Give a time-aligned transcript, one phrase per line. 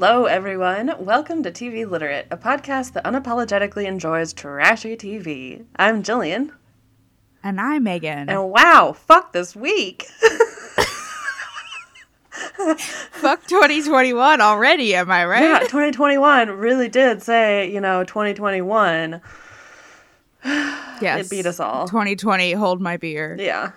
[0.00, 0.94] Hello, everyone.
[1.00, 5.64] Welcome to TV Literate, a podcast that unapologetically enjoys trashy TV.
[5.74, 6.52] I'm Jillian.
[7.42, 8.28] And I'm Megan.
[8.28, 10.04] And wow, fuck this week.
[13.10, 15.42] fuck 2021 already, am I right?
[15.42, 19.20] Yeah, 2021 really did say, you know, 2021.
[20.44, 21.02] yes.
[21.02, 21.88] It beat us all.
[21.88, 23.36] 2020, hold my beer.
[23.36, 23.72] Yeah.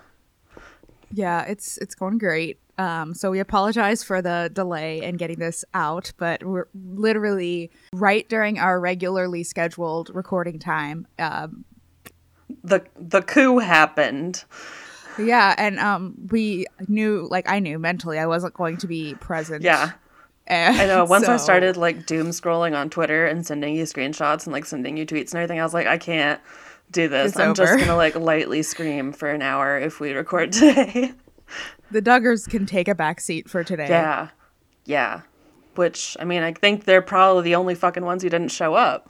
[1.11, 2.59] Yeah, it's it's going great.
[2.81, 8.27] Um, so we apologize for the delay in getting this out, but we're literally right
[8.27, 11.05] during our regularly scheduled recording time.
[11.19, 11.63] Um,
[12.63, 14.45] the the coup happened.
[15.19, 19.61] Yeah, and um, we knew, like I knew mentally, I wasn't going to be present.
[19.61, 19.91] Yeah.
[20.47, 21.05] And I know.
[21.05, 24.65] Once so, I started like doom scrolling on Twitter and sending you screenshots and like
[24.65, 26.41] sending you tweets and everything, I was like, I can't
[26.89, 27.33] do this.
[27.33, 27.63] It's I'm over.
[27.63, 31.13] just gonna like lightly scream for an hour if we record today.
[31.91, 33.87] The Duggars can take a back seat for today.
[33.89, 34.29] Yeah.
[34.85, 35.21] Yeah.
[35.75, 39.09] Which, I mean, I think they're probably the only fucking ones who didn't show up.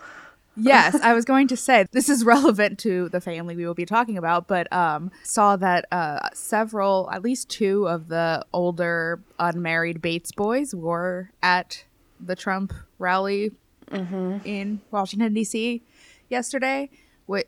[0.56, 3.86] yes, I was going to say this is relevant to the family we will be
[3.86, 10.02] talking about, but um, saw that uh, several, at least two of the older unmarried
[10.02, 11.86] Bates boys were at
[12.20, 13.52] the Trump rally
[13.92, 14.38] Mm-hmm.
[14.46, 15.82] in Washington D.C.
[16.30, 16.90] yesterday,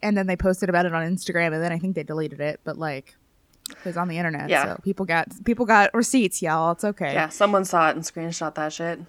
[0.01, 2.59] and then they posted about it on Instagram, and then I think they deleted it,
[2.65, 3.15] but like
[3.69, 4.75] it was on the internet, Yeah.
[4.75, 6.71] so people got people got receipts, y'all.
[6.73, 7.13] It's okay.
[7.13, 8.99] Yeah, someone saw it and screenshot that shit.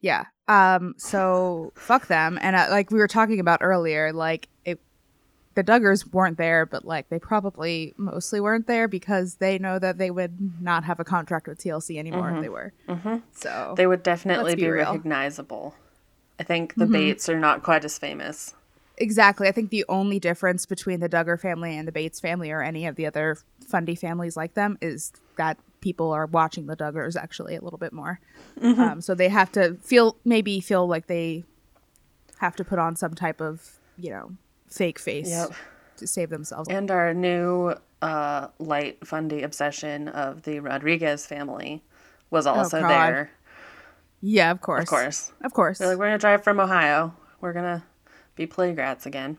[0.00, 0.24] Yeah.
[0.48, 0.94] Um.
[0.98, 2.38] So fuck them.
[2.42, 4.80] And uh, like we were talking about earlier, like it,
[5.54, 9.98] the Duggars weren't there, but like they probably mostly weren't there because they know that
[9.98, 12.72] they would not have a contract with TLC anymore if they were.
[12.88, 13.16] Mm-hmm.
[13.32, 15.74] So They would definitely be, be recognizable.
[16.40, 16.92] I think the Mhm.
[16.92, 18.54] Bates are not quite as famous.
[18.98, 22.62] Exactly, I think the only difference between the Duggar family and the Bates family or
[22.62, 27.16] any of the other Fundy families like them is that people are watching the Duggars
[27.16, 28.20] actually a little bit more.
[28.60, 28.80] Mm-hmm.
[28.80, 31.44] Um, so they have to feel maybe feel like they
[32.38, 34.32] have to put on some type of you know
[34.68, 35.52] fake face Yep.
[35.96, 36.68] to save themselves.
[36.68, 41.82] And our new uh, light fundy obsession of the Rodrigues family
[42.30, 42.90] was also God.
[42.90, 43.30] there.
[44.20, 45.32] yeah, of course, Of course.
[45.42, 45.78] of course.
[45.78, 47.14] They're like, we're going to drive from Ohio.
[47.40, 47.82] We're going to
[48.34, 49.38] be playgrats again.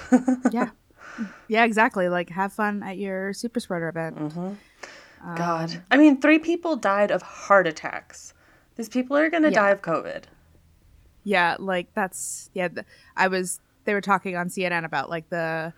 [0.52, 0.70] yeah,
[1.48, 2.08] yeah, exactly.
[2.08, 4.18] Like have fun at your super spreader event.
[4.18, 4.40] Mm-hmm.
[5.24, 5.82] Um, God.
[5.90, 8.34] I mean, three people died of heart attacks.
[8.76, 9.60] These people are going to Yeah.
[9.62, 10.24] die of COVID.
[11.24, 12.68] Yeah, like that's yeah.
[13.16, 15.72] I was they were talking on CNN about like the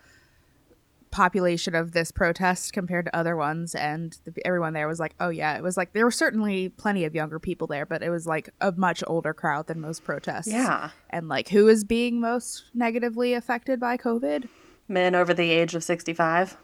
[1.15, 5.29] population of this protest compared to other ones, and the, everyone there was like, oh
[5.29, 8.27] yeah, it was like there were certainly plenty of younger people there, but it was
[8.27, 10.49] like a much older crowd than most protests.
[10.49, 10.91] Yeah.
[11.11, 14.49] and like who is being most negatively affected by COVID?
[14.89, 16.57] Men over the age of 65.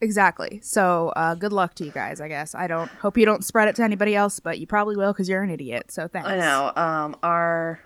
[0.00, 0.60] Exactly.
[0.62, 2.20] So, uh, good luck to you guys.
[2.20, 4.96] I guess I don't hope you don't spread it to anybody else, but you probably
[4.96, 5.90] will because you're an idiot.
[5.90, 6.28] So thanks.
[6.28, 6.72] I know.
[6.76, 7.80] Um, our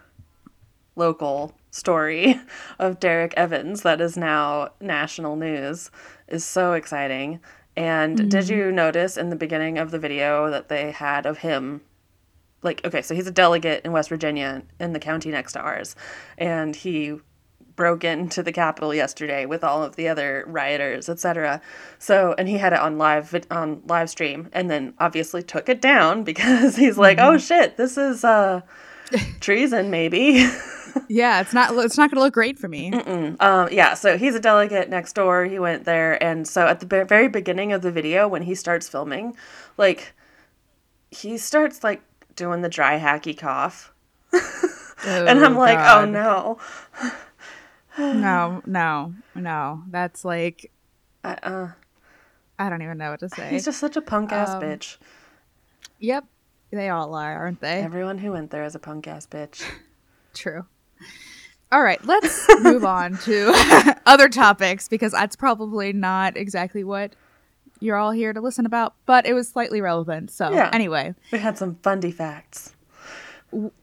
[0.95, 2.41] local story
[2.79, 5.91] of Derek Evans that is now national news
[6.29, 7.41] is so exciting.
[7.77, 11.83] And did you notice in the beginning of the video that they had of him?
[12.63, 15.95] Like, okay, so he's a delegate in West Virginia in the county next to ours.
[16.39, 17.19] And he
[17.77, 21.61] broke into the Capitol yesterday with all of the other rioters, etc.
[21.99, 25.81] So, and he had it on live on live stream, and then obviously took it
[25.81, 28.63] down because he's like, "Oh shit, this is uh,
[29.41, 30.47] treason, maybe."
[31.09, 31.73] Yeah, it's not.
[31.85, 32.93] It's not going to look great for me.
[33.41, 35.45] um, yeah, so he's a delegate next door.
[35.45, 38.55] He went there, and so at the be- very beginning of the video, when he
[38.55, 39.37] starts filming,
[39.77, 40.13] like
[41.11, 42.03] he starts like
[42.35, 43.93] doing the dry hacky cough,
[45.07, 46.59] and I'm like, "Oh no."
[47.99, 49.83] no, no, no.
[49.91, 50.71] That's like
[51.25, 51.69] I, uh,
[52.59, 53.49] I don't even know what to say.
[53.51, 54.99] he's just such a punk ass Um, bitch.
[55.99, 56.25] Yep,
[56.71, 57.81] they all are, aren't they?
[57.81, 59.65] Everyone who went there is a punk ass bitch.
[60.35, 60.67] True.
[61.73, 63.53] All right, let's move on to
[64.07, 67.15] other topics because that's probably not exactly what
[67.81, 70.31] you're all here to listen about, but it was slightly relevant.
[70.31, 70.71] So, Yeah.
[70.73, 72.76] anyway, We had some fundy facts.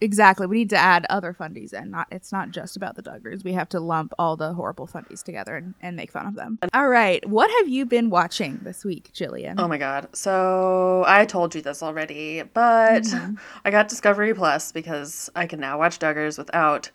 [0.01, 0.48] Exactly.
[0.48, 3.44] We need to add other fundies and Not it's not just about the Duggars.
[3.44, 6.60] We have to lump all the horrible fundies together and, and make fun of them.
[6.74, 9.56] All right, what have you been watching this week, Jillian?
[9.57, 10.10] Oh my god.
[10.15, 13.36] So I told you this already, but mm-hmm.
[13.65, 16.92] I got Discovery Plus because I can now watch Duggars without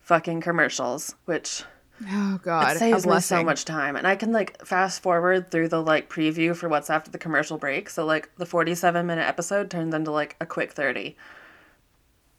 [0.00, 1.64] fucking commercials, which
[2.10, 3.96] Oh God, it saves me so much time.
[3.96, 7.58] And I can like fast forward through the like preview for what's after the commercial
[7.58, 7.90] break.
[7.90, 11.16] So like the 47 minute episode turns into like a quick 30.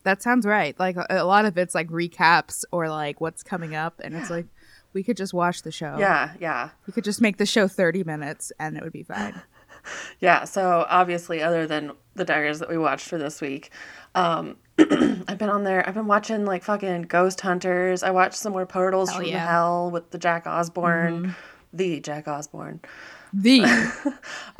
[0.04, 0.78] That sounds right.
[0.80, 4.30] Like a, a lot of it's like recaps or like what's coming up, and it's
[4.30, 4.46] like
[4.94, 5.98] we could just watch the show.
[5.98, 6.70] Yeah, yeah.
[6.86, 9.42] we could just make the show thirty minutes, and it would be fine.
[10.20, 13.70] Yeah, so obviously, other than the Duggars that we watched for this week,
[14.16, 15.88] um, I've been on there.
[15.88, 18.02] I've been watching like fucking Ghost Hunters.
[18.04, 19.46] I watched some more Portals Hell from yeah.
[19.46, 21.36] Hell with the Jack Osbourne,
[21.74, 22.80] the Jack Osbourne.
[23.34, 23.64] The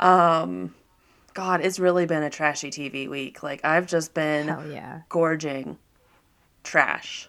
[1.34, 3.42] God, it's really been a trashy TV week.
[3.42, 5.78] Like I've just been hell yeah, gorging
[6.62, 7.28] trash,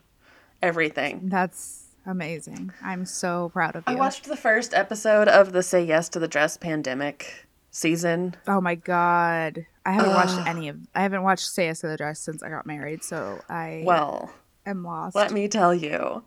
[0.62, 1.22] everything.
[1.30, 2.72] that's amazing.
[2.84, 3.94] I'm so proud of you.
[3.94, 8.36] I watched the first episode of the Say Yes to the Dress pandemic season.
[8.48, 10.78] Oh my god, I haven't watched any of.
[10.94, 14.32] I haven't watched Say Yes to the Dress since I got married, so I Well,
[14.68, 15.16] am lost.
[15.16, 16.24] let me tell you,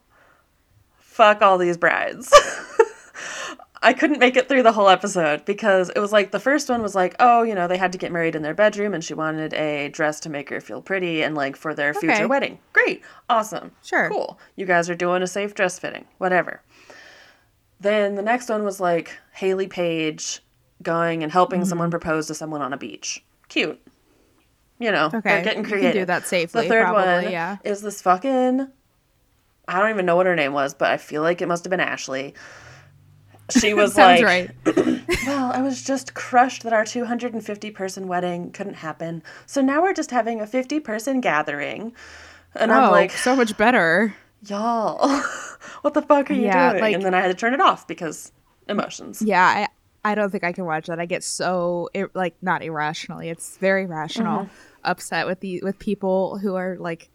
[0.98, 2.32] fuck all these brides.
[3.80, 6.82] I couldn't make it through the whole episode because it was like the first one
[6.82, 9.14] was like, oh, you know, they had to get married in their bedroom and she
[9.14, 12.58] wanted a dress to make her feel pretty and like for their future wedding.
[12.72, 13.02] Great.
[13.30, 13.70] Awesome.
[13.84, 14.08] Sure.
[14.10, 14.38] Cool.
[14.56, 16.06] You guys are doing a safe dress fitting.
[16.18, 16.60] Whatever.
[17.80, 20.40] Then the next one was like Hayley Paige
[20.82, 21.68] going and helping Mm-hmm.
[21.68, 23.24] someone propose to someone on a beach.
[23.48, 23.80] Cute.
[24.80, 26.02] You know, Okay, they're getting you can creative.
[26.02, 27.56] do that safely, The third probably, one yeah.
[27.64, 28.68] is this fucking.
[29.66, 31.70] I don't even know what her name was, but I feel like it must have
[31.70, 32.34] been Ashley.
[33.50, 34.50] She was like, right.
[35.26, 39.22] well, I was just crushed that our 250 person wedding couldn't happen.
[39.46, 41.92] So now we're just having a 50 person gathering.
[42.54, 44.14] And I'm oh, like, so much better.
[44.46, 45.08] y'all,
[45.82, 46.82] what the fuck are you Yeah, doing?
[46.82, 48.32] like- and then I had to turn it off because
[48.68, 49.22] emotions.
[49.22, 49.68] Yeah, I
[50.04, 51.00] I don't think I can watch that.
[51.00, 53.28] I get so ir- like not irrationally.
[53.28, 54.44] It's very rational.
[54.44, 54.52] Mm-hmm.
[54.84, 57.10] Upset with the with people who are like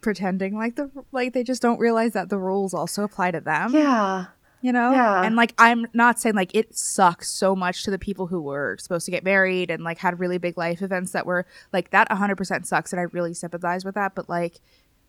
[0.00, 3.72] pretending like the like they just don't realize that the rules also apply to them.
[3.74, 4.26] Yeah.
[4.62, 5.22] You know Yeah.
[5.22, 8.76] and like i'm not saying like it sucks so much to the people who were
[8.78, 12.08] supposed to get married and like had really big life events that were like that
[12.10, 14.60] 100% sucks and i really sympathize with that but like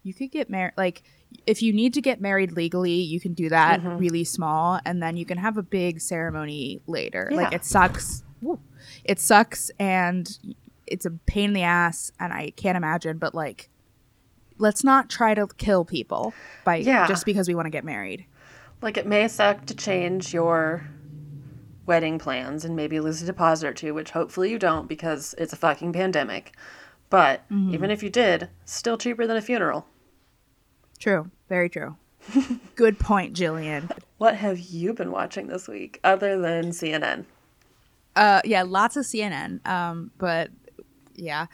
[0.03, 1.03] you could get married like
[1.45, 3.97] if you need to get married legally you can do that Mm-hmm.
[3.97, 8.59] really small and then you can have a big ceremony later like it sucks Woo.
[9.03, 10.37] it sucks and
[10.87, 13.69] it's a pain in the ass and i can't imagine but like
[14.57, 16.33] let's not try to kill people
[16.65, 17.07] by Yeah.
[17.07, 18.25] just because we want to get married
[18.81, 20.87] Like it may suck to change your
[21.85, 25.53] wedding plans and maybe lose a deposit or two, which hopefully you don't because it's
[25.53, 26.55] a fucking pandemic.
[27.09, 27.73] But Mm-hmm.
[27.73, 29.85] even if you did, still cheaper than a funeral.
[30.99, 31.29] True.
[31.49, 31.97] Very true.
[32.75, 33.91] Good point, Jillian.
[34.17, 37.25] What have you been watching this week other than CNN?
[38.15, 39.65] Uh, yeah, lots of CNN.
[39.67, 40.51] Um, but
[41.15, 41.47] yeah,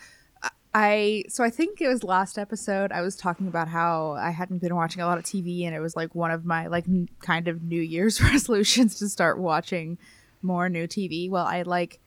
[0.80, 4.60] I so I think it was last episode I was talking about how I hadn't
[4.60, 7.10] been watching a lot of TV, and it was like one of my like n-
[7.20, 9.98] kind of New Year's resolutions to start watching
[10.44, 11.32] more new TV.
[11.32, 12.00] Well, I like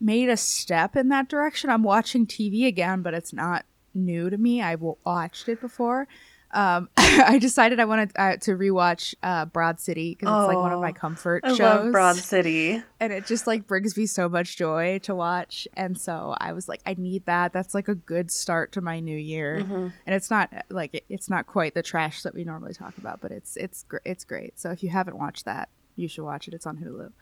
[0.00, 1.70] made a step in that direction.
[1.70, 3.64] I'm watching TV again, but it's not
[3.94, 4.60] new to me.
[4.60, 6.08] I w- watched it before.
[6.52, 10.72] Um, I decided I wanted uh, to rewatch uh, Broad City because it's like one
[10.72, 11.60] of Oh, my comfort I shows.
[11.60, 12.82] Love Broad City.
[12.98, 15.68] and it just like brings me so much joy to watch.
[15.74, 17.52] And so i was like i need that.
[17.52, 19.56] That's like a good start to my new year.
[19.58, 23.20] And it's not like it- it's not quite the trash that we normally talk about
[23.20, 24.58] but it's it's gr- it's great.
[24.58, 26.54] So if you haven't watched that you should watch it.
[26.54, 27.12] It's on hulu.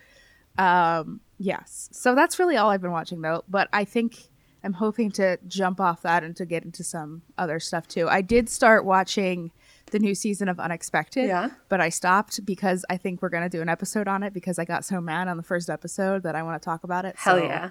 [0.62, 1.88] Um yes.
[1.92, 3.44] So that's really all i've been watching though.
[3.48, 4.16] But i think
[4.64, 8.20] i'm hoping to jump off that and to get into some other stuff too i
[8.20, 9.50] did start watching
[9.90, 11.48] the new season of unexpected Yeah.
[11.70, 14.66] but I stopped because I think we're gonna do an episode on it because I
[14.66, 17.14] got so mad on the first episode that I want to talk about it.
[17.16, 17.70] Hell So yeah.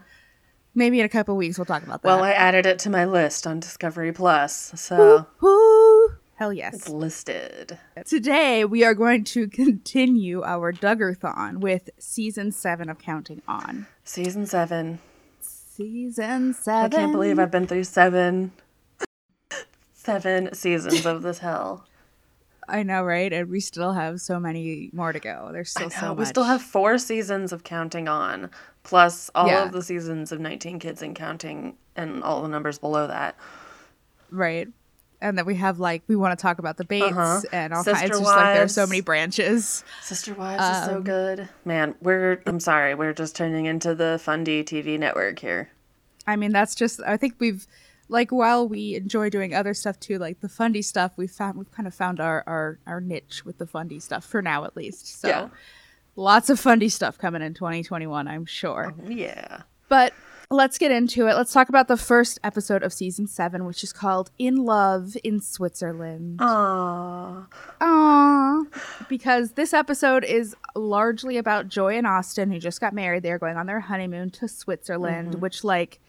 [0.74, 2.08] Maybe in a couple weeks we'll talk about that.
[2.08, 6.10] Well, I added it to my list on Discovery Plus, so Woo!
[6.38, 6.74] Hell yes.
[6.74, 7.78] it's listed.
[8.08, 13.86] Today we are going to continue our Duggarthon with season seven of Counting On.
[14.04, 14.98] Season seven.
[15.78, 16.92] Season seven.
[16.92, 18.52] I can't believe I've been through seven,
[19.94, 21.86] seven seasons of this hell.
[22.68, 23.32] I know, right?
[23.32, 25.50] And we still have so many more to go.
[25.54, 28.50] There's still so we still have four seasons of Counting On,
[28.84, 29.66] plus all Yeah.
[29.66, 33.36] of the seasons of 19 Kids and Counting, and all the numbers below that.
[34.32, 34.68] right.
[35.20, 37.42] And then we have like we want to talk about the Bates Uh-huh.
[37.52, 38.02] and all kinds.
[38.04, 39.84] It's just like there's so many branches.
[40.04, 41.50] Sister Wives is Um, so good.
[41.66, 45.70] Man, we're, I'm sorry, we're just turning into the Fundy TV network here.
[46.28, 47.00] I mean, that's just.
[47.06, 47.66] I think we've
[48.10, 51.14] like while we enjoy doing other stuff too, like the fundy stuff.
[51.18, 54.42] We've found we've kind of found our our our niche with the fundy stuff for
[54.42, 55.20] now, at least.
[55.20, 55.50] So Yeah.
[56.16, 58.94] lots of fundy stuff coming in 2021, I'm sure.
[59.08, 59.62] Yeah.
[59.90, 60.14] But
[60.50, 61.36] let's get into it.
[61.36, 65.40] Let's talk about the first episode of season seven, which is called "In Love in
[65.42, 67.46] Switzerland." Aww.
[67.82, 69.08] Aww.
[69.10, 73.24] Because this episode is largely about Joy and Austin, who just got married.
[73.24, 75.40] They're going on their honeymoon to Switzerland, Mm-hmm.
[75.42, 76.00] which, like,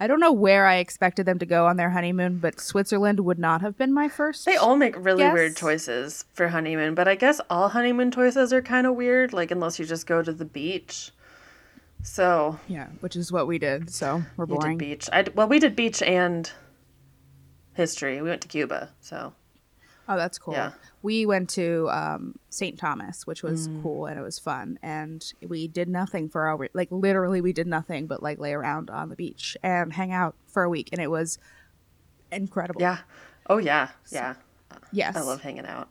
[0.00, 3.38] I don't know where I expected them to go on their honeymoon, but Switzerland would
[3.38, 4.44] not have been my first.
[4.46, 5.32] They all make really Yes.
[5.34, 9.50] weird choices for honeymoon, but I guess all honeymoon choices are kind of weird, like
[9.52, 11.12] unless you just go to the beach.
[12.02, 13.90] So yeah, which is what we did.
[13.90, 14.78] So we're boring.
[14.78, 15.08] did beach.
[15.12, 16.50] I well, we did beach and
[17.74, 18.20] history.
[18.20, 19.34] We went to Cuba, so
[20.08, 20.54] Oh, that's cool.
[20.54, 20.72] Yeah.
[21.00, 22.76] We went to um, St.
[22.76, 23.82] Thomas, which was Mm.
[23.82, 24.78] cool and it was fun.
[24.82, 28.90] And we did nothing for our like literally we did nothing but like lay around
[28.90, 31.38] on the beach and hang out for a week, and it was
[32.32, 32.80] incredible.
[32.80, 32.98] yeah.
[33.48, 34.34] Oh yeah, yeah.
[34.92, 35.16] Yes.
[35.16, 35.88] I love hanging out.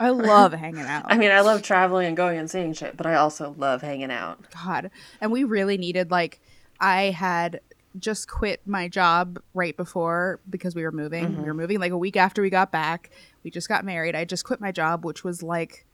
[0.00, 1.04] I love hanging out.
[1.06, 4.10] I mean, I love traveling and going and seeing shit, but I also love hanging
[4.10, 4.46] out.
[4.50, 4.90] God.
[5.20, 6.40] And we really needed like
[6.80, 7.60] I had
[7.98, 11.36] just quit my job right before because we were moving.
[11.36, 11.60] We were mm-hmm.
[11.60, 13.10] moving like a week after we got back.
[13.42, 14.16] We just got married.
[14.16, 15.84] I just quit my job, which was like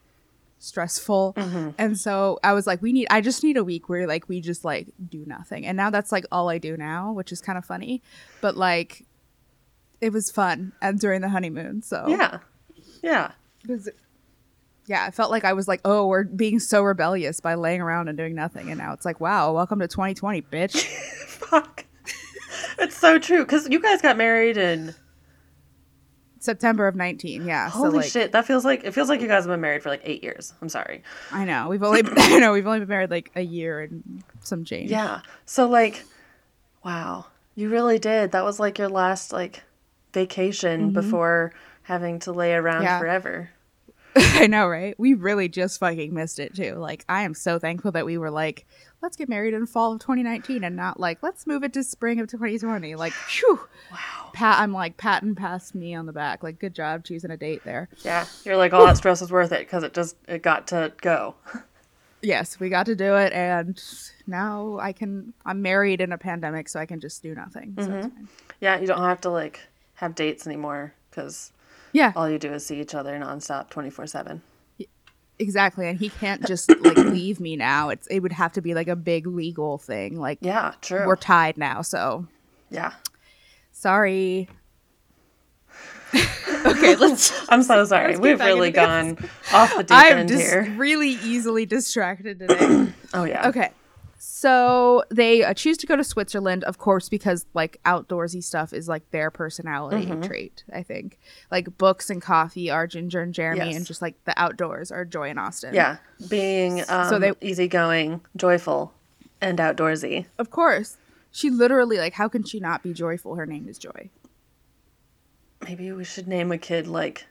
[0.59, 1.35] stressful.
[1.37, 1.71] Mm-hmm.
[1.77, 4.41] And so I was like, we need I just need a week where like we
[4.41, 5.67] just like do nothing.
[5.67, 8.03] And now that's like all I do now, which is kind of funny.
[8.41, 9.05] But like
[10.01, 11.83] it was fun and during the honeymoon.
[11.83, 12.39] So Yeah,
[13.03, 13.33] yeah.
[13.67, 13.89] Because
[14.87, 18.09] yeah, I felt like I was like, oh, we're being so rebellious by laying around
[18.09, 20.85] and doing nothing, and now it's like, wow, welcome to 2020, bitch.
[21.27, 21.85] Fuck.
[22.79, 24.95] it's so true because you guys got married in
[26.39, 27.69] September of 19, yeah.
[27.69, 28.33] holy so like, shit.
[28.33, 30.55] That feels like it feels like you guys have been married for like eight years.
[30.63, 31.03] I'm sorry.
[31.33, 34.65] I know we've only, I know we've only been married like a year and some
[34.65, 34.91] change.
[34.91, 35.21] Yeah.
[35.45, 36.05] So like,
[36.85, 38.33] wow, you really did.
[38.33, 39.63] That was like your last like
[40.13, 40.93] vacation mm-hmm.
[40.93, 42.99] before having to lay around Yeah.
[42.99, 43.51] forever.
[44.35, 44.99] I know, right?
[44.99, 46.75] We really just fucking missed it too.
[46.77, 48.67] Like, I am so thankful that we were like,
[49.03, 52.19] let's get married in fall of 2019, and not like let's move it to spring
[52.21, 52.95] of 2020.
[52.95, 53.61] Like, phew.
[53.93, 54.31] Wow.
[54.33, 56.43] Pat, I'm like patting past me on the back.
[56.43, 57.91] Like, good job choosing a date there.
[58.05, 58.25] Yeah.
[58.45, 61.35] You're like all that stress is worth it because it just it got to go.
[62.23, 63.83] yes, we got to do it, and
[64.27, 65.35] now I can.
[65.45, 67.75] I'm married in a pandemic, so I can just do nothing.
[67.77, 68.01] So mm-hmm.
[68.01, 68.29] fine.
[68.61, 68.79] Yeah.
[68.81, 69.61] You don't have to like
[69.97, 71.53] have dates anymore because
[71.97, 74.43] Yeah, all you do is see each other nonstop, twenty four seven.
[75.39, 75.89] exactly.
[75.89, 77.89] And he can't just like leave me now.
[77.91, 80.19] It's it would have to be like a big legal thing.
[80.21, 80.75] Like Yeah.
[80.83, 81.07] True.
[81.07, 82.27] we're tied now, so
[82.71, 82.93] yeah.
[83.73, 84.49] sorry.
[86.67, 87.33] okay, let's.
[87.51, 88.09] I'm so sorry.
[88.13, 89.19] Let's We've really gone
[89.53, 90.75] off the deep I'm end just here.
[90.77, 92.93] really easily distracted today.
[93.13, 93.49] Oh yeah.
[93.49, 93.71] Okay.
[94.39, 98.87] So they uh, choose to go to Switzerland, of course, because like outdoorsy stuff is
[98.87, 100.25] like their personality Mm-hmm.
[100.25, 100.63] trait.
[100.71, 101.19] I think
[101.51, 103.77] like books and coffee are Ginger and Jeremy, Yes.
[103.77, 105.73] and just like the outdoors are Joy and Austin.
[105.73, 105.97] Yeah.
[106.29, 108.93] Being um, So they- easygoing, joyful,
[109.41, 110.27] and outdoorsy.
[110.39, 110.99] of course.
[111.31, 113.37] She literally like, how can she not be joyful?
[113.37, 114.11] Her name is Joy.
[115.63, 117.27] Maybe we should name a kid like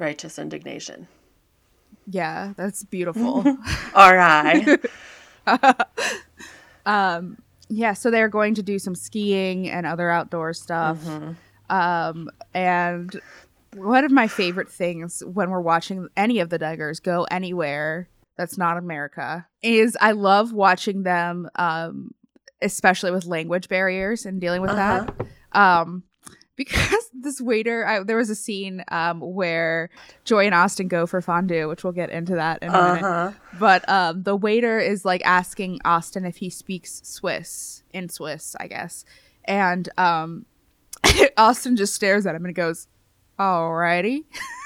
[0.00, 1.06] Righteous Indignation.
[2.08, 3.44] Yeah, that's beautiful.
[3.94, 4.78] R.I.
[7.68, 10.98] yeah, so they're going to do some skiing and other outdoor stuff.
[11.68, 13.20] Um, and
[13.74, 18.58] one of my favorite things when we're watching any of the Duggars go anywhere that's
[18.58, 22.12] not America is I love watching them, um,
[22.62, 25.14] especially with language barriers and dealing with that.
[25.52, 26.02] Um,
[26.60, 29.88] because this waiter, I, there was a scene um, where
[30.26, 33.02] Joy and Austin go for fondue, which we'll get into that in a minute.
[33.02, 33.32] Uh-huh.
[33.58, 38.66] But um, the waiter is like asking Austin if he speaks Swiss in Swiss, I
[38.66, 39.06] guess.
[39.46, 40.44] And um,
[41.38, 42.88] Austin just stares at him and goes,
[43.38, 44.24] "Alrighty."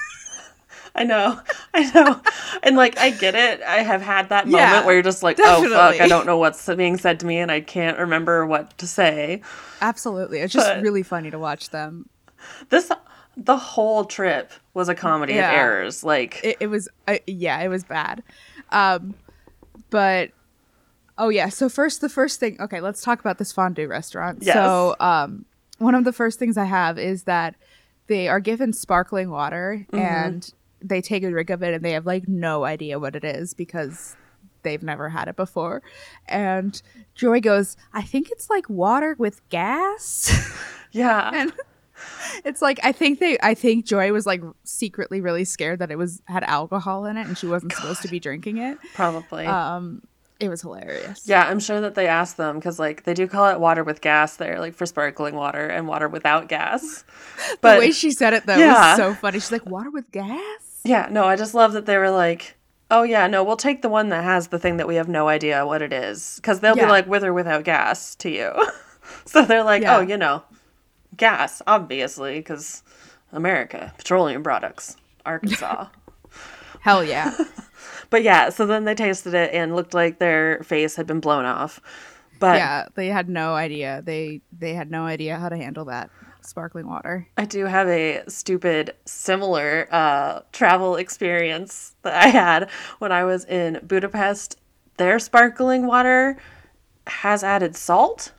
[0.95, 1.39] I know.
[1.73, 2.21] I know.
[2.63, 3.61] And like I get it.
[3.61, 5.99] I have had that moment Yeah, where you're just like, oh fuck.
[6.01, 9.41] I don't know what's being said to me and I can't remember what to say.
[9.81, 12.09] Absolutely, it's just But- really funny to watch them.
[12.69, 12.91] This
[13.37, 15.49] the whole trip was a comedy Yeah.
[15.51, 16.03] of errors.
[16.03, 18.23] Like It, it was, uh, yeah, it was bad.
[18.71, 19.15] Um,
[19.89, 20.31] but
[21.17, 22.55] oh yeah, so first the first thing.
[22.61, 24.39] Okay, let's talk about this fondue restaurant.
[24.41, 24.53] Yes.
[24.55, 25.45] So um,
[25.79, 27.55] one of the first things I have is that
[28.07, 29.97] they are given sparkling water Mm-hmm.
[29.99, 33.23] and they take a drink of it and they have like no idea what it
[33.23, 34.15] is because
[34.63, 35.81] they've never had it before.
[36.27, 36.81] And
[37.13, 40.31] Joy goes, I think it's like water with gas.
[40.91, 41.31] yeah.
[41.33, 41.53] and
[42.43, 45.97] it's like I think they I think Joy was like secretly really scared that it
[45.97, 48.77] was had alcohol in it and she wasn't supposed to be drinking it.
[48.93, 49.45] Probably.
[49.45, 50.01] Um
[50.37, 51.21] it was hilarious.
[51.25, 54.01] Yeah, I'm sure that they asked them because like they do call it water with
[54.01, 57.05] gas there, like for sparkling water and water without gas.
[57.61, 58.91] But the way she said it though Yeah.
[58.91, 59.39] was so funny.
[59.39, 62.55] She's like, "Water with gas?" Yeah, no, I just love that they were like,
[62.91, 65.27] oh yeah, no, we'll take the one that has the thing that we have no
[65.27, 66.85] idea what it is because they'll Yeah.
[66.85, 68.51] be like with or without gas to you.
[69.25, 69.97] so they're like, oh, Yeah.
[69.97, 70.43] oh, you know,
[71.17, 72.83] gas, obviously, because
[73.31, 75.87] America, petroleum products, Arkansas.
[76.81, 77.35] Hell yeah.
[78.11, 81.45] but yeah, so then they tasted it and looked like their face had been blown
[81.45, 81.81] off.
[82.39, 84.01] But yeah, they had no idea.
[84.05, 86.11] They they had no idea how to handle that
[86.47, 87.27] sparkling water.
[87.37, 93.45] I do have a stupid similar uh, travel experience that I had when I was
[93.45, 94.57] in Budapest.
[94.97, 96.37] Their sparkling water
[97.07, 98.31] has added salt.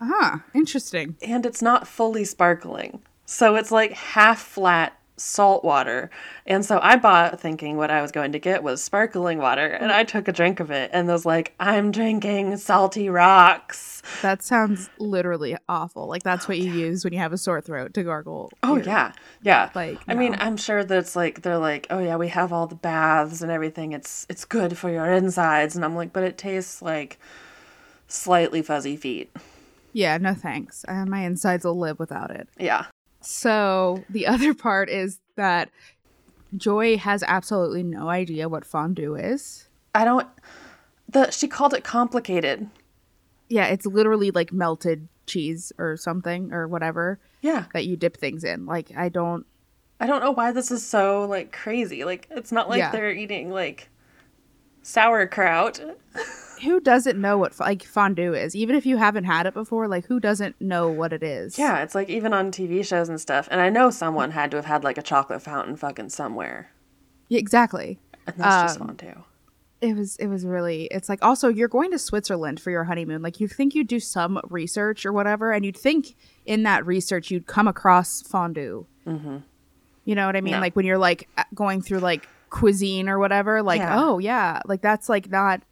[0.00, 0.38] huh.
[0.54, 1.16] Interesting.
[1.22, 3.02] and it's not fully sparkling.
[3.24, 6.10] So it's like half flat salt water.
[6.46, 9.66] And so I bought thinking what I was going to get was sparkling water.
[9.66, 14.02] And I took a drink of it and was like, I'm drinking salty rocks.
[14.20, 16.08] That sounds literally awful.
[16.08, 18.50] Like that's what you use when you have a sore throat to gargle.
[18.62, 19.12] Oh, your- yeah.
[19.42, 19.70] Yeah.
[19.74, 20.36] Like, I mean.
[20.40, 23.50] I'm sure that it's like, they're like, oh, yeah, we have all the baths and
[23.52, 23.92] everything.
[23.92, 25.76] It's, it's good for your insides.
[25.76, 27.18] And I'm like, but it tastes like
[28.08, 29.30] slightly fuzzy feet.
[29.92, 30.84] Yeah, no thanks.
[30.88, 32.48] Uh, my insides will live without it.
[32.58, 32.86] Yeah.
[33.22, 35.70] So the other part is that
[36.56, 39.68] Joy has absolutely no idea what fondue is.
[39.94, 40.26] I don't,
[41.08, 42.68] the, she called it complicated.
[43.48, 47.64] Yeah, it's literally like melted cheese or something or whatever Yeah.
[47.74, 48.66] that you dip things in.
[48.66, 49.46] Like I don't
[50.00, 52.04] I don't know why this is so like crazy.
[52.04, 52.90] Like it's not like Yeah.
[52.90, 53.88] they're eating like
[54.82, 55.80] sauerkraut.
[56.62, 58.54] who doesn't know what like fondue is?
[58.56, 61.58] Even if you haven't had it before, like who doesn't know what it is?
[61.58, 63.48] Yeah, it's like even on TV shows and stuff.
[63.50, 66.70] And I know someone had to have had like a chocolate fountain fucking somewhere.
[67.28, 67.98] Yeah, exactly.
[68.26, 69.24] And that's just Um, fondue.
[69.80, 73.20] It was it was really it's like also you're going to Switzerland for your honeymoon.
[73.22, 76.14] Like you'd think you'd do some research or whatever, and you'd think
[76.46, 78.86] in that research you'd come across fondue.
[79.06, 79.38] Mm-hmm.
[80.04, 80.52] You know what I mean?
[80.54, 80.60] No.
[80.60, 83.60] Like when you're like going through like cuisine or whatever.
[83.62, 84.00] Like Yeah.
[84.00, 85.62] oh yeah, like that's like not.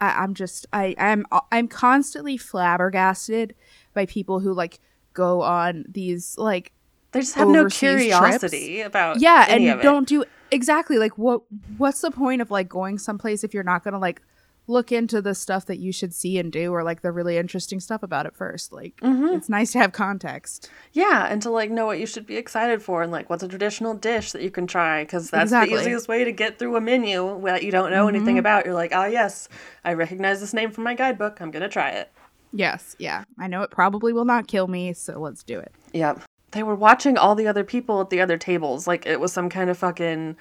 [0.00, 3.54] I, I'm just I I'm I'm constantly flabbergasted
[3.94, 4.80] by people who like
[5.14, 6.72] go on these like
[7.12, 11.42] They just have no curiosity about yeah and don't do exactly like what
[11.76, 14.22] what's the point of like going someplace if you're not gonna like
[14.68, 17.80] look into the stuff that you should see and do or like the really interesting
[17.80, 19.34] stuff about it first like Mm-hmm.
[19.34, 22.82] it's nice to have context Yeah, and to like know what you should be excited
[22.82, 25.76] for and like what's a traditional dish that you can try because that's Exactly.
[25.76, 28.64] the easiest way to get through a menu that you don't know anything about.
[28.66, 29.48] You're like, oh yes,
[29.84, 31.40] I recognize this name from my guidebook.
[31.40, 32.10] I'm gonna try it.
[32.52, 36.22] yes yeah i know it probably will not kill me so let's do it Yep.
[36.52, 39.48] They were watching all the other people at the other tables like it was some
[39.50, 40.36] kind of fucking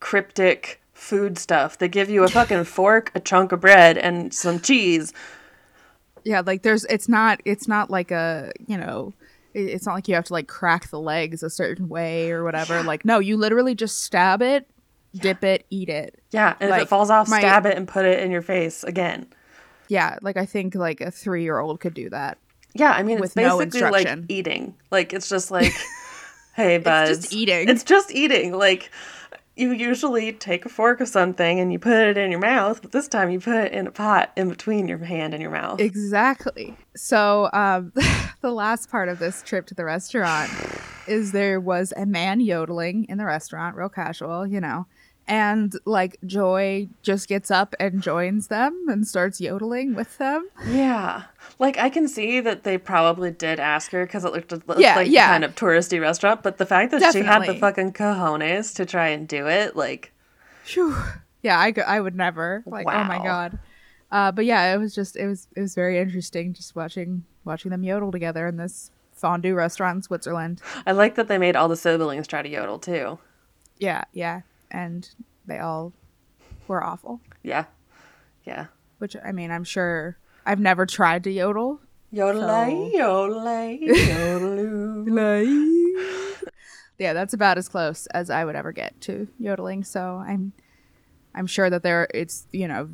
[0.00, 1.78] cryptic food stuff.
[1.78, 5.12] They give you a fucking fork, a chunk of bread, and some cheese.
[6.24, 9.14] yeah like there's it's not it's not like a you know
[9.54, 12.82] it's not like you have to like crack the legs a certain way or whatever
[12.84, 14.68] like no you literally just stab it
[15.14, 18.04] dip it eat it Yeah, and if it falls off, my- stab it and put
[18.04, 19.26] it in your face again.
[19.88, 22.36] yeah like i think like a three year old could do that
[22.74, 23.56] Yeah, I mean it's With no
[23.90, 24.74] like eating.
[24.92, 25.72] Like it's just like,
[26.54, 27.10] hey, buzz.
[27.10, 27.68] It's just eating.
[27.68, 28.52] It's just eating.
[28.56, 28.90] Like
[29.60, 32.92] you usually take a fork of something and you put it in your mouth, but
[32.92, 35.80] this time you put it in a pot in between your hand and your mouth.
[35.80, 36.74] Exactly.
[36.96, 37.92] So, um,
[38.40, 40.50] the last part of this trip to the restaurant
[41.06, 44.86] is there was a man yodeling in the restaurant, real casual, you know,
[45.30, 50.48] and like Joy just gets up and joins them and starts yodeling with them.
[50.66, 51.22] Yeah.
[51.58, 54.80] Like I can see that they probably did ask her because it looked, it looked
[54.80, 55.28] Yeah, like yeah.
[55.28, 59.08] kind of touristy restaurant, but the fact that she had the fucking cojones to try
[59.08, 60.12] and do it, like
[60.64, 60.94] Phew.
[61.42, 62.62] Yeah, I, I would never.
[62.66, 63.58] Like, oh my god.
[64.12, 67.70] Uh, but yeah, it was just it was it was very interesting just watching watching
[67.70, 70.60] them yodel together in this fondue restaurant in Switzerland.
[70.86, 73.18] I like that they made all the siblings try to yodel too.
[73.78, 75.08] Yeah, yeah, and
[75.46, 75.92] they all
[76.68, 77.20] were awful.
[77.42, 77.64] Yeah.
[78.44, 78.66] Yeah.
[78.98, 81.80] Which I mean, I'm sure I've never tried to yodel.
[82.12, 85.06] Yodelay, yodelay, yodeloo.
[86.98, 89.84] Yeah, that's about as close as I would ever get to yodeling.
[89.84, 90.52] So I'm,
[91.34, 92.90] I'm sure that there it's you know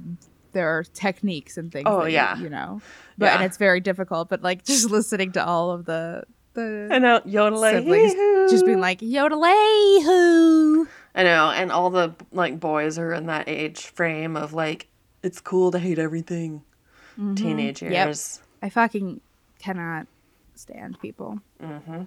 [0.52, 1.86] there are techniques and things.
[1.88, 2.38] Oh, that yeah.
[2.38, 2.80] you, know,
[3.18, 4.28] but and it's very difficult.
[4.28, 6.22] But like just listening to all of the
[6.54, 7.80] the know, yodelay.
[7.80, 10.86] siblings just being like yodelay hoo.
[11.16, 14.86] I know, and all the like boys are in that age frame of like,
[15.22, 16.62] it's cool to hate everything.
[17.34, 17.92] Teenage Mm-hmm.
[17.92, 18.06] Yep.
[18.08, 18.40] years.
[18.62, 19.20] I fucking
[19.58, 20.06] cannot
[20.54, 21.40] stand people.
[21.62, 22.02] Mm-hmm.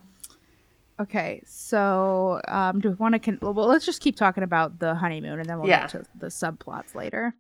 [1.00, 3.20] Okay, so um, do we want to?
[3.20, 5.82] Con- well, let's just keep talking about the honeymoon, and then we'll Yeah.
[5.82, 7.34] get to the subplots later.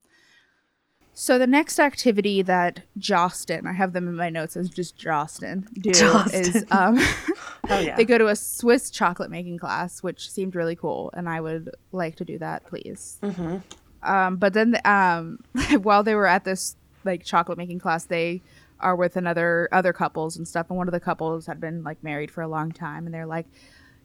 [1.19, 5.67] So the next activity that Jostin, I have them in my notes as just Jostin,
[5.73, 5.91] do
[6.33, 6.97] is um,
[7.69, 7.97] Oh yeah.
[7.97, 11.71] they go to a Swiss chocolate making class, which seemed really cool, and I would
[11.91, 13.17] like to do that, please.
[13.21, 13.57] Mm-hmm.
[14.01, 15.39] Um, but then, um,
[15.81, 18.41] while they were at this like chocolate making class, they
[18.79, 22.01] are with another other couples and stuff, and one of the couples had been like
[22.01, 23.47] married for a long time, and they're like,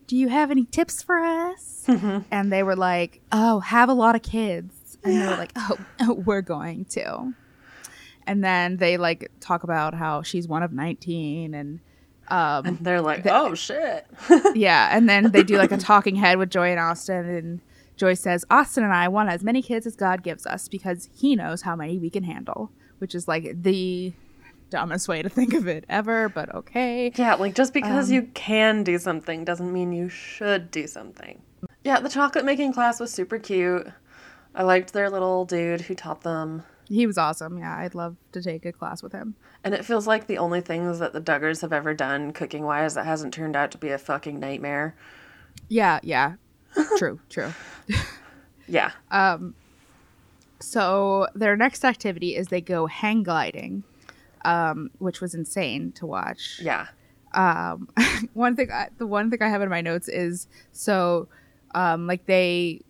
[0.09, 1.85] "Do you have any tips for us?"
[2.33, 4.75] And they were like, "Oh, have a lot of kids,"
[5.05, 5.53] and they were like,
[6.01, 7.33] "Oh, we're going to."
[8.27, 11.81] And then they like talk about how she's one of nineteen and
[12.29, 14.07] um and they're like, oh shit.
[14.55, 17.61] yeah, and then they do like a talking head with Joy and Austin, and
[17.97, 21.37] Joy says, "Austin and I want as many kids as God gives us because He
[21.37, 24.15] knows how many we can handle," which is like the
[24.71, 27.13] dumbest way to think of it ever, but okay.
[27.15, 31.43] Yeah, like just because Um, you can do something doesn't mean you should do something.
[31.85, 33.87] Yeah, the chocolate making class was super cute.
[34.55, 36.63] I liked their little dude who taught them.
[36.89, 37.59] He was awesome.
[37.59, 39.35] Yeah, I'd love to take a class with him.
[39.65, 42.95] And it feels like the only things that the Duggars have ever done cooking wise
[42.95, 44.95] that hasn't turned out to be a fucking nightmare.
[45.69, 46.35] Yeah, yeah.
[46.99, 47.53] true, true.
[48.69, 48.91] Yeah.
[50.61, 53.85] So their next activity is they go hang gliding,
[54.45, 56.61] um, which was insane to watch.
[56.63, 56.87] Yeah.
[57.33, 57.89] um
[58.35, 61.27] one thing I, the one thing i have in my notes is so
[61.75, 62.81] um like they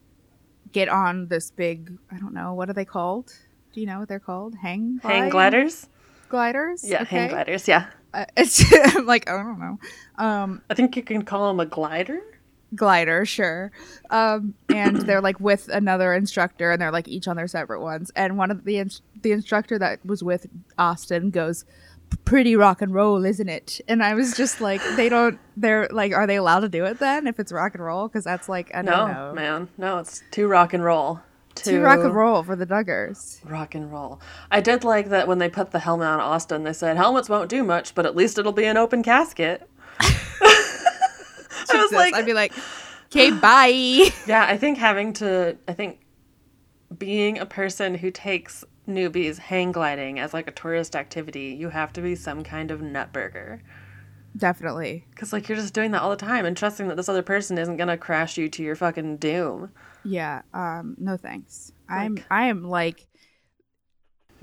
[0.75, 3.33] get on this big i don't know what are they called
[3.73, 5.89] do you know what they're called hang Hang gliders?
[6.29, 7.67] gliders Yeah, hang gliders.
[7.69, 7.87] Yeah.
[8.13, 8.63] Uh, it's
[8.97, 9.79] I'm like i don't know
[10.23, 12.21] um I think you can call them a glider.
[12.75, 13.71] glider sure
[14.11, 18.11] um and they're like with another instructor and they're like each on their separate ones
[18.17, 21.65] and one of the ins- the instructor that was with austin goes
[22.25, 26.13] pretty rock and roll isn't it and i was just like they don't they're like
[26.13, 28.71] are they allowed to do it then if it's rock and roll because that's like
[28.75, 29.69] a No, no man.
[29.79, 31.21] No, it's too rock and roll.
[31.55, 34.21] too rock and roll for the duggars Rock and roll.
[34.51, 37.49] I did like that when they put the helmet on Austin, they said helmets won't
[37.49, 39.69] do much, but at least it'll be an open casket.
[40.01, 42.53] I was like, i'd be like
[43.07, 46.01] okay bye yeah, I think having to, I think
[46.99, 51.93] being a person who takes newbies hang gliding as like a tourist activity, you have
[51.95, 53.61] to be some kind of nutburger.
[54.37, 57.23] definitely Because like you're just doing that all the time and trusting that this other
[57.23, 59.71] person isn't gonna crash you to your fucking doom.
[60.05, 61.73] Yeah, um, no thanks.
[61.89, 63.07] I'm I am like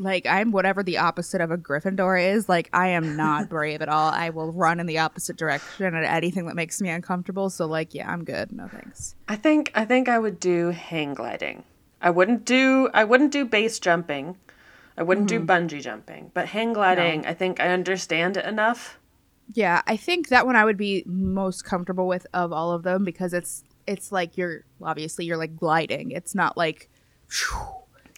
[0.01, 2.49] like I'm whatever the opposite of a Gryffindor is.
[2.49, 4.09] Like I am not brave at all.
[4.09, 7.49] I will run in the opposite direction at anything that makes me uncomfortable.
[7.49, 8.51] So like, yeah, I'm good.
[8.51, 9.15] No thanks.
[9.27, 11.63] I think I think I would do hang gliding.
[12.01, 14.37] I wouldn't do I wouldn't do base jumping.
[14.97, 15.49] I wouldn't do mm-hmm.
[15.49, 18.99] bungee jumping, but hang gliding, I think I understand it enough.
[19.53, 23.03] Yeah, I think that one I would be most comfortable with of all of them
[23.03, 26.11] because it's it's like you're obviously you're like gliding.
[26.11, 26.89] It's not like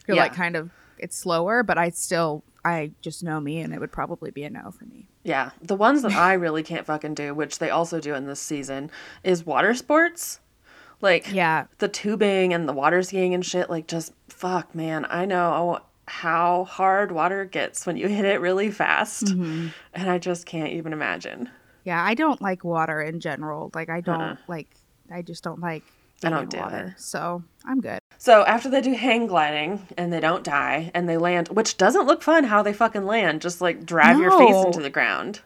[0.08, 3.80] you're like kind of it's slower, but I still I just know me and it
[3.80, 5.08] would probably be a no for me.
[5.24, 8.42] Yeah, the ones that I really can't fucking do, which they also do in this
[8.42, 8.92] season,
[9.24, 10.40] is water sports.
[11.04, 13.70] Like Yeah, the tubing and the water skiing and shit.
[13.70, 15.06] Like just fuck, man.
[15.10, 19.68] I know how hard water gets when you hit it really fast, Mm-hmm.
[19.94, 21.50] and I just can't even imagine.
[21.84, 23.70] Yeah, I don't like water in general.
[23.76, 24.36] Like I don't Uh-uh.
[24.48, 24.70] like
[25.12, 25.84] I just don't like
[26.24, 26.94] I don't do water.
[26.98, 27.02] it.
[27.02, 28.00] So I'm good.
[28.18, 32.08] So after they do hang gliding and they don't die and they land, which doesn't
[32.08, 35.42] look fun how they fucking land, just like drive your face into the ground.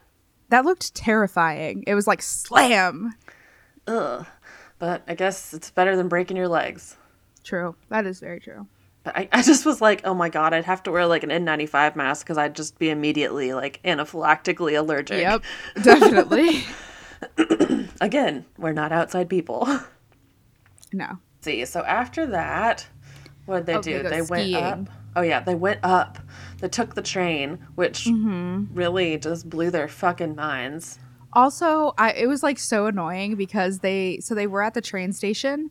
[0.50, 1.84] That looked terrifying.
[1.88, 3.16] It was like slam.
[3.88, 4.26] Ugh.
[4.80, 6.98] But I guess it's better than breaking your legs.
[7.44, 7.76] True.
[7.90, 8.68] That is very true.
[9.04, 11.30] But I, I just was like, oh my god, I'd have to wear like an
[11.30, 15.22] N95 mask because I'd just be immediately like anaphylactically allergic.
[15.22, 15.44] Yep.
[15.82, 16.66] Definitely.
[18.02, 19.68] Again, we're not outside people.
[20.94, 21.18] no.
[21.42, 22.88] See, so after that,
[23.46, 24.04] what did they Oh, do?
[24.04, 24.90] they went up.
[25.16, 26.20] Oh yeah, they went up.
[26.60, 28.66] They took the train, which Mm-hmm.
[28.76, 31.00] really just blew their fucking minds.
[31.34, 35.14] Also, I it was like so annoying because they so they were at the train
[35.14, 35.70] station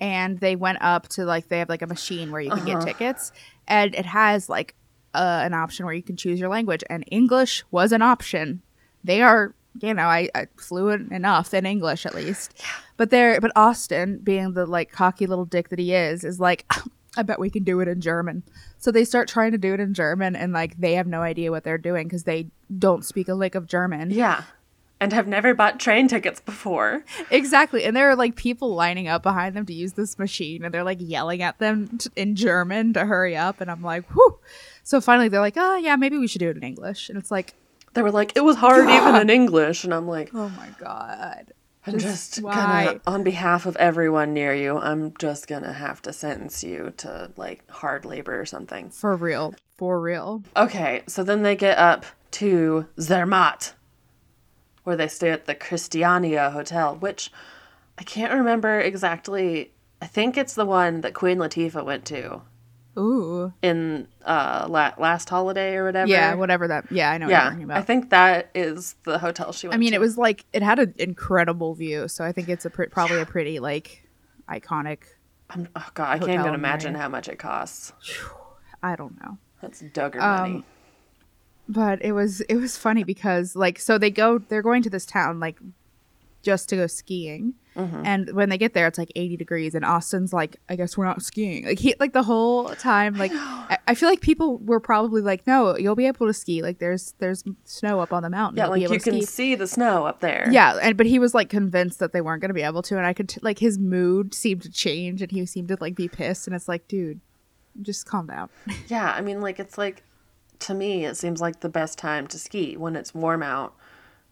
[0.00, 2.78] and they went up to like they have like a machine where you can Uh-huh.
[2.84, 3.32] get tickets
[3.66, 4.74] and it has like
[5.14, 8.60] uh, an option where you can choose your language and English was an option.
[9.04, 12.62] They are you know I, I fluent enough in English at least,
[12.96, 16.64] but they're but Austin being the like cocky little dick that he is is like.
[17.18, 18.42] I bet we can do it in German.
[18.76, 21.50] So they start trying to do it in German, and like they have no idea
[21.50, 24.10] what they're doing because they don't speak a lick of German.
[24.10, 24.42] Yeah.
[24.98, 27.04] And have never bought train tickets before.
[27.30, 27.84] Exactly.
[27.84, 30.84] And there are like people lining up behind them to use this machine and they're
[30.84, 33.60] like yelling at them t- in German to hurry up.
[33.60, 34.38] And I'm like, whew.
[34.82, 37.10] So finally they're like, oh, yeah, maybe we should do it in English.
[37.10, 37.52] And it's like,
[37.92, 39.84] They were like, it was hard even in English.
[39.84, 41.52] And I'm like, oh my God.
[41.86, 46.12] I'm Just just gonna, on behalf of everyone near you, I'm just gonna have to
[46.12, 48.90] sentence you to like hard labor or something.
[48.90, 49.54] For real.
[49.76, 50.42] For real.
[50.56, 53.74] Okay, so then they get up to Zermatt,
[54.86, 57.32] where they stay at the Christiania Hotel, which
[57.98, 59.72] I can't remember exactly.
[60.00, 62.42] I think it's the one that Queen Latifah went to
[62.96, 63.52] Ooh.
[63.62, 66.08] in uh, la- last holiday or whatever.
[66.08, 66.84] Yeah, whatever that.
[66.92, 69.78] Yeah, I know what you're Yeah, I think that is the hotel she went I
[69.78, 69.96] mean, to.
[69.96, 72.06] it was like, it had an incredible view.
[72.06, 74.06] So I think it's a pre- probably a pretty like
[74.48, 74.98] iconic,
[75.50, 77.02] I'm, oh god, I can't even imagine area.
[77.02, 77.92] how much it costs.
[78.84, 79.38] I don't know.
[79.60, 80.64] That's Duggar Um, money.
[81.68, 85.06] But it was it was funny because like so they go they're going to this
[85.06, 85.58] town like
[86.42, 88.02] just to go skiing mm-hmm.
[88.06, 91.04] And when they get there, it's like 80 degrees, and Austin's like, I guess we're
[91.04, 91.66] not skiing.
[91.66, 95.46] Like he like the whole time, like I, I feel like people were probably like,
[95.46, 96.62] no, you'll be able to ski.
[96.62, 98.58] Like there's there's snow up on the mountain.
[98.58, 99.22] Yeah, You'll like you can ski.
[99.22, 100.48] see the snow up there.
[100.50, 102.96] Yeah, and but he was like convinced that they weren't going to be able to,
[102.96, 105.94] and I could t- like his mood seemed to change, and he seemed to like
[105.94, 107.20] be pissed, and it's like, dude,
[107.82, 108.48] just calm down.
[108.88, 110.02] Yeah, I mean, like it's like
[110.60, 113.74] to me, it seems like the best time to ski when it's warm out,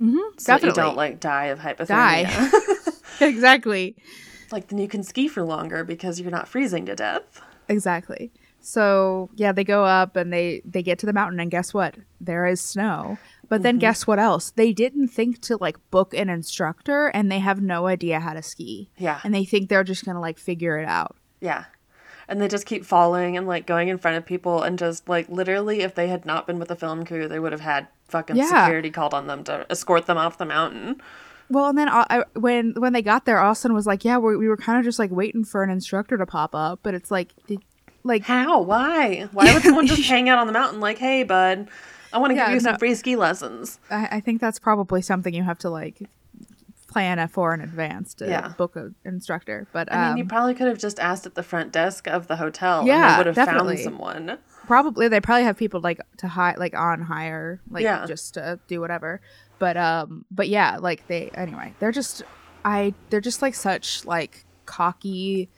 [0.01, 1.89] Mm-hmm, so that you don't like die of hypothermia.
[1.89, 2.93] Die.
[3.27, 3.97] exactly.
[4.51, 7.41] like then you can ski for longer because you're not freezing to death.
[7.69, 8.33] Exactly.
[8.61, 11.97] So yeah, they go up and they they get to the mountain, and guess what?
[12.21, 13.19] There is snow.
[13.49, 14.51] But then guess what else?
[14.51, 18.43] They didn't think to like book an instructor, and they have no idea how to
[18.43, 18.91] ski.
[18.97, 19.21] Yeah.
[19.23, 21.17] And they think they're just gonna like figure it out.
[21.41, 21.65] Yeah.
[22.29, 25.29] And they just keep falling and like going in front of people and just like
[25.29, 28.37] literally if they had not been with the film crew, they would have had fucking
[28.37, 28.65] Yeah.
[28.65, 31.01] security called on them to escort them off the mountain.
[31.51, 34.35] Well, and then uh, I, when when they got there, Austin was like, "Yeah, we
[34.37, 37.11] we were kind of just like waiting for an instructor to pop up." But it's
[37.11, 37.61] like, did,
[38.03, 38.63] like How?
[38.63, 39.29] Why?
[39.33, 41.69] Why would someone just hang out on the mountain like, hey, bud,
[42.15, 43.79] I want to Yeah, give you some free ski lessons?
[43.91, 46.09] I, I think that's probably something you have to like
[46.95, 48.49] plan it for in advance to Yeah.
[48.57, 49.67] book an instructor.
[49.73, 52.29] But I mean, um, you probably could have just asked at the front desk of
[52.29, 53.77] the hotel and Yeah, would have definitely.
[53.77, 54.39] found someone.
[54.67, 58.07] probably they probably have people like to hire like on hire like Yeah.
[58.07, 59.21] just to do whatever
[59.59, 62.23] but um but yeah like they anyway they're just
[62.65, 65.51] i they're just like such like cocky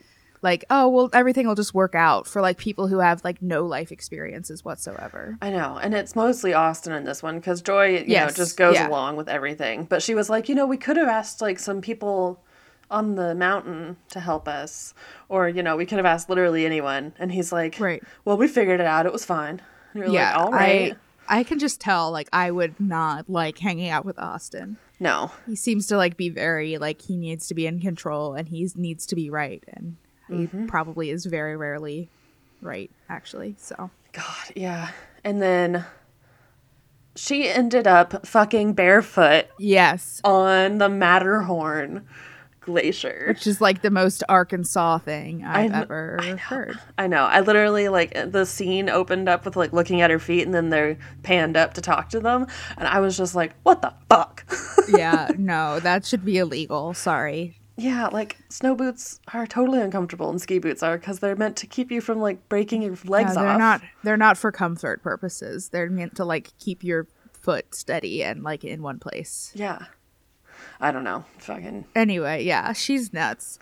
[0.49, 3.65] like oh well everything will just work out for like people who have like no
[3.65, 5.77] life experiences whatsoever I know.
[5.83, 8.87] And it's mostly Austin in this one because Joy, you Yes, know, just goes yeah.
[8.87, 9.85] along with everything.
[9.85, 12.39] But she was like, you know, we could have asked like some people
[12.89, 14.93] on the mountain to help us.
[15.27, 17.13] Or, you know, we could have asked literally anyone.
[17.19, 18.01] And he's like, Right.
[18.25, 19.05] well, we figured it out.
[19.05, 19.61] It was fine.
[19.93, 20.93] And you're yeah like, all right.
[21.29, 25.31] i i can just tell like i would not like hanging out with austin No.
[25.45, 28.69] he seems to like be very like he needs to be in control and he
[28.75, 30.65] needs to be right and he mm-hmm.
[30.67, 32.09] probably is very rarely
[32.61, 34.89] right actually so God, yeah.
[35.23, 35.85] And then
[37.15, 42.07] she ended up fucking barefoot yes on the Matterhorn
[42.61, 43.25] glacier.
[43.29, 47.23] which is like the most arkansas thing i've kn- ever heard I know.
[47.23, 50.69] I literally like the scene opened up with like looking at her feet and then
[50.69, 52.47] they're panned up to talk to them.
[52.77, 54.45] And I was just like, what the fuck?
[54.89, 60.41] yeah no that should be illegal sorry yeah, like snow boots are totally uncomfortable and
[60.41, 63.41] ski boots are because they're meant to keep you from like breaking your legs No,
[63.41, 63.59] they're off.
[63.59, 68.43] not they're not for comfort purposes they're meant to like keep your foot steady and
[68.43, 69.79] like in one place Yeah.
[70.79, 71.23] I don't know.
[71.39, 71.85] Fucking.
[71.95, 73.57] anyway, yeah, she's nuts.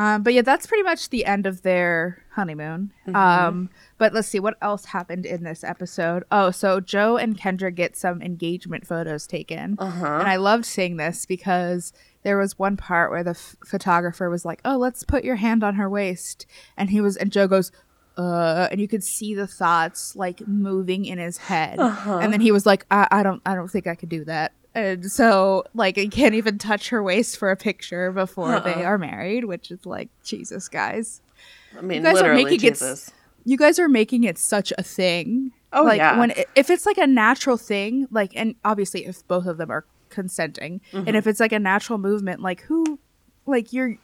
[0.00, 2.90] Um, but yeah, that's pretty much the end of their honeymoon.
[3.14, 6.24] Um, but let's see what else happened in this episode.
[6.30, 10.06] Oh, so Joe and Kendra get some engagement photos taken, Uh-huh.
[10.20, 14.44] and I loved seeing this because there was one part where the f- photographer was
[14.44, 16.46] like, "Oh, let's put your hand on her waist,"
[16.78, 17.70] and he was, and Joe goes.
[18.18, 22.52] Uh, and you could see the thoughts like moving in his head, and then he
[22.52, 25.96] was like, I, "I don't, I don't think I could do that." And so, like,
[25.96, 29.84] he can't even touch her waist for a picture before they are married, which is
[29.84, 31.20] like, Jesus, guys.
[31.76, 32.80] I mean, you guys are making it.
[33.44, 35.50] You guys are making it such a thing.
[35.72, 36.18] Oh, like, yeah.
[36.18, 39.84] When if it's like a natural thing, like, and obviously if both of them are
[40.08, 41.08] consenting, Mm-hmm.
[41.08, 42.98] and if it's like a natural movement, like who,
[43.46, 43.96] like you're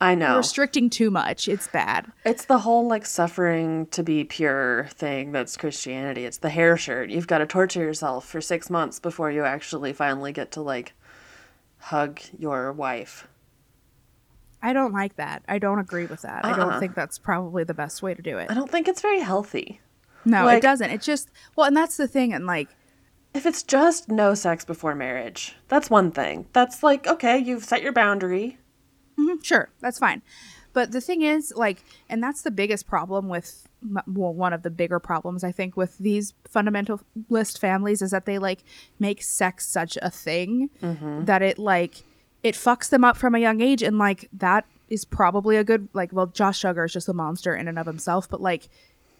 [0.00, 0.36] I know.
[0.36, 1.48] restricting too much.
[1.48, 2.12] It's bad.
[2.24, 6.24] It's the whole like suffering to be pure thing that's Christianity.
[6.24, 7.10] It's the hair shirt.
[7.10, 10.92] You've got to torture yourself for six months before you actually finally get to like
[11.78, 13.26] hug your wife.
[14.62, 15.42] I don't like that.
[15.48, 16.44] I don't agree with that.
[16.44, 16.56] I Uh-uh.
[16.56, 18.50] don't think that's probably the best way to do it.
[18.50, 19.80] I don't think it's very healthy.
[20.24, 20.90] No, like- it doesn't.
[20.90, 22.32] It just well, and that's the thing.
[22.32, 22.68] And like,
[23.34, 26.46] If it's just no sex before marriage, that's one thing.
[26.52, 28.58] That's like, okay, you've set your boundary.
[29.18, 30.22] Mhm, sure, that's fine.
[30.72, 33.66] But the thing is, like, and that's the biggest problem with,
[34.06, 38.38] well, one of the bigger problems I think with these fundamentalist families is that they
[38.38, 38.62] like
[38.98, 40.70] make sex such a thing
[41.26, 42.04] that it like
[42.42, 45.88] it fucks them up from a young age, and like that is probably a good
[45.94, 46.12] like.
[46.12, 48.68] Well, Josh Duggar is just a monster in and of himself, but like.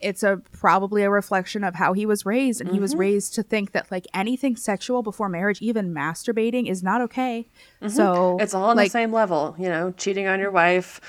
[0.01, 3.43] It's a probably a reflection of how he was raised, and he was raised to
[3.43, 7.49] think that like anything sexual before marriage, even masturbating, is not okay.
[7.89, 9.55] So It's all on like, the same level.
[9.59, 11.01] You know, cheating on your wife,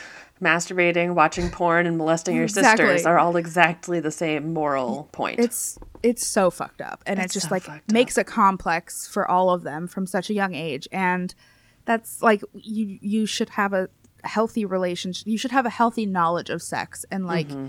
[0.42, 2.86] masturbating, watching porn, and molesting your Exactly.
[2.88, 5.40] sisters are all exactly the same moral point.
[5.40, 9.30] it's it's so fucked up and It's it just so like makes a complex for
[9.30, 11.36] all of them from such a young age and
[11.84, 13.90] that's like you you should have a
[14.24, 17.68] healthy relationship you should have a healthy knowledge of sex and like Mm-hmm.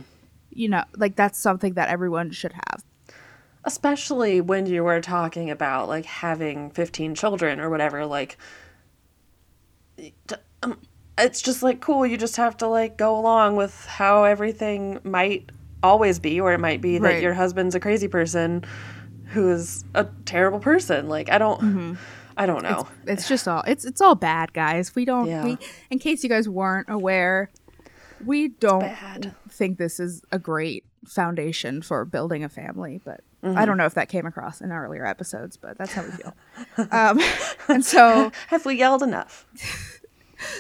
[0.51, 2.85] You know like that's something that everyone should have
[3.65, 8.37] especially when you were talking about like having 15 children or whatever like
[10.63, 10.79] um,
[11.19, 12.07] it's just like cool.
[12.07, 15.51] You just have to like go along with how everything might
[15.83, 17.23] always be, or it might be that Right.
[17.23, 18.65] your husband's a crazy person
[19.27, 21.09] who is a terrible person.
[21.09, 21.99] Like I don't,
[22.37, 22.89] I don't know.
[23.07, 24.95] It's just all it's it's all bad, guys.
[24.95, 25.45] We don't Yeah.
[25.45, 25.59] we
[25.91, 27.51] in case you guys weren't aware,
[28.25, 28.97] we don't
[29.49, 33.57] think this is a great foundation for building a family, but Mm-hmm.
[33.57, 36.35] I don't know if that came across in earlier episodes, but that's how we feel.
[36.91, 37.21] um,
[37.69, 39.47] and so Have we yelled enough?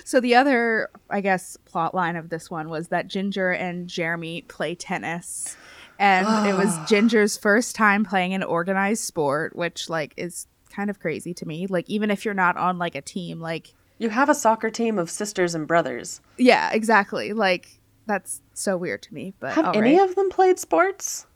[0.04, 4.42] so the other I guess plot line of this one was that Jinger and Jeremy
[4.42, 5.56] play tennis.
[5.98, 11.00] And it was Jinger's first time playing an organized sport, which like is kind of
[11.00, 11.66] crazy to me.
[11.66, 14.98] Like even if you're not on like a team, like You have a soccer team
[14.98, 16.20] of sisters and brothers.
[16.38, 17.32] Yeah, exactly.
[17.34, 19.34] Like that's so weird to me.
[19.38, 20.08] But Have any right.
[20.08, 21.26] of them played sports?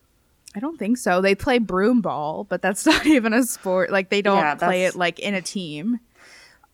[0.57, 1.21] I don't think so.
[1.21, 3.91] They play broom ball, but that's not even a sport.
[3.91, 6.01] Like they don't Yeah, play it like in a team.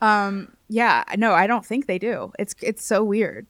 [0.00, 2.33] Um yeah, no, I don't think they do.
[2.38, 3.46] It's it's so weird.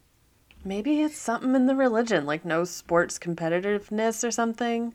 [0.64, 4.94] Maybe it's something in the religion, like no sports competitiveness or something.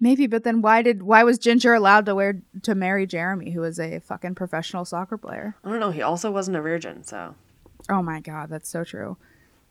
[0.00, 3.60] Maybe, but then why did why was Jinger allowed to wear to marry Jeremy, who
[3.60, 5.56] was a fucking professional soccer player?
[5.64, 5.90] I don't know.
[5.90, 7.34] He also wasn't a virgin, so
[7.88, 9.16] Oh my god, that's so true.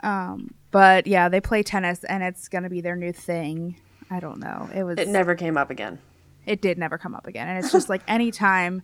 [0.02, 3.78] Um, but yeah, they play tennis and it's gonna be their new thing.
[4.10, 4.70] I don't know.
[4.76, 6.00] It was it never came up again.
[6.46, 7.48] it did never come up again.
[7.48, 8.84] And it's just like anytime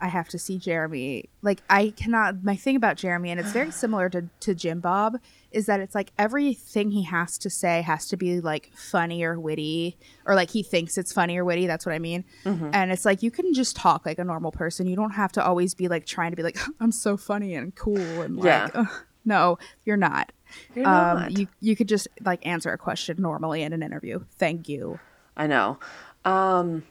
[0.00, 2.42] I have to see Jeremy, like I cannot.
[2.44, 5.18] My thing about Jeremy, and it's very similar to to Jim Bob,
[5.50, 9.38] is that it's like everything he has to say has to be like funny or
[9.40, 11.66] witty, or like he thinks it's funny or witty.
[11.66, 12.24] That's what I mean.
[12.44, 14.86] And it's like you can just talk like a normal person.
[14.86, 17.74] You don't have to always be like trying to be like I'm so funny and
[17.74, 18.44] cool and like.
[18.46, 18.68] Yeah.
[18.74, 18.88] "Ugh."
[19.28, 20.30] No, you're not.
[20.76, 21.32] You're Um, not.
[21.36, 24.20] you you could just like answer a question normally in an interview.
[24.38, 25.00] Thank you.
[25.36, 25.80] I know.
[26.24, 26.84] Um,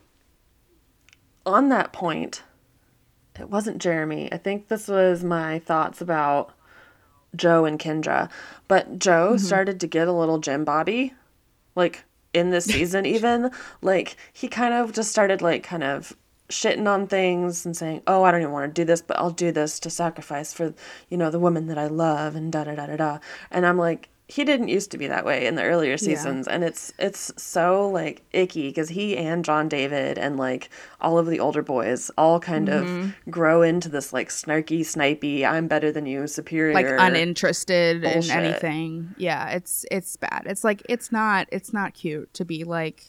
[1.45, 2.43] on that point,
[3.39, 4.31] it wasn't Jeremy.
[4.31, 6.53] I think this was my thoughts about
[7.35, 8.29] Joe and Kendra.
[8.67, 9.45] But Joe mm-hmm.
[9.45, 11.13] started to get a little Jim Bobby,
[11.75, 13.51] like in this season, even.
[13.81, 16.15] Like he kind of just started, like, kind of
[16.49, 19.31] shitting on things and saying, oh, I don't even want to do this, but I'll
[19.31, 20.73] do this to sacrifice for,
[21.09, 23.19] you know, the woman that I love and da da da da da.
[23.51, 26.63] And I'm like, he didn't used to be that way in the earlier seasons and
[26.63, 31.39] it's it's so like icky because he and john david and like all of the
[31.39, 33.01] older boys all kind Mm-hmm.
[33.03, 38.31] of grow into this like snarky snipey i'm better than you superior like uninterested bullshit.
[38.31, 39.13] in anything.
[39.17, 40.43] Yeah, it's it's bad.
[40.47, 43.03] It's like it's not it's not cute to be like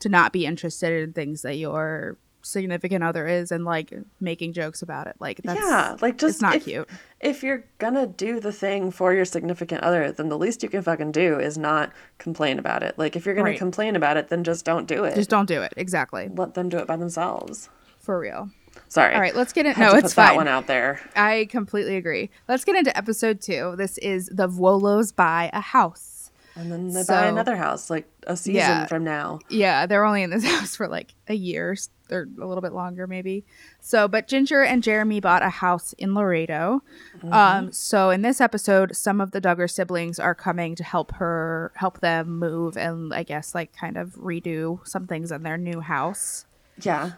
[0.00, 4.82] to not be interested in things that your significant other is and like making jokes
[4.82, 5.16] about it.
[5.18, 6.88] Like that's yeah like just it's not if, cute.
[7.20, 10.82] if you're gonna do the thing for your significant other then the least you can
[10.82, 13.58] fucking do is not complain about it like if you're gonna Right.
[13.58, 15.72] complain about it then just don't do it Just don't do it.
[15.76, 16.30] Exactly.
[16.34, 18.50] let them do it by themselves For real.
[18.88, 19.76] sorry All right, let's get it.
[19.78, 20.36] No, it's put that fine.
[20.36, 22.30] one out there I completely agree.
[22.48, 23.74] Let's get into episode two.
[23.76, 26.30] This is the Vuolos buy a house.
[26.56, 28.86] and then they buy another house like a season Yeah.
[28.86, 31.74] from now Yeah, they're only in this house for like a year
[32.14, 33.44] or a little bit longer, maybe.
[33.80, 36.82] So, but Jinger and Jeremy bought a house in Laredo.
[37.30, 41.72] Um, so in this episode, some of the Duggar siblings are coming to help her,
[41.76, 45.80] help them move, and I guess like kind of redo some things in their new
[45.80, 46.46] house.
[46.80, 47.12] Yeah.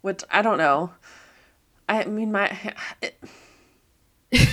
[0.00, 0.92] Which I don't know.
[1.88, 2.74] I mean, my.
[3.02, 3.22] It,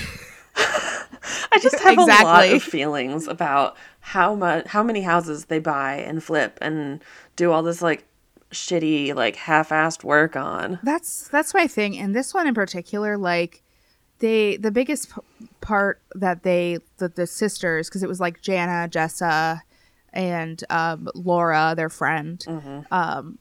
[1.54, 5.96] I just have a lot of feelings about how much, how many houses they buy
[5.96, 7.04] and flip and
[7.36, 8.06] do all this like
[8.52, 10.80] shitty, like half-assed work on.
[10.84, 13.64] That's that's my thing, and this one in particular, like
[14.20, 18.88] they the biggest p- part that they the, the sisters because it was like Jana,
[18.90, 19.62] Jessa,
[20.14, 22.44] and um, Laura, their friend,
[22.92, 23.40] um,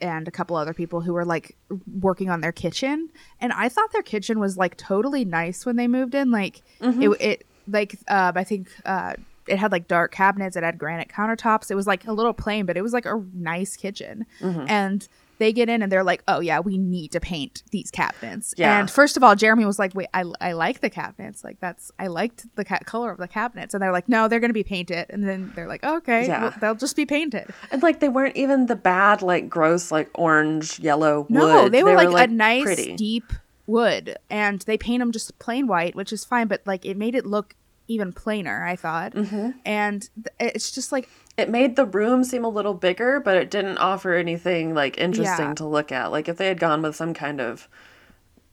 [0.00, 1.56] and a couple other people who were like
[2.00, 3.08] working on their kitchen,
[3.40, 6.62] and I thought their kitchen was like totally nice when they moved in, like
[7.02, 8.68] it it like uh, I think.
[8.84, 9.14] Uh,
[9.46, 10.56] it had like dark cabinets.
[10.56, 11.70] It had granite countertops.
[11.70, 14.26] It was like a little plain, but it was like a nice kitchen.
[14.40, 14.64] Mm-hmm.
[14.68, 18.54] And they get in and they're like, "Oh yeah, we need to paint these cabinets."
[18.56, 18.80] Yeah.
[18.80, 21.44] And first of all, Jeremy was like, "Wait, I, I like the cabinets.
[21.44, 24.40] Like that's I liked the ca- color of the cabinets." And they're like, "No, they're
[24.40, 26.40] gonna be painted." And then they're like, "Okay, Yeah.
[26.42, 30.08] well, they'll just be painted." And like they weren't even the bad, like gross, like
[30.14, 31.30] orange, yellow wood.
[31.30, 32.96] No, they were, like, a nice pretty.
[32.96, 33.30] deep
[33.66, 36.46] wood, and they paint them just plain white, which is fine.
[36.46, 37.54] But like it made it look
[37.88, 38.64] even plainer.
[38.64, 39.50] I thought, Mm-hmm.
[39.64, 43.50] and th- it's just like It made the room seem a little bigger, but it
[43.50, 45.54] didn't offer anything like interesting Yeah.
[45.54, 46.10] to look at.
[46.12, 47.68] Like if they had gone with some kind of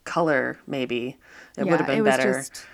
[0.03, 1.17] color, maybe
[1.57, 2.34] it yeah, would have been it was better.
[2.34, 2.65] Just,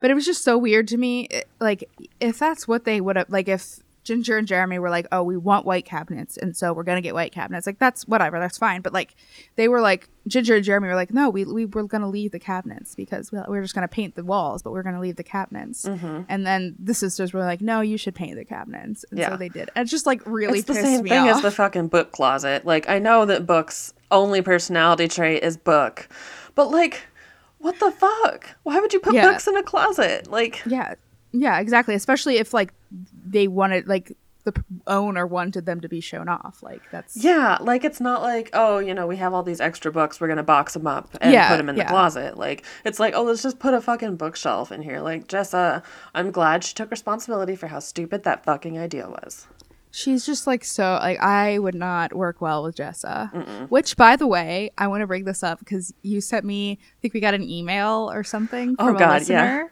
[0.00, 1.22] but it was just so weird to me.
[1.30, 1.88] it- Like
[2.20, 5.36] if that's what they would have, like if Jinger and Jeremy were like, "Oh, we
[5.36, 8.80] want white cabinets, and so we're gonna get white cabinets." Like that's whatever, that's fine.
[8.80, 9.14] But like,
[9.56, 12.38] they were like, Jinger and Jeremy were like, "No, we we were gonna leave the
[12.38, 15.84] cabinets because we we're just gonna paint the walls, but we're gonna leave the cabinets."
[15.84, 16.22] Mm-hmm.
[16.28, 19.30] And then the sisters were like, "No, you should paint the cabinets," and Yeah.
[19.30, 19.70] so they did.
[19.74, 21.36] And it's just like really it's the same me thing off.
[21.36, 22.64] as the fucking book closet.
[22.64, 26.08] Like I know that books only personality trait is book,
[26.54, 27.02] but like,
[27.58, 28.50] what the fuck?
[28.62, 29.30] Why would you put Yeah.
[29.30, 30.30] books in a closet?
[30.30, 30.94] Like, Yeah,
[31.40, 31.94] yeah, exactly.
[31.94, 32.72] Especially if like
[33.26, 34.12] they wanted like
[34.44, 34.54] the
[34.86, 36.62] owner wanted them to be shown off.
[36.62, 39.90] Like that's yeah, like it's not like oh, you know, we have all these extra
[39.90, 41.82] books, we're gonna box them up and Yeah, put them in yeah.
[41.84, 42.38] the closet.
[42.38, 45.00] Like it's like oh, let's just put a fucking bookshelf in here.
[45.00, 45.82] Like Jessa,
[46.14, 49.48] I'm glad she took responsibility for how stupid that fucking idea was.
[49.90, 53.68] She's just like so like I would not work well with Jessa.
[53.68, 56.96] Which by the way, I want to bring this up because you sent me I
[57.02, 59.64] think we got an email or something Oh, from a God, listener yeah.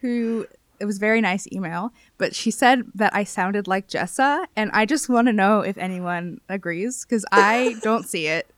[0.00, 0.46] who
[0.82, 4.84] it was very nice email, but she said that I sounded like Jessa and I
[4.84, 8.50] just want to know if anyone agrees because I don't see it.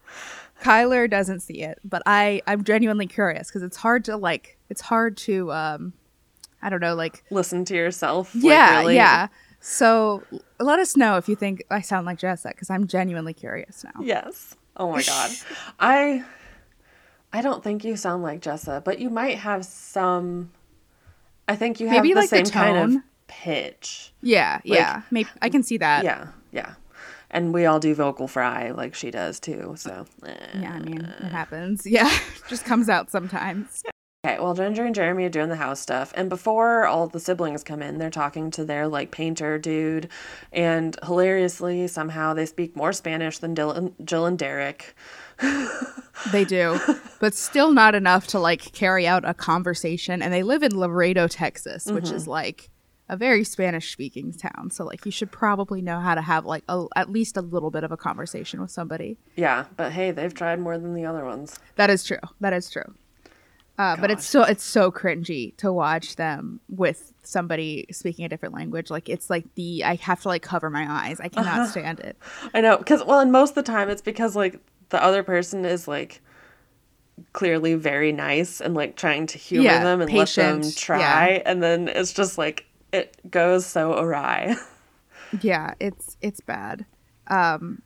[0.63, 4.81] Kyler doesn't see it, but I I'm genuinely curious because it's hard to like it's
[4.81, 5.93] hard to um
[6.63, 8.35] I don't know like Listen to yourself.
[8.35, 8.95] like, yeah, really.
[8.95, 9.29] yeah.
[9.61, 10.23] So
[10.59, 14.01] let us know if you think I sound like Jessa, because I'm genuinely curious now.
[14.03, 14.57] Yes.
[14.79, 15.31] Oh my god.
[15.79, 16.25] I
[17.35, 20.53] I don't think you sound like Jessa, but you might have some
[21.49, 24.13] I think you have Maybe, the like, the same kind of pitch.
[24.23, 25.03] Yeah, yeah.
[25.11, 26.05] Maybe I can see that.
[26.05, 26.75] Yeah, yeah.
[27.31, 29.75] And we all do vocal fry like she does too.
[29.77, 30.07] So.
[30.25, 31.87] Yeah, I mean, it happens.
[31.87, 32.11] Yeah,
[32.49, 33.83] just comes out sometimes.
[34.25, 37.63] Okay, well Jinger and Jeremy are doing the house stuff, and before all the siblings
[37.63, 40.09] come in, they're talking to their like painter dude,
[40.51, 44.95] and hilariously somehow they speak more Spanish than Dylan, Jill and Derek.
[46.33, 46.79] They do,
[47.21, 50.23] but still not enough to like carry out a conversation.
[50.23, 52.17] And they live in Laredo, Texas, which Mm-hmm.
[52.17, 52.71] is like
[53.11, 54.71] a very Spanish speaking town.
[54.71, 57.71] So like you should probably know how to have like a, at least a little
[57.71, 59.19] bit of a conversation with somebody.
[59.37, 61.59] Yeah, but hey, they've tried more than the other ones.
[61.77, 62.19] That is true.
[62.41, 62.95] That is true.
[63.77, 68.55] Uh, but it's so it's so cringy to watch them with somebody speaking a different
[68.55, 68.89] language.
[68.89, 71.19] Like it's like the I have to like cover my eyes.
[71.21, 71.67] I cannot Uh-huh.
[71.73, 72.17] stand it.
[72.55, 74.61] I know, because well, and most of the time it's because like
[74.91, 76.21] the other person is like
[77.33, 80.73] clearly very nice and like trying to humor Yeah, them and let patient, them yeah.
[80.77, 84.57] try, and then it's just like it goes so awry.
[85.41, 86.87] Yeah, it's it's bad.
[87.27, 87.83] Um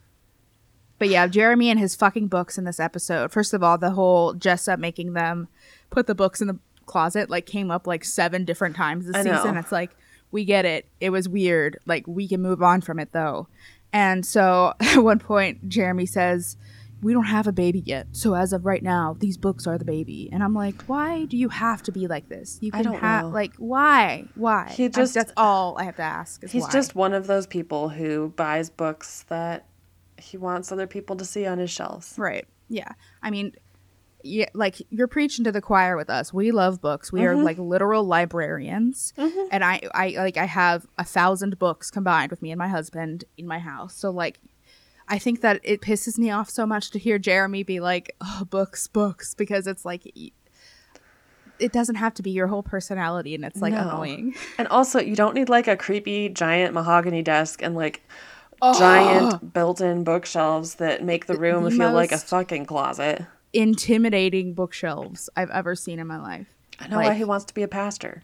[0.99, 3.31] but yeah, Jeremy and his fucking books in this episode.
[3.31, 5.47] First of all, the whole Jessa making them
[5.89, 9.57] put the books in the closet like came up like seven different times this season.
[9.57, 9.91] It's like
[10.31, 10.85] we get it.
[10.99, 11.79] It was weird.
[11.87, 13.47] Like we can move on from it though.
[13.91, 16.55] And so at one point Jeremy says,
[17.01, 18.07] "We don't have a baby yet.
[18.11, 21.37] So as of right now, these books are the baby." And I'm like, "Why do
[21.37, 22.57] you have to be like this?
[22.61, 24.25] You can have like why?
[24.35, 26.43] Why?" He I- just- that's all I have to ask.
[26.43, 26.71] Is He's why.
[26.71, 29.65] just one of those people who buys books that
[30.17, 32.15] he wants other people to see on his shelves.
[32.17, 32.45] Right.
[32.67, 32.91] Yeah.
[33.23, 33.53] I mean,
[34.23, 36.33] yeah, like you're preaching to the choir with us.
[36.33, 37.11] We love books.
[37.11, 37.43] We are mm-hmm.
[37.43, 39.47] like literal librarians, mm-hmm.
[39.51, 43.23] and I, I like I have a thousand books combined with me and my husband
[43.37, 43.95] in my house.
[43.95, 44.41] So like,
[45.09, 48.45] I think that it pisses me off so much to hear Jeremy be like, "Oh,
[48.49, 50.11] books, books," because it's like.
[51.57, 53.81] It doesn't have to be your whole personality, and it's like No.
[53.81, 54.33] annoying.
[54.57, 58.01] And also, you don't need like a creepy giant mahogany desk and like
[58.61, 58.77] Oh.
[58.79, 63.25] giant built-in bookshelves that make the room the feel like a fucking closet.
[63.51, 66.47] Intimidating bookshelves I've ever seen in my life.
[66.79, 68.23] I know why he wants to be a pastor.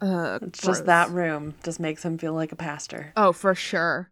[0.00, 3.12] Uh, It's just that room just makes him feel like a pastor.
[3.16, 4.10] Oh, for sure.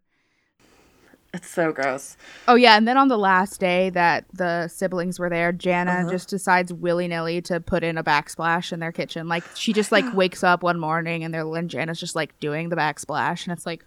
[1.33, 2.17] It's so gross.
[2.47, 6.09] Oh yeah, and then on the last day that the siblings were there, Jana Uh-huh.
[6.11, 9.27] just decides willy nilly to put in a backsplash in their kitchen.
[9.27, 12.69] Like she just like wakes up one morning and they're and Jana's just like doing
[12.69, 13.85] the backsplash, and it's like,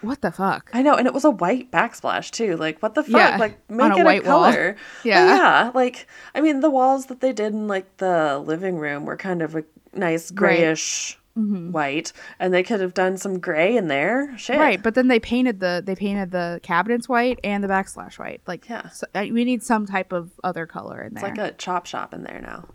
[0.00, 0.70] what the fuck?
[0.72, 2.56] I know, and it was a white backsplash too.
[2.56, 3.12] Like, what the fuck?
[3.12, 4.40] Yeah, like, make a it a white wall.
[4.50, 4.76] color.
[5.04, 5.24] Yeah.
[5.26, 5.70] But yeah.
[5.74, 9.42] Like, I mean, the walls that they did in like the living room were kind
[9.42, 14.36] of a nice grayish white, and they could have done some gray in there.
[14.36, 14.58] Shit.
[14.58, 18.42] Right, but then they painted the they painted the cabinets white and the backsplash white.
[18.46, 18.88] Like, Yeah.
[18.90, 21.30] so, we need some type of other color in It's there.
[21.34, 22.68] like a chop shop in there now.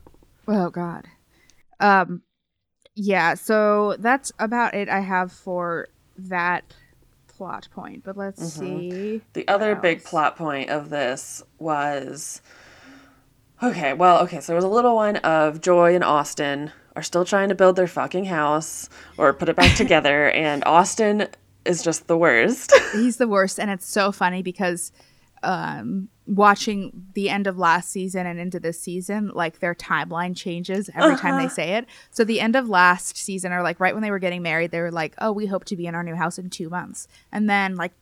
[0.47, 1.07] Oh God.
[1.79, 2.23] Um
[2.95, 6.73] yeah, so that's about it I have for that
[7.27, 8.03] plot point.
[8.03, 9.21] But let's see.
[9.33, 12.41] The other big plot point of this was
[13.61, 17.23] okay, well, okay, so there was a little one of Joy and Austin are still
[17.25, 21.27] trying to build their fucking house or put it back together, and Austin
[21.63, 22.73] is just the worst.
[22.93, 24.91] He's the worst and it's so funny because
[25.43, 30.89] um watching the end of last season and into this season, like their timeline changes
[30.95, 31.43] every time Uh-huh.
[31.43, 31.85] they say it.
[32.09, 34.81] So the end of last season, or like right when they were getting married, they
[34.81, 37.49] were like, "Oh, we hope to be in our new house in two months," and
[37.49, 37.93] then like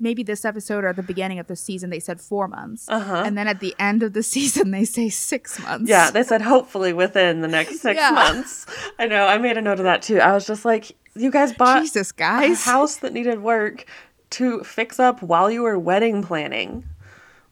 [0.00, 3.22] maybe this episode or the beginning of the season they said four months Uh-huh.
[3.26, 6.42] and then at the end of the season they say six months Yeah, they said
[6.42, 8.10] hopefully within the next six Yeah.
[8.10, 8.66] months.
[8.98, 9.26] I know.
[9.26, 10.20] I made a note of that too.
[10.20, 13.84] I was just like, you guys bought jesus guys a house that needed work
[14.30, 16.84] to fix up while you were wedding planning.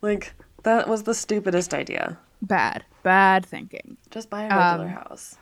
[0.01, 2.19] Like that was the stupidest idea.
[2.41, 5.37] bad bad thinking Just buy a regular Um, house.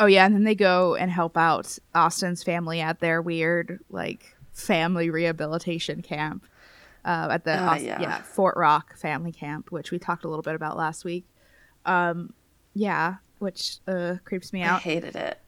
[0.00, 4.33] Oh yeah, and then they go and help out Austin's family at their weird like
[4.54, 6.46] family rehabilitation camp
[7.04, 8.00] uh, at the Aust- yeah.
[8.00, 8.22] yeah.
[8.22, 11.26] Fort Rock family camp, which we talked a little bit about last week.
[11.84, 12.32] Um,
[12.72, 14.76] yeah, which uh, creeps me out.
[14.76, 15.38] I hated it.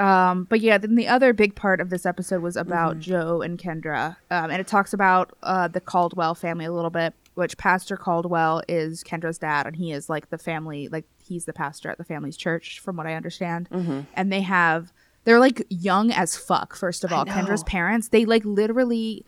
[0.00, 3.00] Um, but yeah, then the other big part of this episode was about Mm-hmm.
[3.02, 7.14] Joe and Kendra, um, and it talks about uh, the Caldwell family a little bit.
[7.34, 11.52] Which Pastor Caldwell is Kendra's dad, and he is like the family, like he's the
[11.52, 13.68] pastor at the family's church, from what I understand.
[13.70, 14.00] Mm-hmm.
[14.14, 14.92] And they have,
[15.24, 16.74] they're like young as fuck.
[16.76, 19.24] First of all, Kendra's parents, they like literally,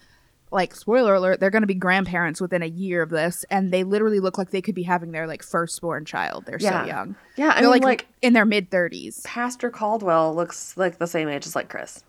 [0.51, 3.84] like spoiler alert, they're going to be grandparents within a year of this, and they
[3.84, 6.45] literally look like they could be having their like firstborn child.
[6.47, 6.82] They're Yeah.
[6.82, 7.16] so young.
[7.36, 9.20] Yeah, I They're mean, like, like in their mid thirties.
[9.24, 12.05] Pastor Caldwell looks like the same age as like Chris.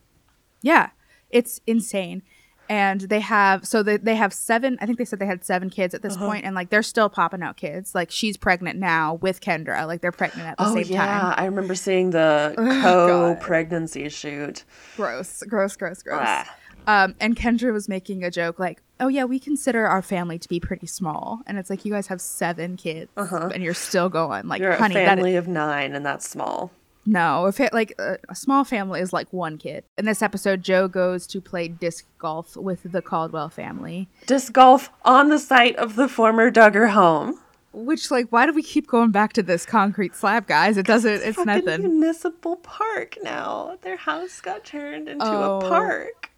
[0.61, 0.89] Yeah,
[1.29, 2.21] it's insane.
[2.69, 4.77] And they have so they, they have seven.
[4.81, 6.25] I think they said they had seven kids at this Uh-huh.
[6.27, 7.93] point, and like they're still popping out kids.
[7.93, 9.85] Like she's pregnant now with Kendra.
[9.85, 11.33] Like they're pregnant at the Oh same yeah, time.
[11.37, 14.63] I remember seeing the co-pregnancy shoot.
[14.95, 16.19] Gross, gross, gross, gross.
[16.19, 16.45] Blah.
[16.85, 20.49] Um, and Kendra was making a joke like, "Oh yeah, we consider our family to
[20.49, 24.47] be pretty small," and it's like you guys have seven kids, and you're still going.
[24.47, 24.71] Like, Uh-huh.
[24.71, 26.71] You're honey, a that family of nine, and that's small.
[27.05, 29.83] No, if it like a, a small family is like one kid.
[29.97, 34.07] In this episode, Joe goes to play disc golf with the Caldwell family.
[34.25, 37.39] Disc golf on the site of the former Duggar home.
[37.75, 40.77] Which, like, why do we keep going back to this concrete slab, guys?
[40.77, 41.11] It doesn't.
[41.23, 41.81] It's Fucking nothing.
[41.81, 43.77] municipal park now.
[43.81, 45.57] Their house got turned into Oh.
[45.57, 46.29] a park.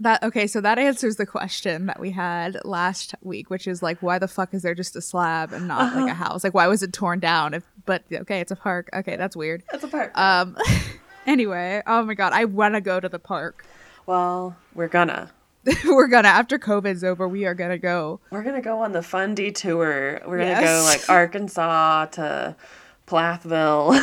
[0.00, 0.46] That okay.
[0.46, 4.28] So that answers the question that we had last week, which is like, why the
[4.28, 6.00] fuck is there just a slab and not Uh-huh.
[6.02, 6.44] like a house?
[6.44, 7.52] Like, why was it torn down?
[7.54, 8.88] If but okay, it's a park.
[8.94, 9.62] Okay, that's weird.
[9.72, 10.16] It's a park.
[10.16, 10.56] Um.
[11.26, 13.64] anyway, oh my god, I want to go to the park.
[14.06, 15.30] well, we're gonna.
[15.84, 18.20] We're gonna after COVID's over, we are gonna go.
[18.30, 20.20] We're gonna go on the fun detour.
[20.26, 22.56] We're gonna go like Arkansas to
[23.06, 23.94] Plathville,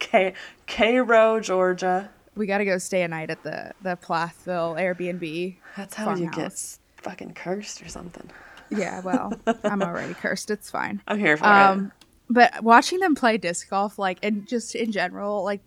[0.00, 0.34] K-
[0.66, 2.10] Cairo, Georgia.
[2.36, 5.56] We got to go stay a night at the the Plathville Airbnb.
[5.76, 8.30] That's how you get fucking cursed or something.
[8.70, 9.32] Yeah, well,
[9.64, 10.50] I'm already cursed.
[10.50, 11.00] It's fine.
[11.06, 11.92] I'm here for Um,
[12.30, 15.60] but watching them play disc golf, like, and just in general, like,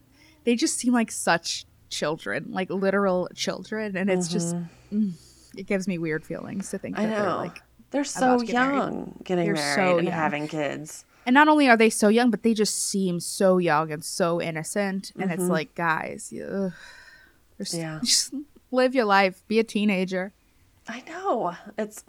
[0.43, 4.55] they just seem like such children, like literal children, and it's just,
[4.91, 5.13] mm,
[5.55, 7.01] it gives me weird feelings to think it.
[7.01, 7.37] I that they're know.
[7.37, 7.61] like,
[7.91, 8.51] they're so to married.
[8.53, 10.13] young getting They're married so and young.
[10.17, 11.05] having kids.
[11.27, 14.41] And not only are they so young, but they just seem so young and so
[14.41, 15.49] innocent, and it's Mhm.
[15.49, 16.71] like, guys, ugh,
[17.59, 17.99] just, Yeah.
[18.03, 18.33] just
[18.71, 20.31] live your life, be a teenager.
[20.87, 21.53] I know.
[21.77, 22.03] It's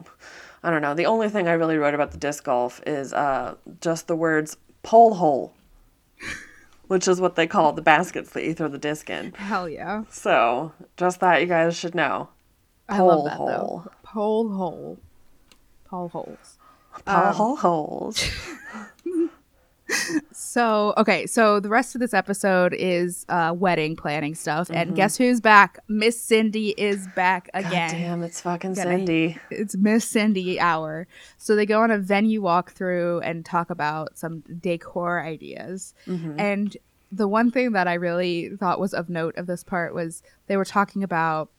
[0.63, 0.95] I don't know.
[0.95, 4.57] The only thing I really wrote about the disc golf is uh just the words
[4.83, 5.53] pole hole.
[6.87, 9.33] Which is what they call the baskets that you throw the disc in.
[9.35, 12.29] Hell yeah, So just that you guys should know.
[12.89, 13.47] I love that hole.
[13.85, 13.93] though.
[14.03, 14.99] Pole hole,
[15.85, 16.58] pole holes.
[17.07, 18.25] Um, holes.
[20.33, 24.77] So okay, so the rest of this episode is uh, wedding planning stuff, Mm-hmm.
[24.77, 25.79] and guess who's back?
[25.89, 27.91] Miss Cindy is back God again.
[27.93, 29.39] damn, it's fucking Gotta- Cindy.
[29.51, 31.07] It's Miss Cindy hour.
[31.39, 35.95] So they go on a venue walkthrough and talk about some decor ideas.
[36.07, 36.39] Mm-hmm.
[36.39, 36.77] And
[37.11, 40.59] the one thing that I really thought was of note of this part was they
[40.59, 41.51] were talking about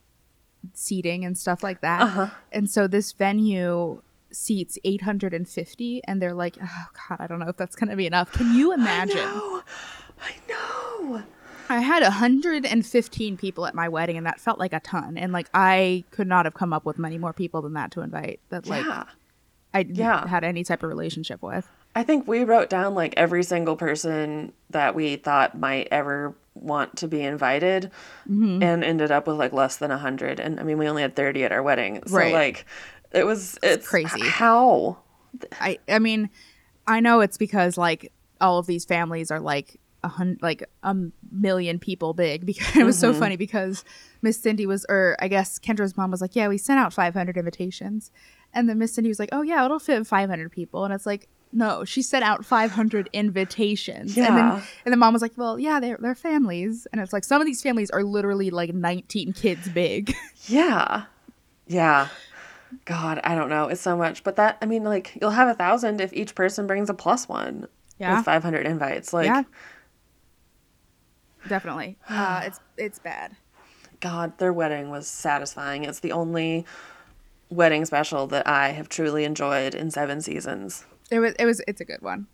[0.74, 2.02] seating and stuff like that.
[2.02, 2.28] Uh-huh.
[2.52, 4.02] And so this venue
[4.32, 8.06] seats 850 and they're like, "Oh god, I don't know if that's going to be
[8.08, 9.18] enough." Can you imagine?
[9.18, 9.62] No,
[10.22, 11.24] I know.
[11.72, 15.18] I had 115 people at my wedding and that felt like a ton.
[15.18, 18.02] And like I could not have come up with many more people than that to
[18.02, 19.04] invite that like yeah.
[19.74, 20.28] I Yeah.
[20.28, 21.68] had any type of relationship with.
[21.96, 26.98] I think we wrote down like every single person that we thought might ever want
[26.98, 27.92] to be invited
[28.28, 28.64] Mm-hmm.
[28.64, 31.44] and ended up with like less than 100 and I mean we only had 30
[31.44, 32.02] at our wedding.
[32.08, 32.34] So Right.
[32.34, 32.66] like
[33.12, 34.22] it was it's, crazy.
[34.28, 34.98] How?
[35.60, 36.30] I I mean,
[36.88, 40.96] I know it's because like all of these families are like a hundred, like a
[41.32, 42.46] million people big.
[42.46, 43.20] Because it was so Mm-hmm.
[43.20, 43.84] funny because
[44.22, 47.36] Miss Cindy was, or I guess Kendra's mom was like, "Yeah, we sent out 500
[47.38, 48.12] invitations,"
[48.54, 51.28] and then Miss Cindy was like, "Oh yeah, it'll fit 500 people," and it's like.
[51.52, 54.16] No, she sent out 500 invitations.
[54.16, 54.62] And then Yeah.
[54.86, 57.48] and then mom was like, "Well, yeah, they're they're families." And it's like some of
[57.48, 60.14] these families are literally like 19 kids big.
[60.46, 61.06] Yeah.
[61.66, 62.10] Yeah.
[62.86, 63.68] God, I don't know.
[63.68, 64.24] It's so much.
[64.24, 67.28] But that, I mean, like, you'll have a thousand if each person brings a plus
[67.28, 67.68] one
[67.98, 68.18] Yeah.
[68.18, 69.12] with 500 invites.
[69.14, 69.44] Like, yeah.
[71.48, 71.98] Definitely.
[72.10, 73.36] Uh, it's it's bad.
[74.02, 75.84] God, their wedding was satisfying.
[75.84, 76.66] It's the only
[77.50, 80.86] wedding special that I have truly enjoyed in seven seasons.
[81.12, 82.28] It was it was it's a good one.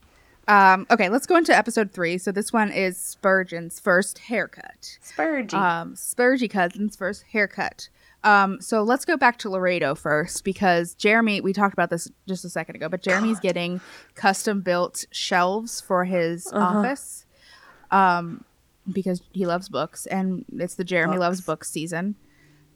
[0.48, 2.18] Um, okay, let's go into episode three.
[2.20, 5.00] So this one is Spurgeon's first haircut.
[5.04, 5.54] Spurgy.
[5.54, 7.90] Um, Spurgy cousins first haircut.
[8.26, 12.44] Um, so let's go back to Laredo first because Jeremy, we talked about this just
[12.44, 13.80] a second ago, but Jeremy's getting
[14.16, 17.26] custom built shelves for his office.
[17.92, 18.44] Um,
[18.92, 21.46] because he loves books and it's the Jeremy loves Books.
[21.46, 22.16] books season.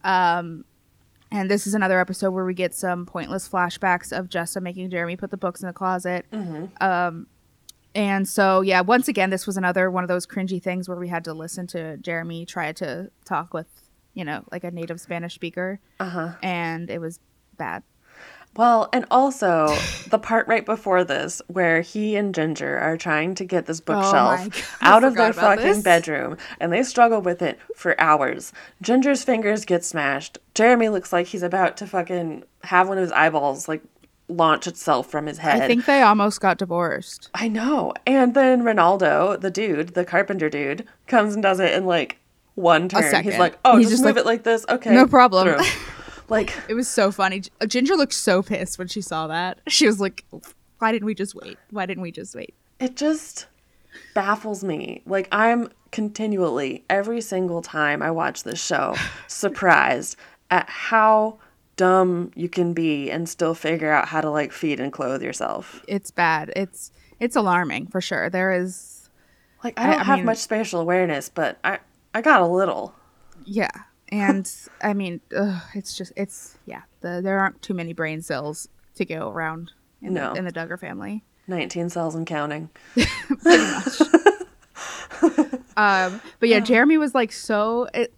[0.03, 0.65] Um,
[1.31, 5.15] and this is another episode where we get some pointless flashbacks of Jessa making Jeremy
[5.15, 6.25] put the books in the closet.
[6.81, 7.27] Um,
[7.93, 11.07] and so, yeah, once again, this was another one of those cringy things where we
[11.07, 13.88] had to listen to Jeremy try to talk with,
[14.19, 15.79] you know, like a native Spanish speaker.
[15.97, 16.29] Uh huh.
[16.43, 17.21] And it was
[17.57, 17.83] bad.
[18.57, 19.73] Well, and also
[20.09, 23.83] the part right before this where he and Jinger are trying to get this Oh
[23.85, 25.83] bookshelf I out of their fucking this.
[25.83, 28.51] bedroom and they struggle with it for hours.
[28.81, 30.37] Jinger's fingers get smashed.
[30.53, 33.83] Jeremy looks like he's about to fucking have one of his eyeballs like
[34.27, 35.61] launch itself from his head.
[35.61, 37.29] I think they almost got divorced.
[37.33, 37.93] I know.
[38.05, 42.18] And then Ronaldo, the dude, the carpenter dude, comes and does it in like
[42.59, 43.01] one turn.
[43.03, 43.39] He's second.
[43.39, 44.93] like, "Oh, He's just, just move like, it like this." Okay.
[44.93, 45.59] "No problem."
[46.29, 47.41] like It was so funny.
[47.61, 49.59] Jinger looked so pissed when she saw that.
[49.67, 50.25] She was like,
[50.79, 51.57] why didn't we just wait?
[51.71, 52.53] Why didn't we just wait?
[52.79, 53.47] it just
[54.13, 55.01] baffles me.
[55.05, 58.95] Like I'm continually every single time I watch this show
[59.27, 60.15] surprised
[60.51, 61.39] at how
[61.75, 65.83] dumb you can be and still figure out how to like feed and clothe yourself.
[65.87, 66.51] It's bad.
[66.55, 68.29] It's it's alarming for sure.
[68.29, 69.09] There is
[69.63, 71.79] Like I I- don't I have mean- much spatial awareness, but I
[72.13, 72.93] I got a little.
[73.45, 73.69] yeah.
[74.11, 74.51] And
[74.81, 76.81] I mean, ugh, it's just it's yeah.
[77.01, 80.33] The, there aren't too many brain cells to go around in, No.
[80.33, 81.23] the, in the Duggar family.
[81.47, 82.69] 19 cells and counting.
[83.43, 83.63] pretty
[85.77, 87.87] Um, but yeah, Jeremy was like so.
[87.93, 88.13] It,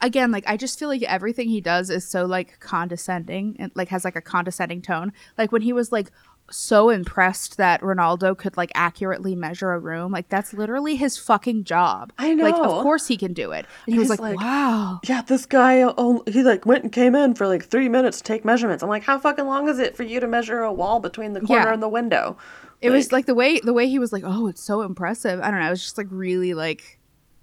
[0.00, 3.88] again, like I just feel like everything he does is so like condescending and like
[3.88, 5.12] has like a condescending tone.
[5.36, 6.10] Like when he was like
[6.50, 11.64] so impressed that Ronaldo could like accurately measure a room, like that's literally his fucking
[11.64, 12.12] job.
[12.18, 12.44] I know.
[12.44, 13.64] Like of course he can do it.
[13.86, 17.14] And he was like, like- "Wow." Yeah, this guy, oh, he like went and came
[17.14, 18.82] in for like three minutes to take measurements.
[18.82, 21.40] I'm like, how fucking long is it for you to measure a wall between the
[21.40, 21.72] corner Yeah.
[21.72, 22.36] and the window?
[22.82, 25.50] It was like the way the way he was like, "Oh, it's so impressive." I
[25.50, 25.66] don't know.
[25.68, 26.98] It was just like really like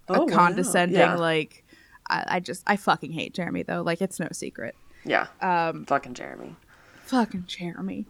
[0.09, 0.35] Oh, a wow.
[0.35, 1.15] condescending Yeah.
[1.15, 1.63] like.
[2.09, 3.81] I, I just I fucking hate Jeremy though.
[3.81, 4.75] Like it's no secret.
[5.05, 6.55] yeah, Um, fucking Jeremy.
[7.05, 8.05] Fucking Jeremy.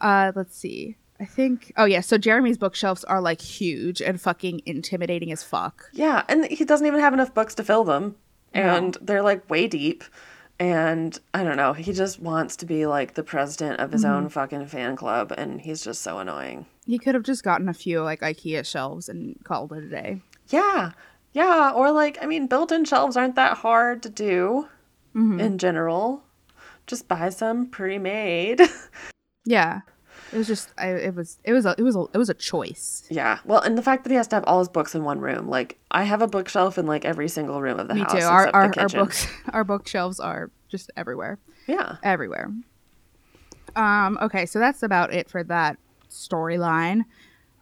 [0.00, 0.96] Uh, let's see.
[1.18, 1.72] I think.
[1.76, 2.00] Oh yeah.
[2.00, 5.90] So Jeremy's bookshelves are like huge and fucking intimidating as fuck.
[5.92, 8.16] Yeah, and he doesn't even have enough books to fill them,
[8.54, 10.02] and they're like way deep.
[10.58, 14.14] And I don't know, he just wants to be like the president of his Mm-hmm.
[14.14, 16.66] own fucking fan club, and he's just so annoying.
[16.86, 20.20] He could have just gotten a few like IKEA shelves and called it a day.
[20.48, 20.92] Yeah,
[21.32, 24.68] yeah, or like, I mean, built in shelves aren't that hard to do
[25.14, 25.40] Mm-hmm.
[25.40, 26.22] in general.
[26.86, 28.60] Just buy some pre made.
[29.50, 29.80] Yeah.
[30.32, 30.72] It was just.
[30.78, 31.38] I, it was.
[31.44, 31.66] It was.
[31.66, 31.96] A, it was.
[31.96, 33.04] A, it was a choice.
[33.10, 33.38] Yeah.
[33.44, 35.48] Well, and the fact that he has to have all his books in one room.
[35.48, 38.12] Like, I have a bookshelf in like every single room of the Me house.
[38.12, 38.18] too.
[38.20, 39.26] Our our, our books.
[39.52, 41.38] Our bookshelves are just everywhere.
[41.66, 41.96] Yeah.
[42.04, 42.50] Everywhere.
[43.74, 44.18] Um.
[44.22, 44.46] Okay.
[44.46, 45.78] So that's about it for that
[46.10, 47.02] storyline.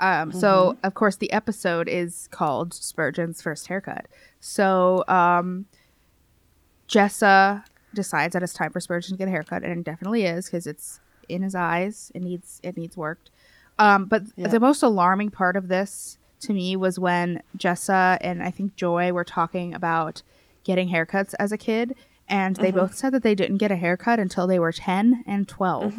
[0.00, 0.86] Um, so Mm-hmm.
[0.86, 4.06] of course the episode is called Spurgeon's first haircut.
[4.40, 5.66] So um,
[6.88, 7.64] Jessa
[7.94, 10.66] decides that it's time for Spurgeon to get a haircut, and it definitely is because
[10.66, 12.10] it's in his eyes.
[12.14, 13.30] It needs it needs worked.
[13.78, 14.48] Um, but Yeah.
[14.48, 19.12] the most alarming part of this to me was when Jessa and I think Joy
[19.12, 20.22] were talking about
[20.64, 21.94] getting haircuts as a kid,
[22.28, 22.78] and they Mm-hmm.
[22.78, 25.94] both said that they didn't get a haircut until they were ten and 12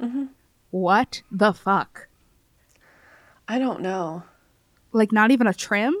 [0.00, 0.24] Mm-hmm.
[0.70, 2.08] What the fuck?
[3.48, 4.24] I don't know.
[4.92, 5.94] Like not even a trim?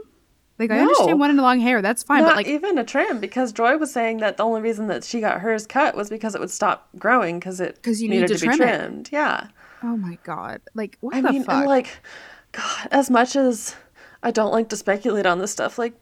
[0.58, 0.82] Like I No.
[0.82, 3.92] understand wanting long hair, that's fine, Not but like even a trim because Joy was
[3.92, 6.88] saying that the only reason that she got hers cut was because it would stop
[6.98, 8.78] growing because it because you needed need to to, be trim it.
[8.78, 9.08] trimmed.
[9.12, 9.48] Yeah.
[9.82, 11.54] oh my god, like what I the mean, fuck?
[11.56, 12.00] and like,
[12.52, 13.76] God, as much as
[14.22, 15.92] I don't like to speculate on this stuff, like,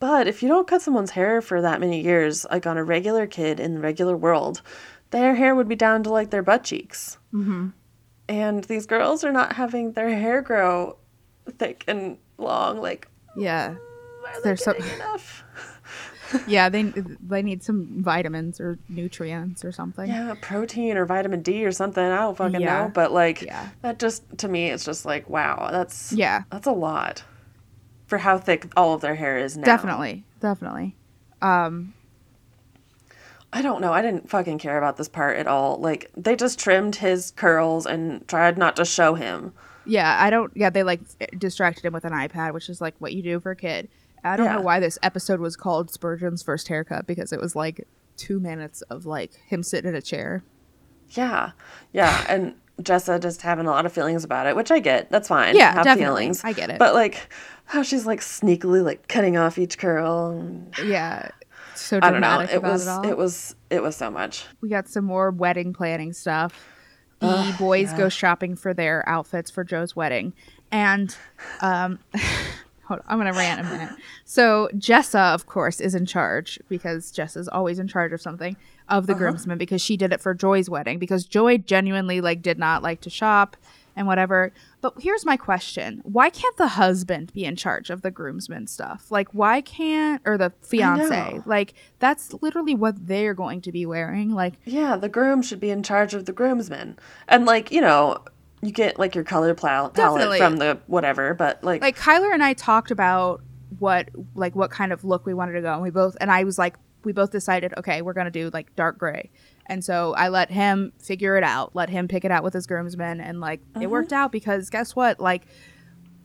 [0.00, 3.26] but if you don't cut someone's hair for that many years, like on a regular
[3.28, 4.60] kid in the regular world,
[5.12, 7.16] their hair would be down to like their butt cheeks.
[7.32, 7.68] Mm-hmm.
[8.28, 10.96] And these girls are not having their hair grow
[11.58, 12.80] thick and long.
[12.80, 13.74] Like, yeah,
[14.42, 15.44] There's some- getting enough?
[16.46, 20.08] yeah, they they need some vitamins or nutrients or something.
[20.08, 22.04] Yeah, protein or vitamin D or something.
[22.04, 22.84] I don't fucking Yeah.
[22.84, 22.90] know.
[22.94, 23.68] But like, Yeah.
[23.82, 26.42] that just to me, it's just like, wow, that's Yeah.
[26.50, 27.24] that's a lot
[28.06, 29.64] for how thick all of their hair is now.
[29.64, 30.96] Definitely, definitely.
[31.42, 31.94] Um,
[33.52, 33.92] I don't know.
[33.92, 35.78] I didn't fucking care about this part at all.
[35.78, 39.52] Like they just trimmed his curls and tried not to show him.
[39.84, 40.52] Yeah, I don't.
[40.54, 41.00] Yeah, they like
[41.36, 43.88] distracted him with an iPad, which is like what you do for a kid.
[44.24, 44.56] I don't Yeah.
[44.56, 48.82] know why this episode was called Spurgeon's first haircut because it was like two minutes
[48.82, 50.42] of like him sitting in a chair.
[51.10, 51.52] Yeah.
[51.92, 55.10] Yeah, and Jessa just having a lot of feelings about it, which I get.
[55.10, 55.56] That's fine.
[55.56, 56.22] Yeah, have definitely.
[56.22, 56.44] feelings.
[56.44, 56.78] I get it.
[56.78, 57.32] But like
[57.66, 60.62] how she's like sneakily like cutting off each curl.
[60.84, 61.28] Yeah,
[61.74, 62.40] so I don't know.
[62.40, 64.46] It was it it was it was so much.
[64.60, 66.54] we got some more wedding planning stuff.
[67.20, 70.32] The boys go shopping for their outfits for Joe's wedding,
[70.72, 71.14] and
[71.60, 71.98] um,
[72.90, 73.90] hold on, I'm gonna rant a minute.
[74.24, 78.56] So Jessa, of course, is in charge because Jessa's always in charge of something
[78.88, 79.20] of the uh-huh.
[79.20, 83.00] groomsmen because she did it for Joy's wedding because Joy genuinely like did not like
[83.02, 83.56] to shop
[83.94, 84.52] and whatever.
[84.80, 89.10] But here's my question: Why can't the husband be in charge of the groomsmen stuff?
[89.10, 91.42] Like, why can't or the fiance?
[91.46, 94.34] Like, that's literally what they're going to be wearing.
[94.34, 96.98] Like, Yeah, the groom should be in charge of the groomsmen.
[97.28, 98.18] And like, you know,
[98.62, 102.42] you get like your color pal- palette from the whatever, but like, like Kyler and
[102.42, 103.42] I talked about
[103.78, 106.44] what like what kind of look we wanted to go and we both and I
[106.44, 109.30] was like we both decided okay we're gonna do like dark gray.
[109.66, 112.66] And so I let him figure it out let him pick it out with his
[112.66, 113.88] groomsmen and like it uh-huh.
[113.88, 115.20] worked out because guess what?
[115.20, 115.46] Like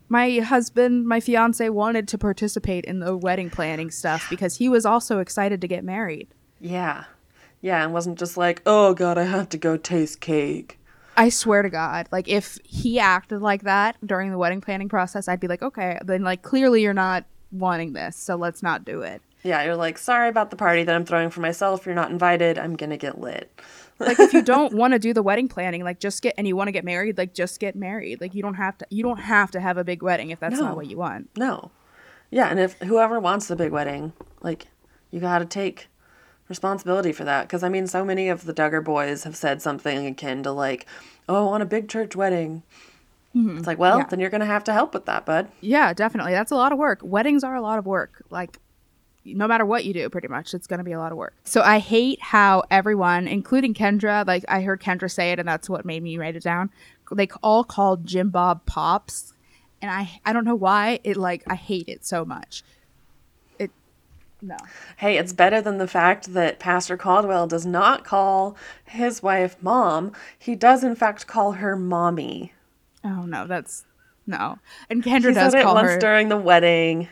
[0.09, 4.85] my husband my fiance wanted to participate in the wedding planning stuff because he was
[4.85, 6.27] also excited to get married.
[6.59, 7.05] Yeah.
[7.61, 10.77] Yeah, and wasn't just like, "Oh god, I have to go taste cake."
[11.17, 15.27] I swear to God, like if he acted like that during the wedding planning process,
[15.27, 19.01] I'd be like, okay, then like clearly you're not wanting this, so let's not do
[19.01, 19.21] it.
[19.43, 21.85] Yeah, you're like, "Sorry about the party that I'm throwing for myself.
[21.85, 22.57] You're not invited.
[22.57, 23.49] I'm going to get lit."
[23.99, 26.53] like if you don't want to do the wedding planning like just get and you
[26.53, 29.21] want to get married like just get married like you don't have to you don't
[29.21, 30.65] have to have a big wedding if that's No.
[30.65, 31.71] not what you want No.
[32.29, 34.11] Yeah, and if whoever wants the big wedding,
[34.41, 34.67] like
[35.11, 35.87] you got to take
[36.49, 37.43] responsibility for that.
[37.47, 40.85] Because I mean so many of the Duggar boys have said something akin to like,
[41.27, 42.63] "Oh, on a big church wedding."
[43.35, 43.57] Mm-hmm.
[43.57, 44.05] It's like, well, Yeah.
[44.05, 45.49] then you're going to have to help with that, bud.
[45.59, 46.31] yeah definitely.
[46.31, 46.99] That's a lot of work.
[47.03, 48.23] Weddings are a lot of work.
[48.29, 48.59] Like
[49.25, 51.33] no matter what you do pretty much it's going to be a lot of work.
[51.43, 55.67] So i hate how everyone including kendra like i heard kendra say it and that's
[55.67, 56.69] what made me write it down.
[57.11, 59.33] They all called jim bob pops
[59.81, 62.63] and i i don't know why it like i hate it so much
[64.41, 64.57] no
[64.97, 68.55] Hey, it's better than the fact that Pastor Caldwell does not call
[68.85, 70.11] his wife mom.
[70.37, 72.53] He does, in fact, call her mommy.
[73.03, 73.85] oh no that's
[74.27, 74.57] no
[74.89, 77.07] and kendra He does said it call once her during the wedding.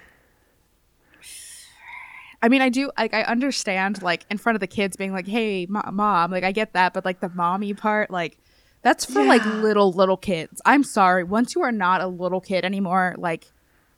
[2.42, 5.28] I mean, I do like I understand like in front of the kids being like,
[5.28, 8.38] "Hey, mo- mom," like I get that, but like the mommy part, like
[8.82, 10.62] that's for like little little kids.
[10.66, 13.48] I'm sorry, once you are not a little kid anymore, like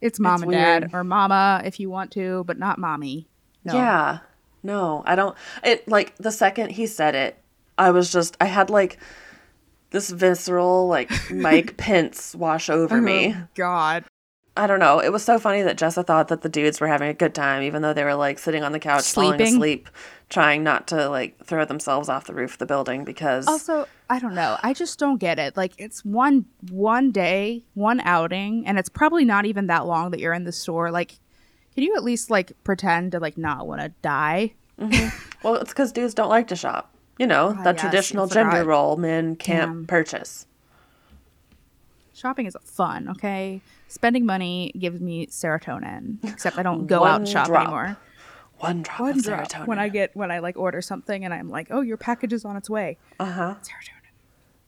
[0.06, 3.28] it's mom It's and dad or mama if you want to, but not mommy.
[3.64, 3.74] No.
[3.74, 4.20] Yeah.
[4.64, 5.36] No, I don't.
[5.64, 7.38] It, like, the second he said it,
[7.78, 8.99] I was just, I had like
[9.89, 13.34] this visceral, like, Mike Pence wash over me.
[13.36, 14.06] Oh, God.
[14.58, 14.99] I don't know.
[14.99, 17.62] It was so funny that Jessa thought that the dudes were having a good time,
[17.64, 19.89] even though they were like sitting on the couch, falling asleep,
[20.30, 23.47] trying not to like throw themselves off the roof of the building because.
[23.47, 24.58] Also, I don't know.
[24.62, 25.58] I just don't get it.
[25.58, 30.20] Like it's one one day, one outing, and it's probably not even that long that
[30.20, 30.91] you're in the store.
[30.91, 31.20] Like,
[31.74, 34.53] can you at least like pretend to like not want to die?
[35.43, 36.91] Well, it's because dudes don't like to shop.
[37.18, 39.86] You know, Ah, the yes, traditional gender role men can't Damn.
[39.88, 40.45] purchase.
[42.14, 47.28] shopping is fun okay spending money gives me serotonin except i don't go out and
[47.28, 47.64] shop drop.
[47.64, 47.97] anymore
[48.60, 49.47] One drop One of drop.
[49.49, 49.68] serotonin.
[49.68, 52.45] when i get when i like order something and i'm like oh your package is
[52.45, 53.56] on its way uh huh.
[53.62, 53.95] serotonin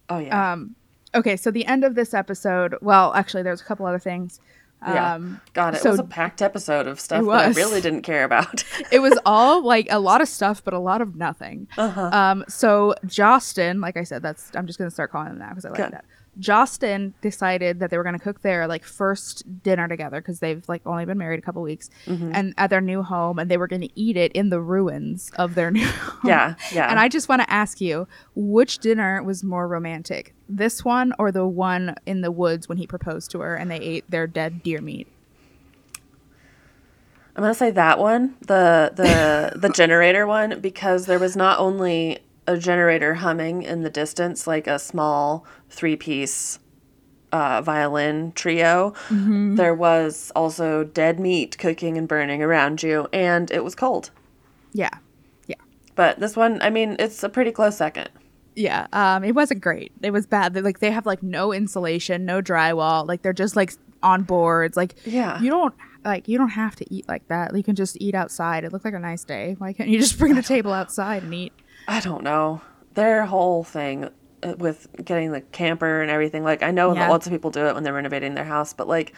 [0.09, 0.53] Oh yeah.
[0.53, 0.75] um
[1.15, 4.39] okay so the end of this episode well actually there's a couple other things
[4.85, 5.15] yeah.
[5.15, 8.23] um God, it so- was a packed episode of stuff that I really didn't care
[8.23, 8.63] about.
[8.91, 12.09] it was all like a lot of stuff but a lot of nothing Uh-huh.
[12.13, 15.65] um so Justin, like i said that's i'm just gonna start calling him that because
[15.65, 15.91] i like Good.
[15.93, 16.05] that
[16.39, 20.81] jostin decided that they were gonna cook their like first dinner together because they've like
[20.85, 22.31] only been married a couple weeks Mm-hmm.
[22.33, 25.55] and at their new home and they were gonna eat it in the ruins of
[25.55, 26.19] their new home.
[26.29, 26.89] yeah, yeah.
[26.89, 31.31] and i just want to ask you which dinner was more romantic this one or
[31.31, 34.61] the one in the woods when he proposed to her and they ate their dead
[34.63, 35.07] deer meat
[37.35, 42.17] I'm gonna say that one, the the the generator one, because there was not only
[42.47, 46.59] a generator humming in the distance, like a small three piece
[47.31, 48.93] uh, violin trio.
[49.09, 54.11] There was also dead meat cooking and burning around you, and it was cold.
[54.73, 54.89] yeah
[55.47, 55.55] yeah
[55.95, 58.09] But this one, I mean, it's a pretty close second.
[58.55, 59.91] Yeah, um, it wasn't great.
[60.01, 60.53] It was bad.
[60.55, 63.07] They, like they have like no insulation, no drywall.
[63.07, 64.75] Like they're just like on boards.
[64.75, 65.39] Like Yeah.
[65.41, 67.55] you don't like you don't have to eat like that.
[67.55, 68.63] You can just eat outside.
[68.63, 69.55] It looked like a nice day.
[69.59, 71.53] Why can't you just bring the table outside and eat?
[71.87, 72.61] I don't know.
[72.93, 74.09] Their whole thing
[74.43, 76.43] uh, with getting the camper and everything.
[76.43, 77.09] Like I know Yeah.
[77.09, 79.13] lots of people do it when they're renovating their house, but like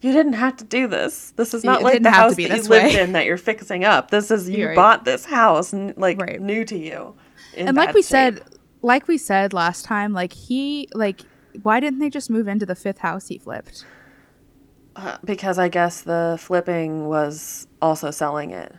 [0.00, 1.32] you didn't have to do this.
[1.36, 3.84] This is not It like the house that you this lived in that you're fixing
[3.84, 4.10] up.
[4.10, 4.76] This is you right.
[4.76, 6.40] bought this house and like Right.
[6.40, 7.14] new to you.
[7.56, 8.36] and like we shape.
[8.36, 8.42] said,
[8.80, 11.22] like we said last time, like he like
[11.62, 13.84] why didn't they just move into the fifth house he flipped?
[14.94, 18.72] Uh, because I guess the flipping was also selling it.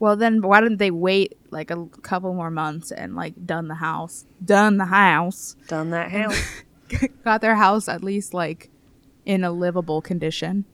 [0.00, 3.74] Well, then why didn't they wait like a couple more months and like done the
[3.76, 6.62] house, done the house, Done that house.
[7.24, 8.70] got their house at least like
[9.26, 10.64] in a livable condition?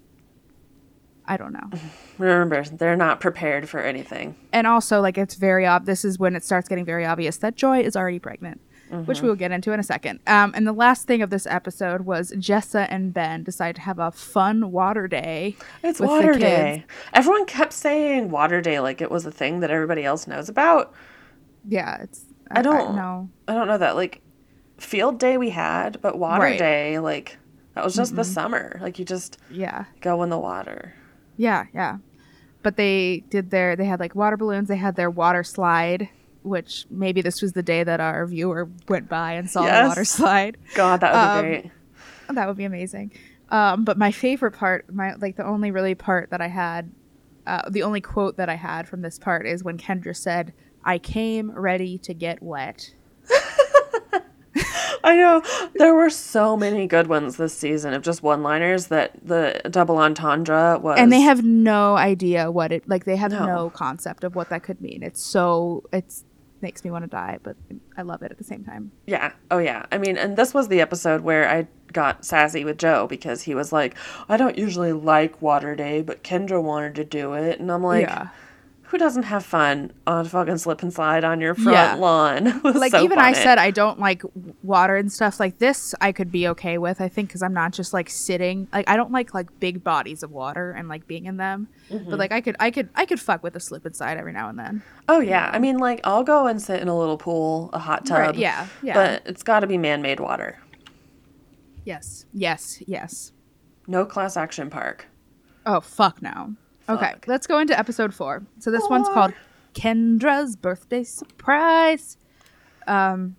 [1.26, 1.70] I don't know.
[2.18, 4.34] Remember, they're not prepared for anything.
[4.52, 7.56] and also like it's very ob this is when it starts getting very obvious that
[7.56, 8.60] joy is already pregnant
[8.90, 11.46] which we will get into in a second um, and the last thing of this
[11.46, 16.34] episode was jessa and ben decide to have a fun water day It's Water.
[16.38, 16.84] Day.
[17.12, 20.92] Everyone kept saying Water Day like it was a thing that everybody else knows about.
[21.68, 24.20] yeah it's I don't know I don't know that like
[24.78, 26.58] field day we had, but water Right.
[26.58, 27.38] day like
[27.74, 28.78] that was just the summer.
[28.82, 30.94] Like you just yeah go in the water.
[31.36, 31.98] yeah yeah
[32.62, 36.08] but they did their they had like water balloons they had their water slide
[36.44, 39.88] which maybe this was the day that our viewer went by and saw the Yes.
[39.88, 41.72] water slide God, that would Um, be great.
[42.34, 43.10] That would be amazing.
[43.50, 46.90] Um, but my favorite part, my like the only really part that I had,
[47.46, 50.52] uh, the only quote that I had from this part is when Kendra said,
[50.84, 52.94] "I came ready to get wet."
[55.06, 55.42] I know
[55.74, 60.78] there were so many good ones this season of just one-liners that the double entendre
[60.80, 60.98] was.
[60.98, 63.04] And they have no idea what it like.
[63.04, 63.44] They have No.
[63.46, 63.70] no.
[63.70, 65.02] concept of what that could mean.
[65.02, 66.24] It's so it's
[66.64, 67.56] makes me want to die, but
[67.96, 68.90] I love it at the same time.
[69.06, 69.32] Yeah.
[69.50, 69.86] Oh, yeah.
[69.92, 73.54] I mean, and this was the episode where I got sassy with Joe because he
[73.54, 73.96] was like,
[74.28, 77.60] I don't usually like Water Day, but Kendra wanted to do it.
[77.60, 78.30] And I'm like, yeah,
[78.94, 81.94] who doesn't have fun on fucking slip and slide on your front Yeah.
[81.96, 82.46] lawn?
[82.64, 83.42] It like even I funny.
[83.42, 84.22] said I don't like
[84.62, 85.96] water and stuff like this.
[86.00, 87.00] I could be okay with.
[87.00, 88.68] I think because I'm not just like sitting.
[88.72, 91.66] Like I don't like like big bodies of water and like being in them.
[91.90, 92.08] Mm-hmm.
[92.08, 94.32] But like I could, I could, I could fuck with a slip and slide every
[94.32, 94.82] now and then.
[95.08, 95.50] Oh, yeah.
[95.52, 98.18] I mean, like, I'll go and sit in a little pool, a hot tub.
[98.18, 98.94] Right, yeah, yeah.
[98.94, 100.58] But it's got to be man made water.
[101.84, 103.32] Yes, yes, yes.
[103.88, 105.06] No class action park.
[105.66, 106.54] Oh fuck no.
[106.88, 108.42] Okay, let's go into episode four.
[108.58, 109.32] So this one's called
[109.74, 112.16] Kendra's birthday surprise.
[112.86, 113.36] Um,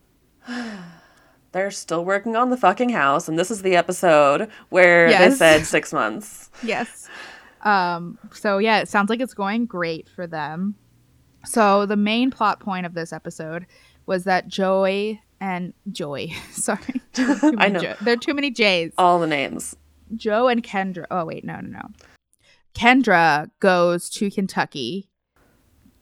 [1.52, 5.32] They're still working on the fucking house, and this is the episode where Yes.
[5.34, 6.50] they said six months.
[6.64, 7.08] yes.
[7.62, 10.76] Um, so yeah, it sounds like it's going great for them.
[11.46, 13.66] So the main plot point of this episode
[14.06, 17.80] was that Joy and Joy, sorry, I know.
[17.80, 18.92] Jo- there are too many J's.
[18.98, 19.76] All the names.
[20.16, 21.06] Joe and Kendra.
[21.10, 21.88] Oh wait, no, no, no.
[22.76, 25.10] Kendra goes to Kentucky.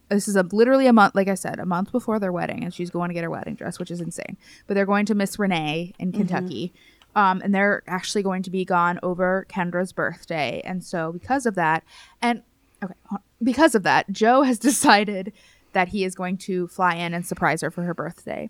[0.09, 2.73] This is a literally a month, like I said, a month before their wedding, and
[2.73, 4.37] she's going to get her wedding dress, which is insane.
[4.67, 6.73] But they're going to Miss Renee in Kentucky,
[7.15, 11.55] um, and they're actually going to be gone over Kendra's birthday, and so because of
[11.55, 11.83] that,
[12.21, 12.43] and
[12.83, 12.93] okay,
[13.41, 15.31] because of that, Joe has decided
[15.73, 18.49] that he is going to fly in and surprise her for her birthday.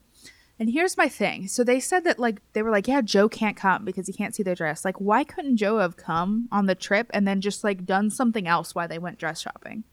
[0.59, 1.47] And here's my thing.
[1.47, 4.35] So they said that like they were like, yeah, Joe can't come because he can't
[4.35, 4.85] see their dress.
[4.85, 8.47] Like, why couldn't Joe have come on the trip and then just like done something
[8.47, 9.83] else while they went dress shopping?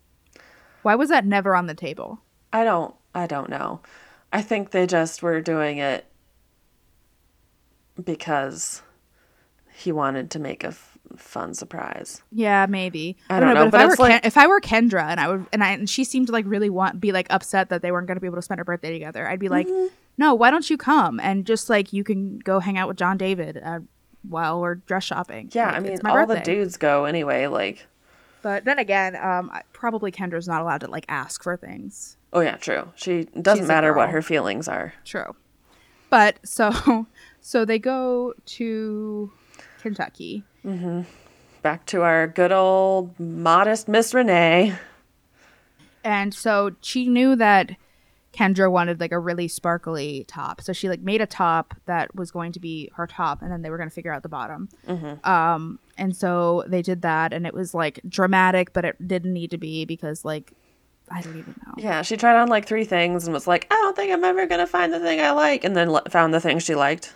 [0.83, 2.21] Why was that never on the table?
[2.53, 3.81] I don't I don't know.
[4.33, 6.07] I think they just were doing it
[8.03, 8.83] because
[9.73, 12.23] he wanted to make a f- fun surprise.
[12.31, 13.17] Yeah, maybe.
[13.29, 15.19] I don't know, but if but I were like- Ken- if I were Kendra and
[15.21, 17.83] I would and I and she seemed to like really want be like upset that
[17.83, 19.95] they weren't going to be able to spend her birthday together, I'd be like, Mm-hmm.
[20.21, 23.17] No, why don't you come and just like you can go hang out with John
[23.17, 23.81] David uh,
[24.29, 25.49] while we're dress shopping.
[25.51, 27.87] Yeah, Like, I mean all the dudes go anyway, like
[28.43, 32.19] But then again, um, probably Kendra's not allowed to like ask for things.
[32.35, 32.93] oh yeah, true.
[32.97, 34.93] She doesn't She's matter what her feelings are.
[35.07, 35.35] True.
[36.11, 37.07] But so
[37.41, 39.33] so they go to
[39.81, 40.45] Kentucky.
[41.63, 44.77] Back to our good old modest Miss Renee.
[46.05, 47.73] And so she knew that
[48.33, 50.61] Kendra wanted like a really sparkly top.
[50.61, 53.63] So she like made a top that was going to be her top and then
[53.63, 54.69] they were going to figure out the bottom.
[55.25, 59.51] Um and so they did that and it was like dramatic but it didn't need
[59.51, 60.53] to be because like
[61.13, 61.75] I don't even know.
[61.77, 64.47] Yeah, she tried on like three things and was like, I don't think I'm ever
[64.47, 67.13] gonna find the thing I like, and then l- found the thing she liked.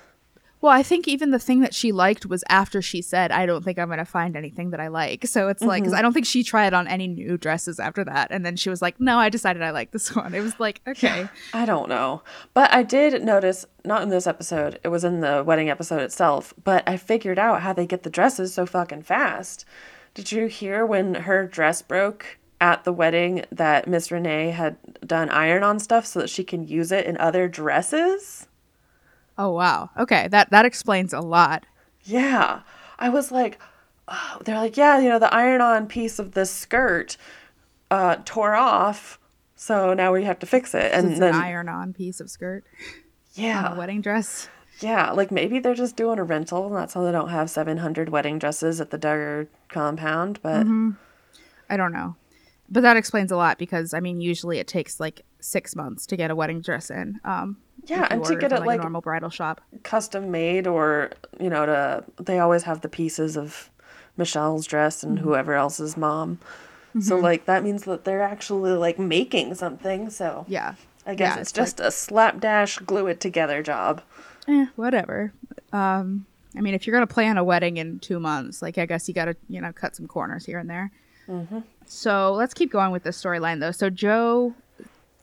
[0.64, 3.62] Well, I think even the thing that she liked was after she said, I don't
[3.62, 5.26] think I'm going to find anything that I like.
[5.26, 5.98] So it's like, 'cause mm-hmm.
[5.98, 8.28] I don't think she tried on any new dresses after that.
[8.30, 10.34] And then she was like, no, I decided I like this one.
[10.34, 11.28] It was like, okay.
[11.52, 12.22] I don't know.
[12.54, 16.54] But I did notice, not in this episode, it was in the wedding episode itself,
[16.64, 19.66] but I figured out how they get the dresses so fucking fast.
[20.14, 25.28] Did you hear when her dress broke at the wedding that Miss Renee had done
[25.28, 28.46] iron on stuff so that she can use it in other dresses?
[29.36, 29.90] Oh wow.
[29.98, 31.64] Okay, that that explains a lot.
[32.04, 32.60] Yeah.
[32.98, 33.58] I was like,
[34.08, 37.16] oh, they're like, yeah, you know, the iron on piece of this skirt
[37.90, 39.18] uh, tore off.
[39.56, 40.92] So now we have to fix it.
[40.92, 42.64] And it's then, an iron-on piece of skirt
[43.34, 43.76] yeah.
[43.76, 44.48] wedding dress.
[44.80, 48.08] Yeah, like maybe they're just doing a rental, and that's how they don't have 700
[48.08, 50.40] wedding dresses at the Duggar compound.
[50.42, 50.66] But
[51.70, 52.16] I don't know,
[52.68, 56.16] but that explains a lot because I mean, usually it takes like six months to
[56.16, 57.20] get a wedding dress in.
[57.24, 59.60] Um, Yeah, and to get it, a like- normal bridal shop.
[59.82, 61.10] custom made, or,
[61.40, 63.70] you know, to they always have the pieces of
[64.16, 66.38] Michelle's dress and whoever else's mom.
[67.00, 70.10] So, like, that means that they're actually like making something.
[70.10, 70.74] So, Yeah,
[71.04, 74.00] I guess Yeah, it's it's like- just a slapdash, glue it together job.
[74.46, 75.32] eh, whatever.
[75.72, 76.26] Um,
[76.56, 79.14] I mean, if you're gonna plan a wedding in two months, like I guess you
[79.14, 80.92] gotta you know cut some corners here and there.
[81.28, 81.60] Mm-hmm.
[81.86, 83.72] So let's keep going with this storyline though.
[83.72, 84.54] So Joe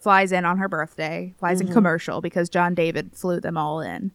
[0.01, 1.67] flies in on her birthday, flies Mm-hmm.
[1.67, 4.11] in commercial because John David flew them all in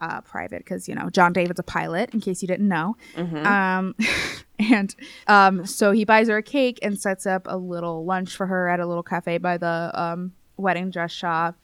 [0.00, 2.10] uh, private because you know John David's a pilot.
[2.14, 3.46] In case you didn't know, Mm-hmm.
[3.46, 3.94] um,
[4.58, 4.94] and
[5.26, 8.68] um, so he buys her a cake and sets up a little lunch for her
[8.68, 11.56] at a little cafe by the um, wedding dress shop.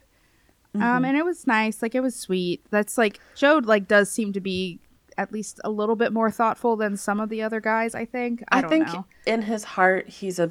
[0.77, 0.83] Mm-hmm.
[0.83, 2.65] Um, and it was nice, like it was sweet.
[2.71, 4.81] That's like Joe like does seem to be
[5.19, 7.95] at least a little bit more thoughtful than some of the other guys.
[7.95, 8.43] I think.
[8.51, 9.05] I, I, think know.
[9.27, 10.51] in his heart, he's a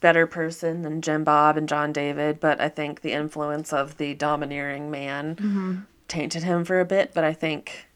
[0.00, 4.14] better person than Jim Bob and John David, but I think the influence of the
[4.14, 5.76] domineering man Mm-hmm.
[6.08, 7.12] tainted him for a bit.
[7.14, 7.86] But I think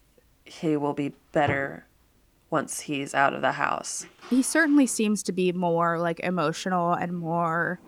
[0.45, 1.85] he will be better
[2.51, 4.05] once he's out of the house.
[4.29, 7.79] he certainly seems to be more like emotional and more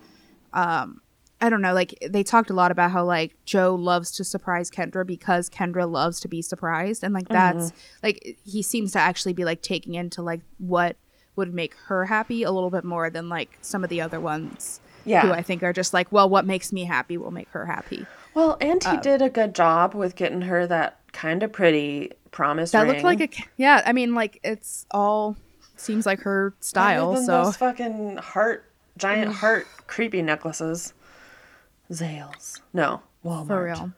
[0.54, 1.02] um
[1.40, 4.72] I don't know, like they talked a lot about how like Joe loves to surprise
[4.72, 9.34] Kendra because Kendra loves to be surprised and like that's like he seems to actually
[9.34, 10.98] be like taking into like what
[11.38, 14.80] would make her happy a little bit more than like some of the other ones
[15.06, 15.22] Yeah.
[15.22, 18.06] who I think are just like, well, what makes me happy will make her happy.
[18.34, 22.72] Well, and he did a good job with getting her that kind of pretty promise
[22.72, 22.92] That ring.
[22.92, 25.36] looked like a yeah, I mean like it's all
[25.76, 28.66] seems like her style, so those fucking heart,
[28.98, 30.94] giant heart, creepy necklaces.
[31.92, 32.60] Zales.
[32.74, 33.48] No, Walmart.
[33.48, 33.92] For real.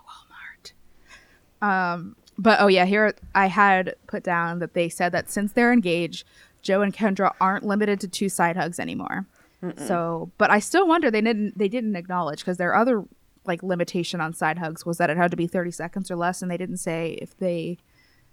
[0.00, 1.64] Walmart.
[1.66, 5.72] Um, but oh yeah, here I had put down that they said that since they're
[5.72, 6.26] engaged,
[6.62, 9.26] Joe and Kendra aren't limited to two side hugs anymore.
[9.76, 13.04] So, but I still wonder they didn't they didn't acknowledge because their other
[13.44, 16.42] like limitation on side hugs was that it had to be 30 seconds or less
[16.42, 17.78] and they didn't say if they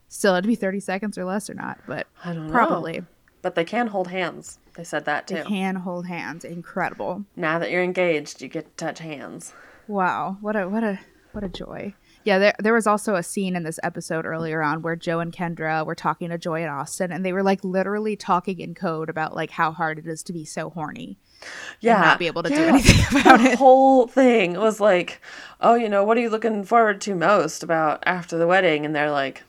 [0.08, 2.52] still had to be 30 seconds or less or not but I don't know.
[2.52, 3.04] probably
[3.42, 4.60] But they can hold hands.
[4.76, 5.36] They said that too.
[5.36, 9.54] they can hold hands incredible Now that you're engaged, you get to touch hands.
[9.88, 11.00] Wow, what a what a
[11.32, 11.94] what a joy.
[12.24, 15.34] Yeah, there there was also a scene in this episode earlier on where Joe and
[15.34, 19.10] Kendra were talking to Joy and Austin and they were like literally talking in code
[19.10, 21.18] about like how hard it is to be so horny.
[21.80, 22.02] Yeah.
[22.02, 23.58] not be able to do anything about the it.
[23.58, 25.22] whole thing was like,
[25.62, 28.86] oh, you know, what are you looking forward to most about after the wedding?
[28.86, 29.44] And they're like,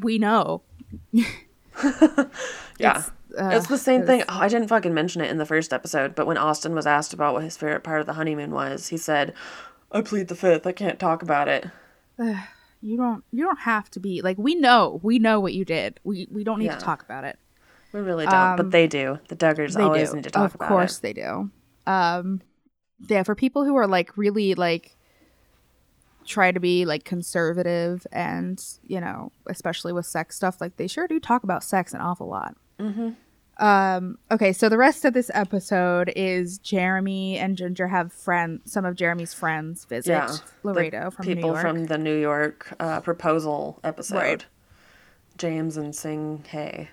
[0.00, 0.62] We know.
[1.12, 1.26] yeah.
[2.78, 4.22] It's, It's, uh, the same thing.
[4.28, 7.12] Oh, I didn't fucking mention it in the first episode, but when Austin was asked
[7.12, 9.34] about what his favorite part of the honeymoon was, he said,
[9.90, 10.66] I plead the fifth.
[10.66, 11.66] I can't talk about it.
[12.80, 15.00] You don't you don't have to be like we know.
[15.02, 15.98] We know what you did.
[16.04, 16.76] We we don't need Yeah.
[16.76, 17.36] to talk about it.
[17.92, 19.18] We really don't, but they do.
[19.26, 20.16] The Duggars Um, always do.
[20.16, 21.50] need to talk of about course they do.
[21.88, 22.40] Um
[23.08, 24.96] yeah, for people who are like really like
[26.24, 31.08] try to be like conservative and you know especially with sex stuff like they sure
[31.08, 33.10] do talk about sex an awful lot mm-hmm.
[33.58, 38.84] Um okay so the rest of this episode is jeremy and jinger have friend some
[38.84, 40.28] of jeremy's friends visit Yeah.
[40.28, 44.14] the laredo from people new york from the New York uh, proposal episode.
[44.16, 44.46] Right.
[45.38, 46.88] James and Sing Hey.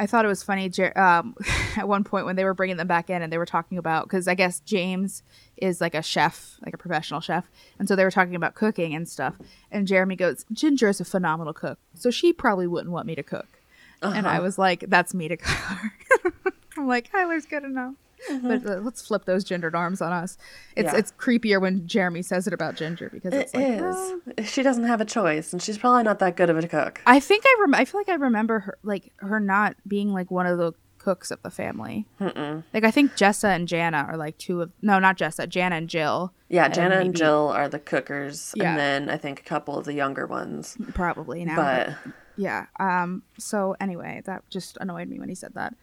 [0.00, 1.34] I thought it was funny Jer- um,
[1.76, 4.04] at one point when they were bringing them back in and they were talking about
[4.04, 5.24] because I guess James
[5.56, 7.50] is like a chef, like a professional chef,
[7.80, 9.34] and so they were talking about cooking and stuff.
[9.72, 13.24] And Jeremy goes, "Jinger is a phenomenal cook, so she probably wouldn't want me to
[13.24, 13.57] cook."
[14.02, 15.90] And I was like, "That's me to Kyler."
[16.76, 17.94] I'm like, "Kyler's good enough."
[18.42, 20.36] But uh, let's flip those gendered arms on us.
[20.76, 20.98] It's Yeah.
[20.98, 24.48] it's creepier when Jeremy says it about Jinger because It it's like, is.
[24.50, 27.00] She doesn't have a choice, and she's probably not that good of a cook.
[27.06, 30.30] I think I rem- I feel like I remember her like her not being like
[30.32, 32.06] one of the cooks of the family.
[32.20, 32.64] Mm-mm.
[32.74, 35.88] Like I think Jessa and Jana are like two of no, not Jessa, Jana and
[35.88, 36.32] Jill.
[36.48, 38.70] Yeah, and Jenna and Jill are the cookers, Yeah.
[38.70, 40.76] and then I think a couple of the younger ones.
[40.92, 41.54] probably now.
[41.56, 42.66] But yeah.
[42.80, 43.22] Um.
[43.38, 45.74] So anyway, that just annoyed me when he said that.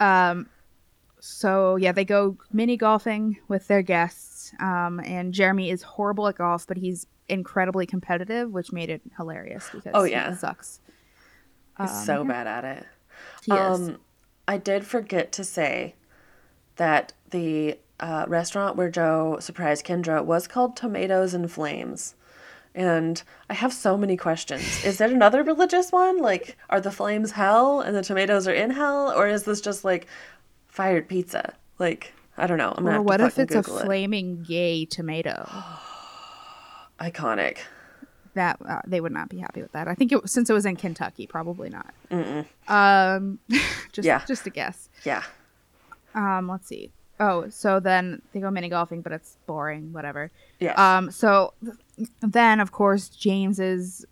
[0.00, 0.48] Um.
[1.20, 4.52] So yeah, they go mini golfing with their guests.
[4.60, 5.00] Um.
[5.00, 9.92] And Jeremy is horrible at golf, but he's incredibly competitive, which made it hilarious because
[9.94, 10.34] Oh, he yeah.
[10.36, 10.80] sucks.
[11.80, 12.86] he's Um, so bad at it.
[13.44, 13.80] He is.
[13.88, 13.98] Um,
[14.46, 15.94] I did forget to say
[16.76, 22.14] that the uh, restaurant where Joe surprised Kendra was called Tomatoes and Flames.
[22.74, 24.84] And I have so many questions.
[24.84, 26.18] Is there another religious one?
[26.18, 29.12] Like, are the flames hell and the tomatoes are in hell?
[29.16, 30.06] Or is this just like
[30.66, 31.54] fired pizza?
[31.78, 32.74] Like, I don't know.
[32.76, 33.84] I'm Or what if it's a Google it.
[33.84, 35.48] flaming gay tomato?
[37.00, 37.58] Iconic.
[38.34, 39.86] That uh, they would not be happy with that.
[39.86, 41.94] I think it, since it was in Kentucky, probably not.
[42.66, 43.38] Um,
[43.92, 44.24] just Yeah.
[44.26, 44.88] just a guess.
[45.04, 45.22] Yeah.
[46.16, 46.90] Um, let's see.
[47.20, 49.92] Oh, so then they go mini golfing, but it's boring.
[49.92, 50.30] Whatever.
[50.58, 50.76] Yes.
[50.78, 54.04] Um, so th- then of course James's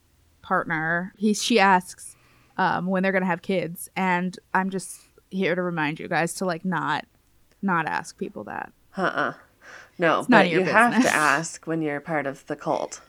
[0.42, 2.16] partner, he she asks
[2.59, 5.00] um when they're gonna have kids, and I'm just
[5.30, 7.05] here to remind you guys to like not
[7.61, 8.72] not ask people that.
[8.96, 9.34] Uh-uh.
[9.98, 13.00] No, none but you have to ask when you're part of the cult.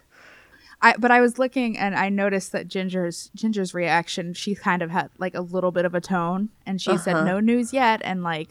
[0.81, 4.91] I but I was looking and I noticed that Jinger's Jinger's reaction, she kind of
[4.91, 7.25] had like a little bit of a tone, and she said Uh-huh.
[7.25, 8.49] no news yet, and like,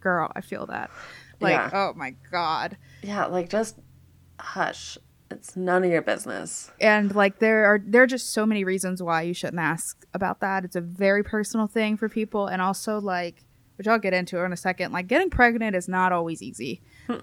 [0.00, 0.90] girl, I feel that.
[1.40, 1.70] Like, Yeah.
[1.72, 2.76] oh my god.
[3.02, 3.76] Yeah, like just
[4.40, 4.98] hush.
[5.30, 6.70] It's none of your business.
[6.80, 10.40] and like there are there are just so many reasons why you shouldn't ask about
[10.40, 13.44] that it's a very personal thing for people and also like
[13.76, 16.80] which i'll get into in a second like getting pregnant is not always easy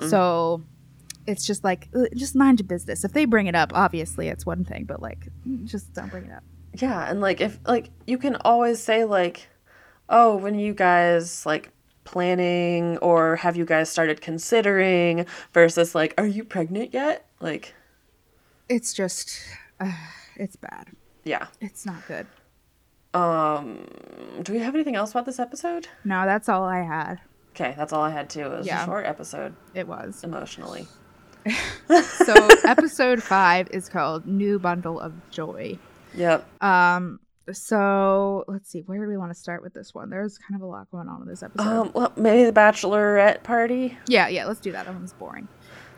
[0.07, 0.61] so
[1.25, 4.45] it's just like uh, just mind your business if they bring it up obviously it's
[4.45, 5.27] one thing but like
[5.63, 6.43] just don't bring it up
[6.75, 9.47] Yeah, and like if like you can always say like,
[10.09, 11.71] "Oh, when you guys like
[12.05, 17.73] planning or have you guys started considering?" versus like, "Are you pregnant yet?" Like,
[18.69, 19.39] it's just
[19.79, 19.91] uh,
[20.37, 20.87] it's bad
[21.23, 21.47] yeah.
[21.61, 22.25] it's not good
[23.13, 23.87] Um,
[24.41, 25.87] do we have anything else about this episode?
[26.03, 27.19] no that's all i had
[27.55, 28.41] Okay, that's all I had too.
[28.41, 28.83] It was Yeah.
[28.83, 30.87] a short episode it was emotionally.
[32.25, 32.33] so
[32.65, 35.77] episode five is called new bundle of joy
[36.15, 36.45] Yep.
[36.63, 37.19] Um,
[37.53, 40.09] so let's see, where do we want to start with this one?
[40.09, 41.67] There's kind of a lot going on in this episode.
[41.67, 43.97] Um, well, maybe the bachelorette party.
[44.07, 44.85] yeah, yeah, let's do that.
[44.85, 45.47] That one's boring.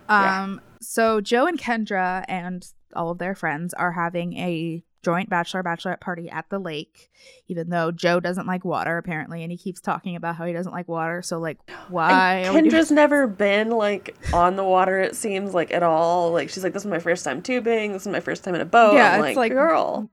[0.09, 0.43] Yeah.
[0.43, 5.63] Um, so Joe and Kendra and all of their friends are having a joint bachelor
[5.63, 7.09] bachelorette party at the lake,
[7.47, 10.71] even though Joe doesn't like water apparently, and he keeps talking about how he doesn't
[10.71, 11.21] like water.
[11.21, 11.57] So like,
[11.89, 12.39] why?
[12.39, 14.99] And Kendra's never been like on the water.
[14.99, 16.31] It seems like at all.
[16.31, 17.93] Like she's like, "This is my first time tubing.
[17.93, 20.09] This is my first time in a boat." Yeah, I'm it's like, like- girl.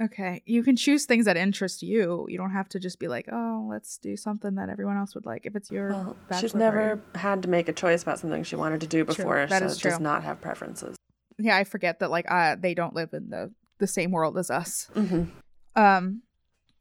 [0.00, 2.24] Okay, you can choose things that interest you.
[2.28, 5.26] You don't have to just be like, oh, let's do something that everyone else would
[5.26, 5.44] like.
[5.44, 6.58] If it's your Well, she's party.
[6.64, 9.58] never had to make a choice about something she wanted to do True, before, that
[9.60, 10.96] so is does not have preferences.
[11.38, 14.50] yeah i forget that like uh they don't live in the the same world as
[14.50, 15.24] us hmm
[15.76, 16.22] um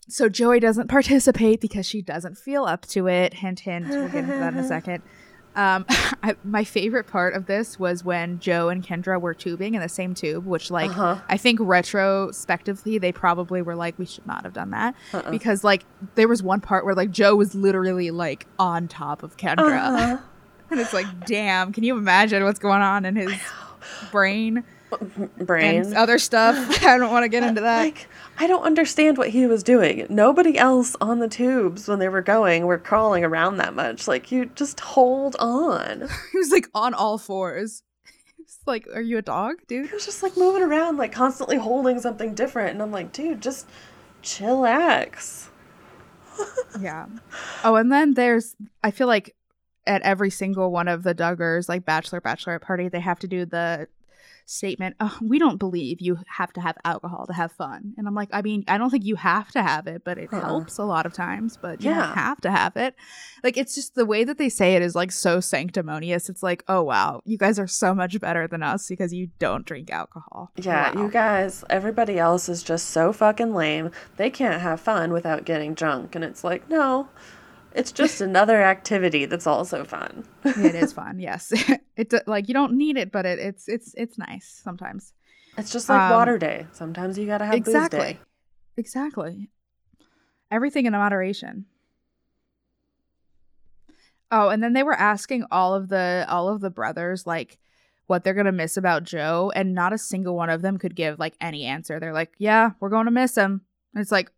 [0.10, 4.24] so joey doesn't participate because she doesn't feel up to it hint hint we'll get
[4.26, 5.04] into that in a second
[5.58, 5.86] um
[6.24, 9.90] I, my favorite part of this was when joe and kendra were tubing in the
[9.90, 11.18] same tube which like Uh-huh.
[11.28, 15.30] i think retrospectively they probably were like we should not have done that Uh-uh.
[15.32, 15.84] because like
[16.16, 20.18] there was one part where like joe was literally like on top of kendra Uh-huh.
[20.72, 23.34] and it's like damn can you imagine what's going on in his
[24.12, 24.64] brain
[25.40, 25.84] Brain.
[25.84, 26.56] and other stuff.
[26.86, 27.80] I don't want to get into that.
[27.82, 28.08] Like,
[28.40, 30.06] I don't understand what he was doing.
[30.10, 34.08] Nobody else on the tubes when they were going were crawling around that much.
[34.08, 36.02] Like, you just hold on.
[36.32, 37.82] he was like on all fours.
[38.38, 41.58] He's like, "Are you a dog, dude?" He was just like moving around, like constantly
[41.58, 42.72] holding something different.
[42.72, 43.68] And I'm like, dude, just
[44.24, 45.48] chillax.
[46.80, 47.08] Yeah.
[47.64, 49.36] Oh, and then there's I feel like
[49.88, 53.46] at every single one of the Duggars, like bachelor bachelorette party, they have to do
[53.46, 53.88] the
[54.50, 57.94] statement, oh, we don't believe you have to have alcohol to have fun.
[57.98, 60.30] And I'm like, I mean, I don't think you have to have it, but it
[60.32, 60.40] Uh-uh.
[60.40, 62.06] helps a lot of times, but you Yeah.
[62.08, 62.96] don't have to have it.
[63.44, 66.30] Like it's just the way that they say it is like so sanctimonious.
[66.30, 69.66] It's like, oh wow, you guys are so much better than us because you don't
[69.66, 70.52] drink alcohol.
[70.56, 71.04] Yeah, Wow.
[71.04, 73.92] you guys, everybody else is just so fucking lame.
[74.16, 76.16] They can't have fun without getting drunk.
[76.16, 77.10] And it's like, no,
[77.78, 80.26] it's just another activity that's also fun.
[80.44, 81.20] it is fun.
[81.20, 81.54] Yes.
[81.96, 85.14] it's like you don't need it, but it, it's it's it's nice sometimes.
[85.58, 86.68] It's just like Um, water day.
[86.72, 88.20] Sometimes you gotta have exactly.
[88.78, 89.50] Exactly.
[90.52, 91.66] Everything in moderation.
[94.32, 97.58] Oh, and then they were asking all of the all of the brothers like
[98.08, 101.20] what they're gonna miss about Joe, and not a single one of them could give
[101.20, 102.00] like any answer.
[102.00, 103.62] They're like, "Yeah, we're going to miss him."
[103.94, 104.32] And it's like,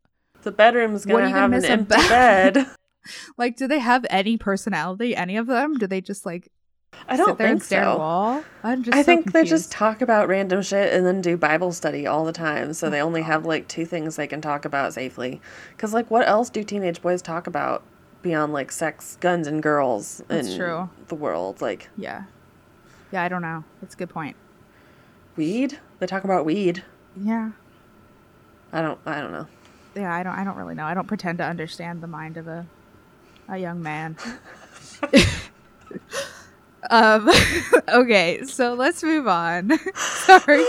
[0.44, 2.68] The bedroom's What are gonna you gonna have an miss empty bed.
[3.38, 5.16] like, do they have any personality?
[5.16, 5.78] Any of them?
[5.78, 6.50] Do they just like
[7.08, 8.00] I don't sit there and think stare at the so.
[8.00, 8.44] wall?
[8.64, 8.96] I'm just.
[8.98, 12.26] I so think they just talk about random shit and then do Bible study all
[12.26, 12.74] the time.
[12.74, 15.42] So oh they only have like two things they can talk about safely.
[15.72, 17.84] Because, like, what else do teenage boys talk about
[18.22, 20.90] beyond like sex, guns, and girls That's in true.
[21.08, 21.62] the world?
[21.62, 22.24] Like, Yeah.
[23.12, 23.64] Yeah, I don't know.
[23.82, 24.36] That's a good point.
[25.36, 25.80] weed?
[26.00, 26.84] They talk about weed.
[27.20, 27.52] Yeah.
[28.72, 29.48] I don't, I don't know.
[29.96, 30.86] yeah, I don't I don't really know.
[30.86, 32.68] I don't pretend to understand the mind of a
[33.50, 34.16] a young man.
[36.90, 37.30] um
[37.90, 39.72] okay, so let's move on.
[39.96, 40.64] Sorry.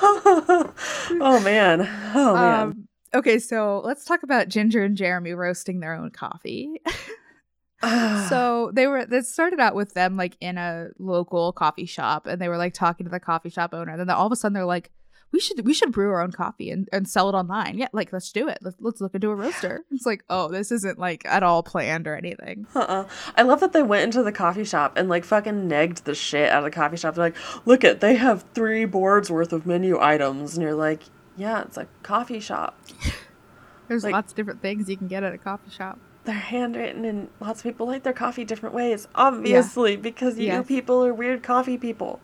[0.00, 1.88] oh man.
[2.14, 2.60] Oh man.
[2.60, 6.80] Um okay, so let's talk about Jinger and Jeremy roasting their own coffee.
[8.28, 12.40] so they were that started out with them like in a local coffee shop and
[12.40, 14.52] they were like talking to the coffee shop owner and then all of a sudden
[14.52, 14.90] they're like
[15.32, 17.76] we should we should brew our own coffee and, and sell it online.
[17.76, 18.58] Yeah like let's do it.
[18.62, 19.84] Let's, let's look into a roaster.
[19.90, 22.66] It's like oh this isn't like at all planned or anything.
[22.74, 23.08] Uh-uh.
[23.36, 26.50] i love that they went into the coffee shop and like fucking negged the shit
[26.50, 27.14] out of the coffee shop.
[27.14, 30.54] They're like look at they have three boards worth of menu items.
[30.54, 31.02] And you're like
[31.36, 32.78] yeah it's a coffee shop.
[33.88, 35.98] There's like, lots of different things you can get at a coffee shop.
[36.24, 40.00] They're handwritten and lots of people like their coffee different ways obviously yeah.
[40.00, 40.66] because you yes.
[40.66, 42.20] people are weird coffee people.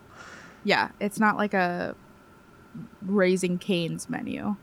[0.63, 1.97] Yeah it's not like a
[3.03, 4.57] Raising Cane's menu.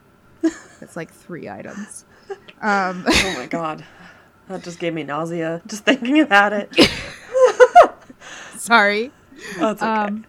[0.81, 2.05] it's like three items.
[2.61, 3.83] Um, oh my god,
[4.47, 6.75] that just gave me nausea just thinking about it.
[8.57, 9.11] Sorry.
[9.57, 9.91] That's okay.
[9.91, 10.25] Um,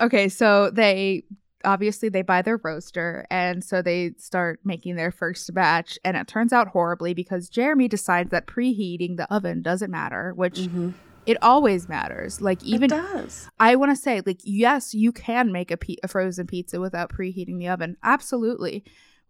[0.00, 1.24] okay, so they
[1.64, 6.28] obviously they buy their roaster and so they start making their first batch and it
[6.28, 10.90] turns out horribly because Jeremy decides that preheating the oven doesn't matter, which mm-hmm
[11.26, 12.40] it always matters.
[12.40, 13.48] Like even it does.
[13.58, 17.10] I want to say like yes, you can make a, pe- a frozen pizza without
[17.10, 17.96] preheating the oven.
[18.02, 18.84] Absolutely.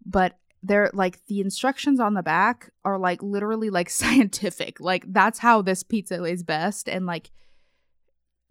[0.05, 4.81] But they're like the instructions on the back are like literally like scientific.
[4.81, 7.31] Like that's how this pizza is best and like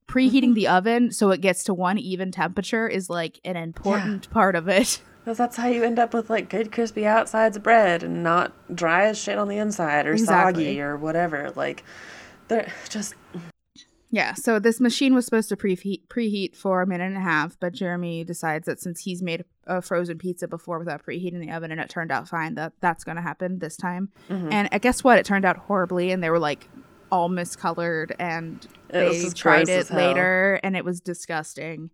[0.08, 0.54] preheating mm-hmm.
[0.54, 4.34] the oven so it gets to one even temperature is like an important yeah.
[4.34, 5.02] part of it.
[5.24, 8.76] Because that's how you end up with like good crispy outsides of bread and not
[8.76, 10.66] dry as shit on the inside or exactly.
[10.66, 11.54] soggy or whatever.
[11.56, 11.86] Like
[12.48, 13.16] they're just
[14.14, 17.60] yeah, so this machine was supposed to preheat preheat for a minute and a half,
[17.60, 21.72] but Jeremy decides that since he's made a frozen pizza before without preheating the oven
[21.72, 24.10] and it turned out fine, that that's going to happen this time.
[24.30, 24.52] Mm-hmm.
[24.52, 25.18] And uh, guess what?
[25.18, 26.70] It turned out horribly, and they were like
[27.12, 31.90] all miscolored, and it they tried it later, and it was disgusting.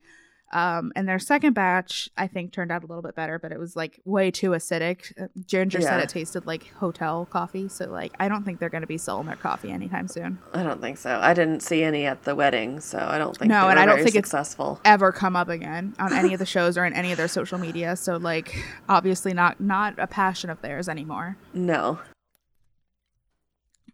[0.52, 3.60] Um, and their second batch, I think, turned out a little bit better, but it
[3.60, 5.14] was like way too acidic.
[5.22, 5.90] Uh, Jinger yeah.
[5.90, 8.98] said it tasted like hotel coffee, so like I don't think they're going to be
[8.98, 10.40] selling their coffee anytime soon.
[10.54, 11.20] I don't think so.
[11.22, 14.00] I didn't see any at the wedding, so I don't think no, and I don't
[14.00, 14.74] think successful.
[14.74, 17.28] it's ever come up again on any of the shows or in any of their
[17.28, 17.96] social media.
[17.96, 18.56] So like,
[18.88, 21.38] obviously not not a passion of theirs anymore.
[21.54, 22.00] No.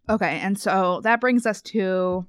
[0.08, 2.26] Okay, and so that brings us to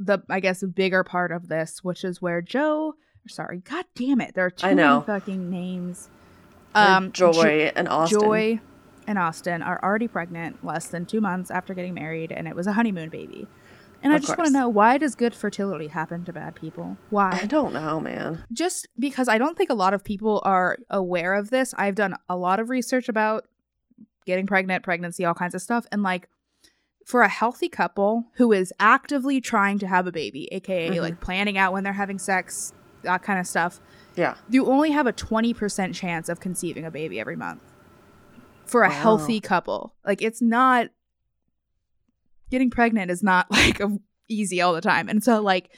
[0.00, 2.94] the I guess bigger part of this, which is where Joe.
[3.28, 4.34] Sorry, God damn it!
[4.34, 4.94] There are too I know.
[5.06, 6.08] many fucking names.
[6.74, 7.32] Um, Joy
[7.66, 8.20] jo- and Austin.
[8.20, 8.60] Joy
[9.06, 12.66] and Austin are already pregnant less than two months after getting married, and it was
[12.66, 13.46] a honeymoon baby.
[14.02, 16.96] And of I just want to know why does good fertility happen to bad people?
[17.10, 17.38] Why?
[17.42, 18.44] I don't know, man.
[18.50, 21.74] Just because I don't think a lot of people are aware of this.
[21.76, 23.44] I've done a lot of research about
[24.24, 26.28] getting pregnant, pregnancy, all kinds of stuff, and like
[27.04, 31.00] for a healthy couple who is actively trying to have a baby, aka mm-hmm.
[31.00, 32.72] like planning out when they're having sex,
[33.02, 33.80] that kind of stuff.
[34.16, 34.34] Yeah.
[34.48, 37.62] You only have a 20% chance of conceiving a baby every month.
[38.66, 38.94] For a wow.
[38.94, 39.94] healthy couple.
[40.04, 40.88] Like it's not
[42.50, 43.98] getting pregnant is not like a,
[44.28, 45.08] easy all the time.
[45.08, 45.70] And so like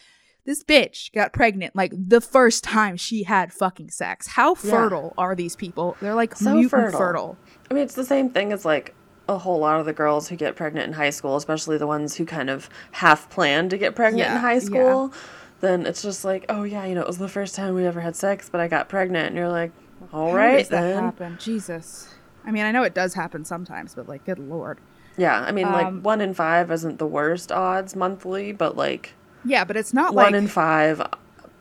[0.45, 4.27] this bitch got pregnant like the first time she had fucking sex.
[4.27, 5.25] How fertile yeah.
[5.25, 5.97] are these people?
[6.01, 6.99] They're like so fertile.
[6.99, 7.39] fertile.
[7.71, 8.95] I mean, it's the same thing as like
[9.29, 12.17] a whole lot of the girls who get pregnant in high school, especially the ones
[12.17, 15.19] who kind of half plan to get pregnant yeah, in high school, yeah.
[15.61, 18.01] then it's just like, oh yeah, you know, it was the first time we ever
[18.01, 19.73] had sex, but I got pregnant, and you're like,
[20.13, 20.95] all How right, does then.
[20.95, 21.39] that happen?
[21.41, 22.09] Jesus.
[22.45, 24.79] I mean, I know it does happen sometimes, but like, good lord.
[25.17, 29.15] Yeah, I mean, um, like one in five isn't the worst odds monthly, but like.
[29.45, 30.35] Yeah, but it's not one like...
[30.35, 31.03] in five.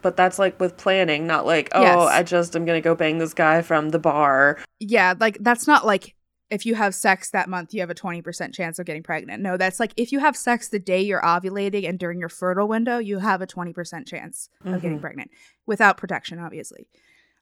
[0.02, 2.10] But that's like with planning, not like, oh, yes.
[2.10, 4.58] I just am gonna go bang this guy from the bar.
[4.80, 6.16] Yeah, like that's not like
[6.52, 9.42] if you have sex that month, you have a 20% chance of getting pregnant.
[9.42, 12.68] No, that's like if you have sex the day you're ovulating and during your fertile
[12.68, 14.74] window, you have a 20% chance mm-hmm.
[14.74, 15.02] of getting mm-hmm.
[15.02, 15.32] pregnant
[15.66, 16.88] without protection, obviously.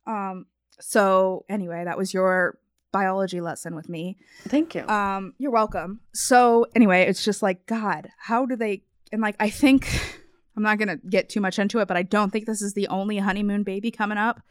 [0.06, 0.46] Um,
[0.80, 2.60] so anyway, that was your
[2.92, 4.18] biology lesson with me.
[4.44, 4.88] Thank you.
[4.88, 6.02] Um, you're welcome.
[6.14, 9.88] So anyway, it's just like, God, how do they, and like, I think,
[10.56, 12.74] I'm not going to get too much into it, but I don't think this is
[12.74, 14.42] the only honeymoon baby coming up.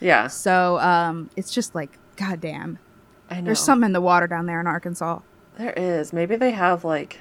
[0.00, 0.28] Yeah.
[0.28, 2.78] So, um, it's just like, God damn
[3.30, 3.46] I know.
[3.46, 5.20] There's something in the water down there in Arkansas.
[5.58, 6.12] There is.
[6.12, 7.20] Maybe they have like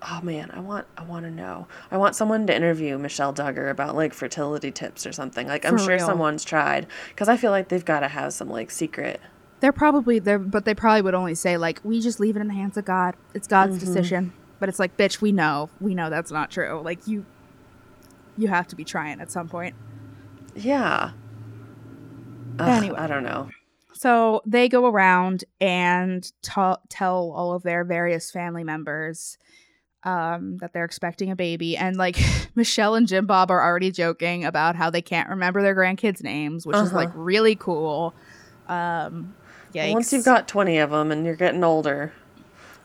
[0.00, 1.66] Oh man, I want I want to know.
[1.90, 5.48] I want someone to interview Michelle Duggar about like fertility tips or something.
[5.48, 6.06] Like I'm For sure real.
[6.06, 6.86] someone's tried
[7.16, 9.20] cuz I feel like they've got to have some like secret.
[9.60, 12.48] They're probably there but they probably would only say like we just leave it in
[12.48, 13.16] the hands of God.
[13.34, 13.86] It's God's mm-hmm.
[13.86, 14.32] decision.
[14.60, 15.70] But it's like, bitch, we know.
[15.80, 16.80] We know that's not true.
[16.84, 17.24] Like you
[18.36, 19.74] you have to be trying at some point.
[20.54, 21.12] Yeah.
[22.58, 22.98] Ugh, anyway.
[22.98, 23.50] I don't know.
[23.98, 29.38] So they go around and ta- tell all of their various family members
[30.04, 31.76] um, that they're expecting a baby.
[31.76, 32.16] And like
[32.54, 36.64] Michelle and Jim Bob are already joking about how they can't remember their grandkids' names,
[36.64, 36.96] which is Uh-huh.
[36.96, 38.14] like really cool.
[38.68, 39.34] Um,
[39.72, 42.12] yeah, Once you've got 20 of them and you're getting older.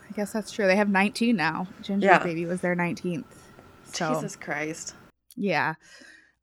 [0.09, 0.65] I guess that's true.
[0.65, 1.67] They have 19 now.
[1.83, 2.23] Jinger's Yeah.
[2.23, 3.25] baby was their 19th.
[3.85, 4.95] So Jesus Christ.
[5.35, 5.75] yeah.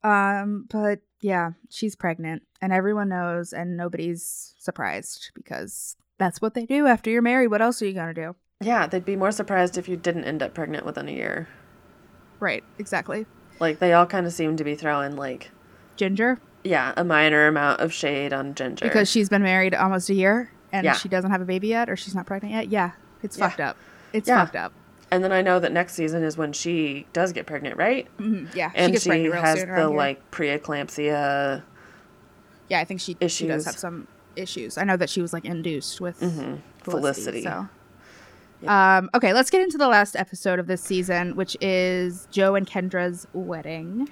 [0.04, 6.66] Um, but yeah, she's pregnant and everyone knows and nobody's surprised because that's what they
[6.66, 7.48] do after you're married.
[7.48, 8.36] What else are you going to do?
[8.60, 11.48] Yeah, they'd be more surprised if you didn't end up pregnant within a year.
[12.40, 13.26] Right, exactly.
[13.58, 15.50] Like, they all kind of seem to be throwing, like,
[15.96, 18.80] Jinger yeah, a minor amount of shade on Jinger.
[18.82, 20.92] because she's been married almost a year and Yeah.
[20.92, 22.68] she doesn't have a baby yet or she's not pregnant yet.
[22.68, 22.90] Yeah,
[23.22, 23.48] it's Yeah.
[23.48, 23.76] fucked up.
[24.12, 24.44] It's Yeah.
[24.44, 24.72] fucked up.
[25.10, 28.06] And then I know that next season is when she does get pregnant, right?
[28.18, 31.62] Mhm, Yeah, And gets she, pregnant real has the, like, preeclampsia.
[32.68, 34.06] Yeah, I think she, she does have some
[34.36, 34.78] issues.
[34.78, 36.60] I know that she was like induced with Mhm.
[36.82, 37.42] Felicity.
[37.42, 37.42] Felicity.
[37.42, 37.68] so.
[38.68, 42.66] Um, okay, let's get into the last episode of this season, which is Joe and
[42.66, 44.08] Kendra's wedding.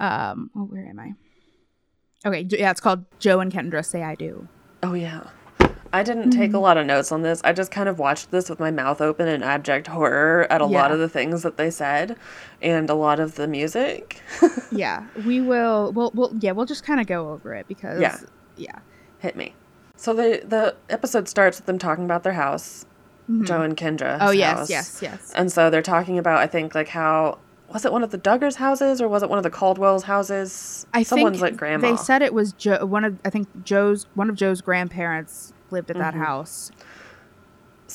[0.00, 1.12] Um, oh, where am I?
[2.26, 4.48] Okay, yeah, it's called Joe and Kendra Say I Do.
[4.82, 5.22] Oh, yeah.
[5.92, 6.56] I didn't take a Mm-hmm.
[6.62, 7.40] lot of notes on this.
[7.42, 10.66] I just kind of watched this with my mouth open in abject horror at a
[10.66, 12.16] lot of the things that they said
[12.62, 14.20] and a lot of the music.
[14.72, 15.90] Yeah, we will.
[15.92, 18.16] We'll, we'll yeah, we'll just kind of go over it because Yeah.
[18.56, 18.78] yeah,
[19.18, 19.54] Hit me.
[19.96, 22.86] So the the episode starts with them talking about their house,
[23.42, 24.18] Joe and Kendra.
[24.20, 25.32] Oh yes, yes, yes.
[25.34, 27.38] And so they're talking about I think like how
[27.72, 30.86] was it one of the Duggars' houses or was it one of the Caldwell's houses?
[30.94, 31.90] I Someone's think like grandma.
[31.90, 32.84] They said it was Joe.
[32.86, 36.18] One of I think Joe's one of Joe's grandparents lived at Mm-hmm.
[36.18, 36.70] that house.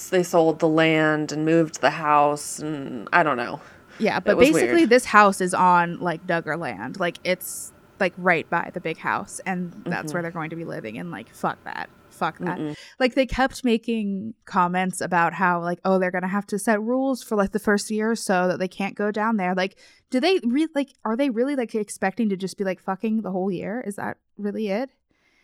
[0.10, 3.62] they sold the land and moved the house and I don't know.
[3.98, 4.90] Yeah, but basically weird.
[4.90, 7.00] this house is on like Duggar land.
[7.00, 10.14] Like it's like right by the big house and that's Mm-hmm.
[10.14, 11.90] where they're going to be living and like fuck that.
[12.10, 12.78] Fuck that.
[13.00, 16.82] Like they kept making comments about how like oh they're going to have to set
[16.82, 19.54] rules for like the first year or so that they can't go down there.
[19.56, 19.78] Like
[20.10, 23.32] do they really like are they really like expecting to just be like fucking the
[23.32, 23.82] whole year?
[23.86, 24.90] Is that really it?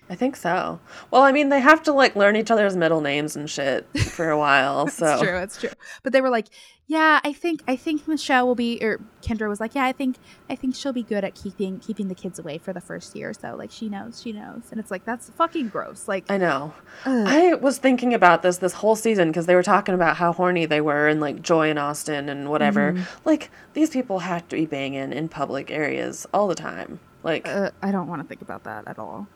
[0.09, 0.79] I think so.
[1.09, 4.29] Well, I mean, they have to like learn each other's middle names and shit for
[4.29, 4.87] a while.
[4.89, 5.31] so It's true.
[5.31, 5.69] that's true.
[6.03, 6.47] But they were like,
[6.85, 10.17] "Yeah, I think I think Michelle will be." Or Kendra was like, "Yeah, I think
[10.49, 13.29] I think she'll be good at keeping keeping the kids away for the first year.
[13.29, 16.09] or So like, she knows, she knows." And it's like that's fucking gross.
[16.09, 16.73] Like, I know.
[17.05, 17.27] ugh.
[17.27, 20.65] I was thinking about this this whole season because they were talking about how horny
[20.65, 22.91] they were and like Joy and Austin and whatever.
[22.93, 23.03] Mm-hmm.
[23.23, 26.99] Like these people have to be banging in public areas all the time.
[27.23, 29.27] Like uh, I don't want to think about that at all.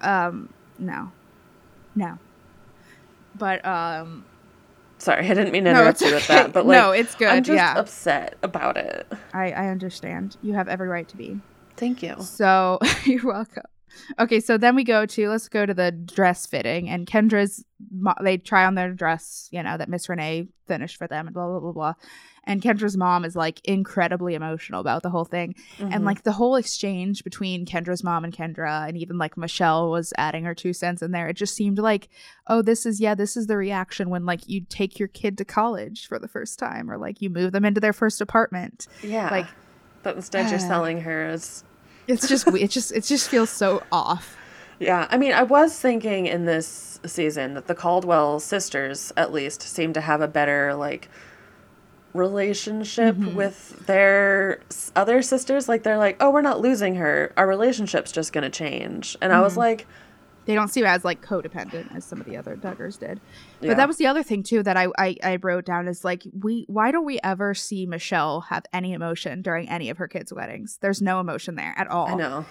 [0.00, 1.10] Um, no,
[1.94, 2.18] no.
[3.34, 4.24] But um,
[4.98, 6.34] sorry, I didn't mean to No, interrupt you with okay.
[6.34, 7.78] that, but like No, it's good, I'm just yeah.
[7.78, 9.10] upset about it.
[9.32, 10.36] I I understand.
[10.42, 11.38] You have every right to be.
[11.76, 12.16] Thank you.
[12.20, 13.64] So you're welcome.
[14.18, 17.64] Okay, so then we go to let's go to the dress fitting, and Kendra's
[18.22, 21.46] they try on their dress, you know, that Miss Renee finished for them, and blah
[21.46, 21.94] blah blah blah.
[22.46, 25.92] And Kendra's mom is like incredibly emotional about the whole thing, Mm-hmm.
[25.92, 30.12] and like the whole exchange between Kendra's mom and Kendra, and even like Michelle was
[30.16, 31.28] adding her two cents in there.
[31.28, 32.08] It just seemed like,
[32.46, 35.44] oh, this is yeah, this is the reaction when like you take your kid to
[35.44, 38.86] college for the first time, or like you move them into their first apartment.
[39.02, 39.28] Yeah.
[39.30, 39.46] like-
[40.02, 41.64] but instead you're uh, selling her as
[42.06, 44.36] It's just it just it just feels so off.
[44.78, 49.62] Yeah, I mean, I was thinking in this season that the Caldwell sisters, at least,
[49.62, 51.08] seem to have a better like
[52.16, 53.34] relationship Mm-hmm.
[53.36, 54.60] with their
[54.96, 55.68] other sisters.
[55.68, 57.32] Like they're like, "Oh, we're not losing her.
[57.36, 59.44] Our relationship's just gonna change." And I Mm-hmm.
[59.44, 59.86] was like,
[60.46, 63.20] they don't seem as like codependent as some of the other Duggars did.
[63.60, 63.70] Yeah.
[63.70, 66.22] But that was the other thing too that I, I I wrote down is like
[66.40, 70.32] we why don't we ever see Michelle have any emotion during any of her kids'
[70.32, 70.78] weddings?
[70.80, 72.08] There's no emotion there at all.
[72.08, 72.44] I know.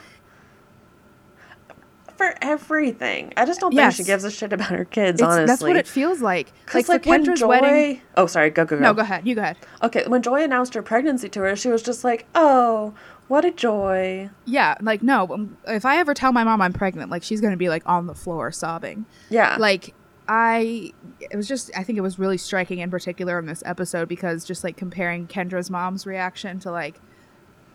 [2.18, 3.98] For everything, I just don't Yes.
[3.98, 5.20] think she gives a shit about her kids.
[5.20, 6.54] It's, honestly, that's what it feels like.
[6.74, 8.02] Like like, when Kendra's Joy, wedding.
[8.16, 8.82] oh sorry, go go go.
[8.82, 9.28] No, go ahead.
[9.28, 9.58] You go ahead.
[9.84, 12.94] Okay, when Joy announced her pregnancy to her, she was just like, "Oh,
[13.28, 15.28] what a joy." Yeah, like no.
[15.34, 18.08] um, If I ever tell my mom I'm pregnant, like she's gonna be like on
[18.08, 19.06] the floor sobbing.
[19.30, 19.94] Yeah, like
[20.28, 24.08] i it was just i think it was really striking in particular in this episode
[24.10, 27.00] because just like comparing kendra's mom's reaction to like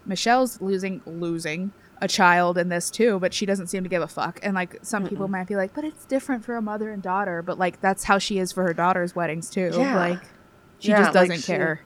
[0.04, 1.70] michelle's losing losing
[2.00, 4.78] a child in this too but she doesn't seem to give a fuck and like
[4.82, 7.80] some people might be like but it's different for a mother and daughter but like
[7.80, 9.96] that's how she is for her daughter's weddings too Yeah.
[9.96, 10.18] like
[10.78, 11.80] she Yeah, just doesn't she- care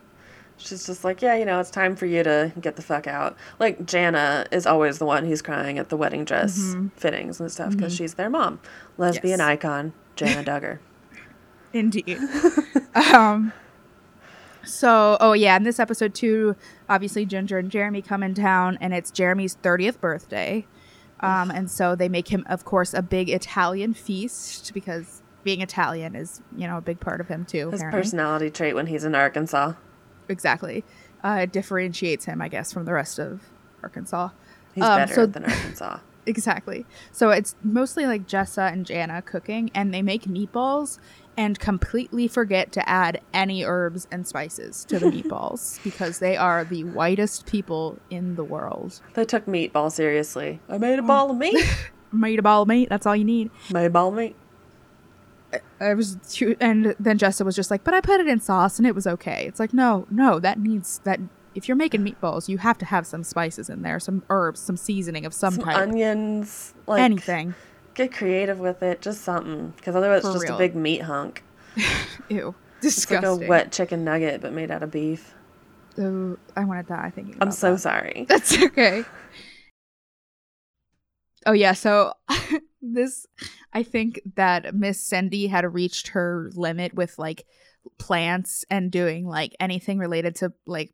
[0.57, 3.37] She's just like, yeah, you know, it's time for you to get the fuck out.
[3.59, 7.73] Like Jana is always the one who's crying at the wedding dress fittings and stuff
[7.77, 8.61] because she's their mom,
[8.97, 9.49] lesbian Yes.
[9.49, 10.79] icon, Jana Duggar.
[11.73, 12.21] Indeed.
[12.95, 13.53] um.
[14.67, 16.57] So, oh yeah, in this episode too,
[16.89, 20.67] obviously Jinger and Jeremy come in town, and it's Jeremy's thirtieth birthday.
[21.21, 26.15] Um, and so they make him, of course, a big Italian feast because being Italian
[26.15, 27.71] is, you know, a big part of him too.
[27.71, 28.01] His apparently.
[28.03, 29.73] personality trait when he's in Arkansas.
[30.29, 30.85] exactly.
[31.23, 33.41] Uh, it differentiates him, I guess, from the rest of
[33.83, 34.31] Arkansas.
[34.75, 35.99] He's Um, better so- than Arkansas.
[36.27, 36.87] Exactly.
[37.13, 40.99] So it's mostly like Jessa and Jana cooking, and they make meatballs
[41.37, 46.65] and completely forget to add any herbs and spices to the meatballs because they are
[46.65, 49.01] the whitest people in the world.
[49.15, 50.61] They took meatball seriously.
[50.69, 51.07] I made a mm.
[51.07, 51.57] ball of meat.
[52.13, 53.51] Made a ball of meat, that's all you need.
[53.73, 54.37] made a ball of meat.
[55.81, 58.79] I was too, and then Jessa was just like, "But I put it in sauce
[58.79, 61.21] and it was okay." It's like, no, no, that needs that.
[61.57, 64.77] If you're making meatballs, you have to have some spices in there, some herbs, some
[64.77, 66.75] seasoning of some, Some type, onions.
[66.87, 67.55] Like, anything.
[67.95, 69.01] Get creative with it.
[69.01, 69.73] Just something.
[69.77, 70.57] Because otherwise it's just real.
[70.57, 71.45] a big meat hunk.
[72.29, 75.35] Ew, It's like a wet chicken nugget, but made out of beef.
[75.99, 77.37] Oh, I want to die thinking.
[77.41, 77.81] I'm so that.
[77.81, 78.27] sorry.
[78.29, 79.05] That's okay.
[81.47, 82.15] Oh yeah, so
[82.83, 83.27] this
[83.73, 87.45] I think that Miss Cindy had reached her limit with like
[87.99, 90.93] plants and doing like anything related to like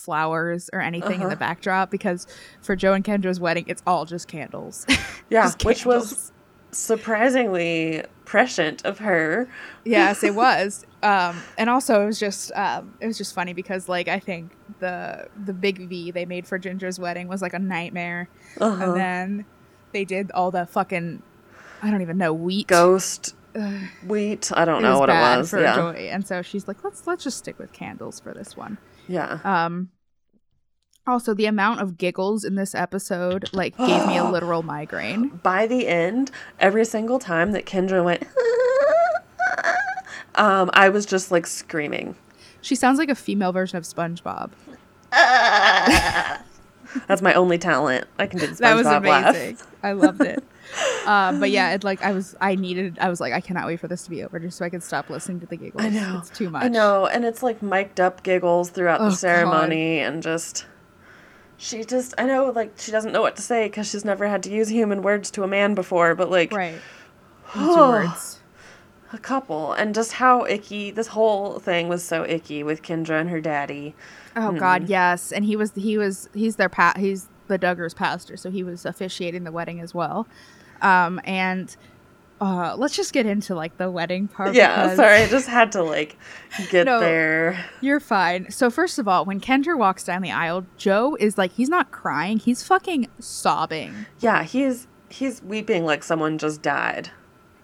[0.00, 1.30] flowers or anything in Uh-huh.
[1.30, 2.26] the backdrop because
[2.62, 4.86] for Joe and Kendra's wedding it's all just candles.
[5.30, 6.32] Yeah, Just which was
[6.72, 9.48] surprisingly prescient of her.
[9.84, 10.84] yes, it was.
[11.02, 14.52] Um, and also it was just um, it was just funny because like I think
[14.80, 18.28] the the big V they made for Jinger's wedding was like a nightmare.
[18.60, 18.84] Uh-huh.
[18.84, 19.44] and then
[19.92, 21.22] they did all the fucking
[21.82, 22.66] I don't even know wheat.
[22.66, 24.50] Ghost Ugh, wheat.
[24.54, 25.50] I don't it know what bad it was.
[25.50, 25.74] for Yeah.
[25.74, 28.78] Joy, and so she's like, let's let's just stick with candles for this one.
[29.10, 29.40] Yeah.
[29.44, 29.90] Um.
[31.06, 35.28] Also, the amount of giggles in this episode like gave me a literal migraine.
[35.42, 36.30] By the end,
[36.60, 38.22] every single time that Kendra went,
[40.36, 42.14] um, I was just like screaming.
[42.60, 44.52] She sounds like a female version of SpongeBob.
[47.08, 48.06] That's my only talent.
[48.18, 49.34] I can do the SpongeBob that was laugh.
[49.34, 49.56] amazing.
[49.82, 50.44] I loved it.
[51.06, 53.80] Um, but yeah, it like I was I needed I was like I cannot wait
[53.80, 55.82] for this to be over just so I could stop listening to the giggles.
[55.84, 56.18] I know.
[56.18, 56.64] it's too much.
[56.64, 59.18] I know, and it's like mic'd up giggles throughout Oh, the God.
[59.18, 60.66] ceremony, and just
[61.56, 64.42] she just I know like she doesn't know what to say because she's never had
[64.44, 66.78] to use human words to a man before, but like Right.
[67.56, 68.38] Words.
[69.12, 73.28] a couple, and just how icky this whole thing was so icky with Kendra and
[73.30, 73.94] her daddy.
[74.36, 75.32] Oh God, yes.
[75.32, 78.86] And he was he was he's their pa- he's the Duggars pastor, so he was
[78.86, 80.28] officiating the wedding as well.
[80.82, 81.74] Um and
[82.40, 84.54] uh let's just get into like the wedding part.
[84.54, 86.16] Yeah, because sorry, I just had to like
[86.70, 86.98] get No.
[87.00, 87.64] there.
[87.80, 88.50] You're fine.
[88.50, 91.90] So first of all, when Kendra walks down the aisle, Joe is like he's not
[91.90, 94.06] crying, he's fucking sobbing.
[94.20, 97.10] Yeah, he's he's weeping like someone just died.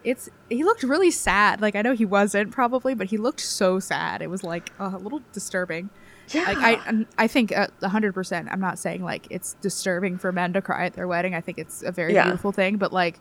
[0.05, 1.60] It's he looked really sad.
[1.60, 4.20] Like I know he wasn't probably, but he looked so sad.
[4.22, 5.90] It was like uh, a little disturbing.
[6.31, 8.48] Yeah, Like I, I think a hundred percent.
[8.51, 11.35] I'm not saying like it's disturbing for men to cry at their wedding.
[11.35, 12.24] I think it's a very Yeah.
[12.24, 12.77] beautiful thing.
[12.78, 13.20] But like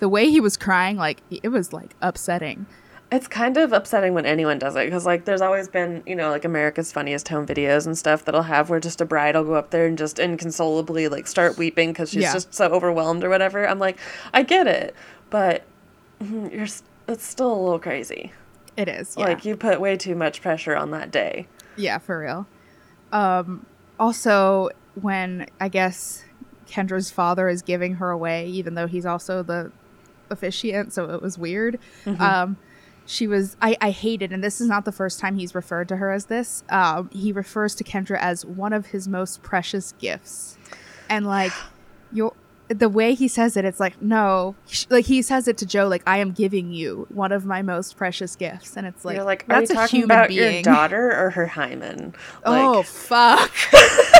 [0.00, 2.66] the way he was crying, like it was like upsetting.
[3.12, 6.30] It's kind of upsetting when anyone does it because, like, there's always been, you know,
[6.30, 9.54] like America's Funniest Home Videos and stuff that'll have where just a bride will go
[9.54, 12.32] up there and just inconsolably, like, start weeping because she's Yeah.
[12.32, 13.68] just so overwhelmed or whatever.
[13.68, 13.98] I'm like,
[14.32, 14.96] I get it,
[15.30, 15.62] but
[16.20, 16.66] mm, you're,
[17.06, 18.32] it's still a little crazy.
[18.76, 19.14] It is.
[19.16, 19.26] Yeah.
[19.26, 21.46] Like, you put way too much pressure on that day.
[21.76, 22.46] Yeah, for real.
[23.12, 23.66] Um,
[23.98, 24.70] also,
[25.00, 26.24] when I guess
[26.66, 29.72] Kendra's father is giving her away, even though he's also the
[30.30, 31.78] officiant, so it was weird.
[32.06, 32.56] Um,
[33.06, 35.96] she was, I, I hated, and this is not the first time he's referred to
[35.96, 36.64] her as this.
[36.70, 40.56] Um, he refers to Kendra as one of his most precious gifts.
[41.08, 41.52] And like,
[42.12, 42.32] your
[42.68, 44.54] the way he says it, it's like, no,
[44.90, 47.96] like he says it to Joe, like, I am giving you one of my most
[47.96, 48.76] precious gifts.
[48.76, 50.54] And it's like, you're like, that's a talking human about being.
[50.54, 52.14] your daughter or her hymen?
[52.44, 53.52] Like, oh fuck.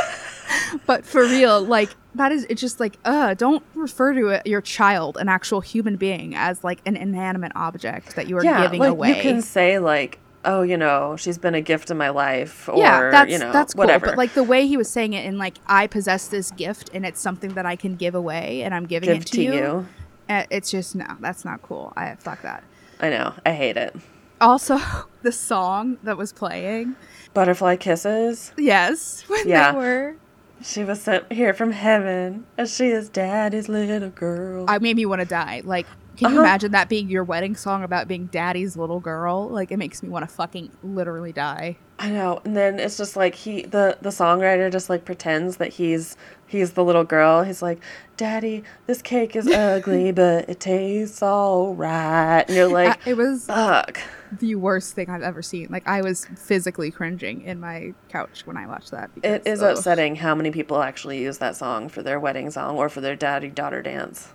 [0.85, 4.61] but for real, like that is it's just like uh don't refer to it, your
[4.61, 8.79] child, an actual human being, as like an inanimate object that you are yeah, giving
[8.79, 9.09] like, away.
[9.09, 12.77] you can say, like, oh, you know, she's been a gift in my life, or,
[12.77, 13.79] yeah, that's you know, that's cool.
[13.83, 14.05] whatever.
[14.07, 17.05] But like the way he was saying it, in like I possess this gift, and
[17.05, 19.53] it's something that I can give away, and I'm giving Give it to, to you.
[19.53, 19.87] you.
[20.29, 21.91] uh, It's just no, that's not cool.
[21.97, 22.63] I fuck that.
[22.99, 23.33] I know.
[23.45, 23.95] I hate it.
[24.39, 24.79] Also,
[25.23, 26.95] the song that was playing,
[27.33, 28.51] Butterfly kisses.
[28.57, 29.71] yes, when Yeah.
[29.71, 30.15] they were,
[30.61, 34.65] She was sent here from heaven, as she is daddy's little girl.
[34.67, 35.61] I made me want to die.
[35.65, 35.85] Like,
[36.15, 36.43] can you Uh-huh.
[36.45, 39.47] imagine that being your wedding song about being daddy's little girl?
[39.49, 41.77] Like, it makes me want to fucking literally die.
[41.99, 42.41] I know.
[42.43, 46.73] And then it's just like he, the the songwriter, just like pretends that he's he's
[46.73, 47.43] the little girl.
[47.43, 47.79] He's like,
[48.17, 53.45] "Daddy, this cake is ugly, but it tastes all right." And you're like, it was
[53.45, 53.99] "Fuck."
[54.39, 55.67] the worst thing I've ever seen.
[55.69, 59.09] Like I was physically cringing in my couch when I watched that.
[59.23, 59.77] It because, is ugh.
[59.77, 63.15] upsetting how many people actually use that song for their wedding song or for their
[63.15, 64.33] daddy daughter dance.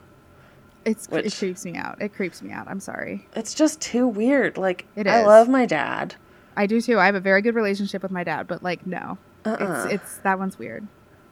[0.84, 2.00] It's it which- creeps me out.
[2.00, 2.66] It creeps me out.
[2.68, 3.26] I'm sorry.
[3.34, 4.56] It's just too weird.
[4.56, 5.12] Like it is.
[5.12, 6.14] I love my dad.
[6.56, 6.98] I do too.
[6.98, 9.84] I have a very good relationship with my dad, but like no, Uh-uh.
[9.86, 10.86] it's it's that one's weird.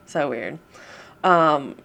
[0.07, 0.59] So weird.
[1.25, 1.77] Um,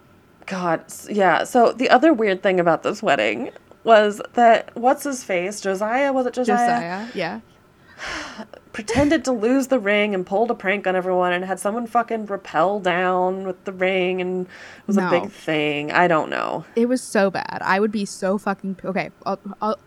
[0.45, 1.43] God, yeah.
[1.45, 3.51] So the other weird thing about this wedding
[3.83, 6.13] was that what's his face, Josiah?
[6.13, 6.57] Was it Josiah?
[6.57, 7.39] Josiah, yeah.
[8.71, 12.25] Pretended to lose the ring and pulled a prank on everyone and had someone fucking
[12.25, 15.91] rappel down with the ring and it was a big thing.
[15.91, 16.65] I don't know.
[16.75, 17.59] It was so bad.
[17.61, 19.11] I would be so fucking okay.
[19.25, 19.79] I'll, I'll,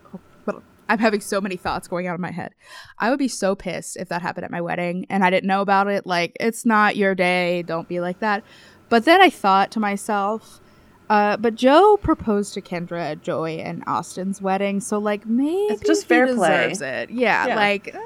[0.89, 2.53] I'm having so many thoughts going out of my head.
[2.97, 5.61] I would be so pissed if that happened at my wedding and I didn't know
[5.61, 6.05] about it.
[6.05, 7.63] Like, it's not your day.
[7.63, 8.43] Don't be like that.
[8.89, 10.61] But then I thought to myself,
[11.09, 15.81] uh, but Joe proposed to Kendra at Joy and Austin's wedding, so like maybe it's
[15.83, 16.67] just fair play.
[16.69, 17.09] deserves it.
[17.11, 17.55] Yeah, Yeah.
[17.55, 17.99] like uh,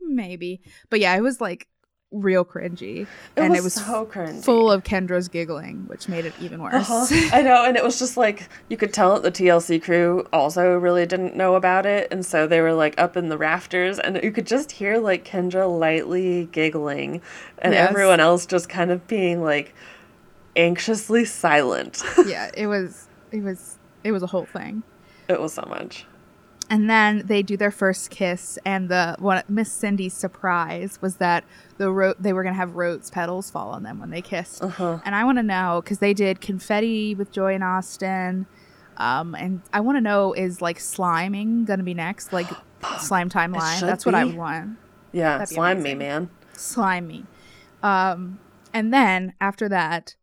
[0.00, 0.60] maybe.
[0.90, 1.68] But yeah, it was like
[2.16, 4.44] real cringy, It and was it was so cringy.
[4.44, 6.88] full of Kendra's giggling, which made it even worse.
[6.88, 7.30] Uh-huh.
[7.32, 10.74] I know, and it was just like you could tell that the TLC crew also
[10.78, 14.20] really didn't know about it, and so they were like up in the rafters, and
[14.22, 17.20] you could just hear like Kendra lightly giggling,
[17.58, 17.90] and Yes.
[17.90, 19.74] everyone else just kind of being like
[20.56, 22.02] anxiously silent.
[22.26, 24.82] yeah, it was it was it was a whole thing.
[25.28, 26.06] it was so much.
[26.70, 31.44] And then they do their first kiss, and the one Miss Cindy's surprise was that
[31.76, 34.62] the ro- they were gonna have rose petals fall on them when they kissed.
[34.62, 34.98] Uh-huh.
[35.04, 38.46] And I want to know because they did confetti with Joy and Austin,
[38.96, 42.48] um, and I want to know is like sliming gonna be next, like
[42.98, 43.80] slime timeline.
[43.80, 44.78] That's what I want.
[45.12, 46.30] Yeah, be slime me, man.
[46.54, 47.26] slime me.
[47.82, 48.40] Um,
[48.72, 50.16] and then after that,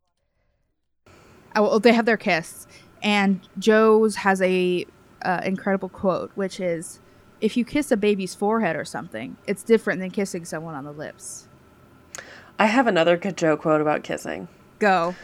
[1.56, 2.68] well, they have their kiss,
[3.02, 4.86] and Joe's has a
[5.22, 7.00] uh, incredible quote, which is,
[7.40, 10.92] "If you kiss a baby's forehead or something, it's different than kissing someone on the
[10.92, 11.48] lips."
[12.60, 14.48] I have another good joke quote about kissing.
[14.80, 15.16] Go.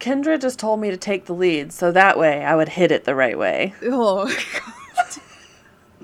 [0.00, 3.04] Kendra just told me to take the lead, so that way I would hit it
[3.04, 3.74] the right way.
[3.82, 4.26] Oh.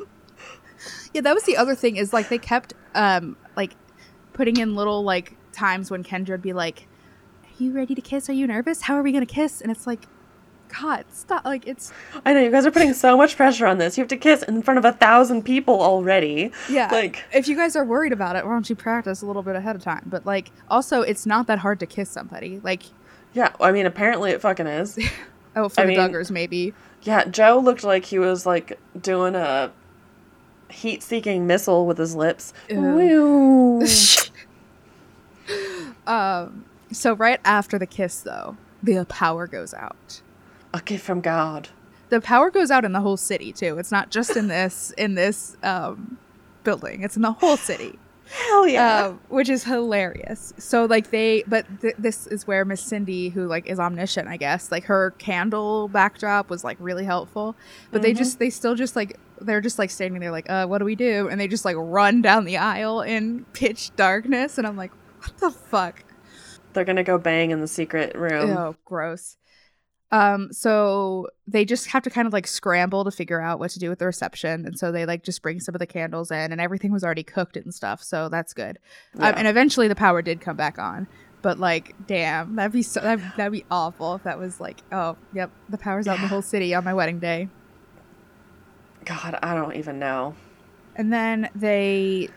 [1.15, 3.73] yeah, that was the other thing is like they kept um like
[4.35, 6.87] putting in little like times when Kendra would be like, "Are
[7.59, 8.29] you ready to kiss?
[8.29, 8.83] Are you nervous?
[8.83, 10.01] How are we gonna kiss?" And it's like,
[10.81, 11.45] God, stop!
[11.45, 11.93] Like it's
[12.25, 13.97] I know you guys are putting so much pressure on this.
[13.97, 16.51] You have to kiss in front of a thousand people already.
[16.69, 16.89] yeah.
[16.91, 19.57] Like if you guys are worried about it, why don't you practice a little bit
[19.57, 20.03] ahead of time?
[20.07, 22.61] But like, also, it's not that hard to kiss somebody.
[22.63, 22.83] Like,
[23.33, 24.99] Yeah, I mean, apparently it fucking is.
[25.57, 26.75] oh, for I the mean- Duggars, maybe.
[27.03, 29.71] Yeah, Joe looked like he was like doing a
[30.71, 32.53] heat-seeking missile with his lips.
[36.07, 36.65] Um.
[36.93, 40.23] So right after the kiss, though, the power goes out.
[40.73, 41.69] a gift from God.
[42.11, 43.79] the power goes out in the whole city too.
[43.79, 46.19] It's not just in this in this um,
[46.65, 47.03] building.
[47.03, 49.07] It's in the whole city, Hell yeah!
[49.07, 50.53] uh, which is hilarious.
[50.59, 54.37] So like they, but th- this is where Miss Cindy, who like is omniscient, I
[54.37, 57.57] guess, like her candle backdrop was like really helpful.
[57.91, 60.79] But they just they still just like they're just like standing there like, uh, what
[60.79, 61.29] do we do?
[61.29, 65.37] And they just like run down the aisle in pitch darkness, and I'm like, what
[65.39, 66.05] the fuck?
[66.77, 68.57] They're gonna go bang in the secret room.
[68.57, 69.39] Oh, gross.
[70.13, 73.79] Um, so they just have to kind of like scramble to figure out what to
[73.81, 76.53] do with the reception, and so they like just bring some of the candles in,
[76.53, 78.79] and everything was already cooked and stuff, so that's good.
[79.19, 81.09] Um, and eventually the power did come back on,
[81.43, 85.17] but like, damn, that'd be so that'd, that'd be awful if that was like, oh,
[85.35, 87.49] yep, the power's out in the whole city on my wedding day,
[89.05, 90.35] God, I don't even know.
[90.95, 92.29] and then they,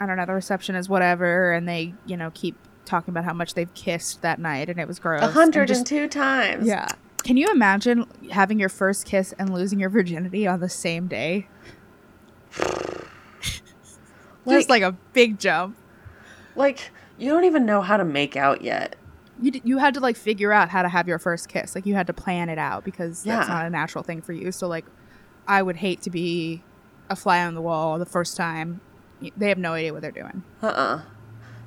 [0.00, 2.56] I don't know, the reception is whatever, and they you know keep
[2.90, 5.22] talking about how much they've kissed that night, and it was gross.
[5.22, 6.66] A and just- times.
[6.66, 6.88] Yeah.
[7.22, 11.46] Can you imagine having your first kiss and losing your virginity on the same day?
[14.48, 15.76] Just like a big jump.
[16.56, 18.96] like you don't even know how to make out yet.
[19.40, 21.74] You, d- you had to like figure out how to have your first kiss.
[21.74, 23.54] Like you had to plan it out because that's Yeah.
[23.54, 24.50] not a natural thing for you.
[24.50, 24.86] So like
[25.46, 26.62] I would hate to be
[27.10, 28.80] a fly on the wall the first time.
[29.36, 30.42] They have no idea what they're doing.
[30.62, 31.02] Uh-uh.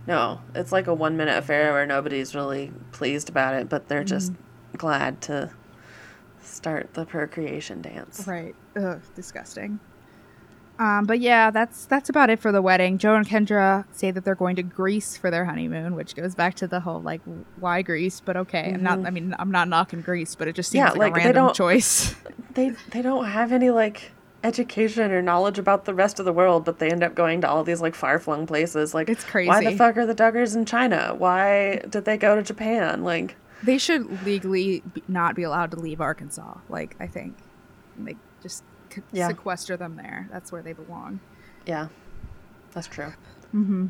[0.08, 4.04] No, it's like a one minute affair where nobody's really pleased about it, but they're
[4.04, 4.78] just Mm-hmm.
[4.78, 5.52] glad to
[6.42, 8.26] start the procreation dance.
[8.28, 8.56] Right.
[8.76, 9.80] Ugh, disgusting.
[10.80, 12.98] Um, but yeah, that's that's about it for the wedding.
[12.98, 16.56] Joe and Kendra say that they're going to Greece for their honeymoon, which goes back
[16.56, 17.22] to the whole like
[17.60, 18.72] why Greece, but okay.
[18.74, 21.12] I'm not I mean, I'm not knocking Greece, but it just seems Yeah, like, like,
[21.12, 22.16] a they random don't- choice.
[22.56, 24.12] They they don't have any like
[24.44, 27.50] education or knowledge about the rest of the world, but they end up going to
[27.50, 28.94] all these like far flung places.
[28.94, 29.48] Like It's crazy.
[29.50, 31.16] Why the fuck are the Duggars in China?
[31.18, 33.04] Why did they go to Japan?
[33.04, 36.56] Like they should legally not be allowed to leave Arkansas.
[36.70, 37.38] Like I think,
[38.00, 38.64] like just
[38.94, 39.30] c- Yeah.
[39.30, 40.28] sequester them there.
[40.32, 41.20] That's where they belong.
[41.66, 41.88] Yeah,
[42.74, 43.14] that's true.
[43.56, 43.88] Mm-hmm.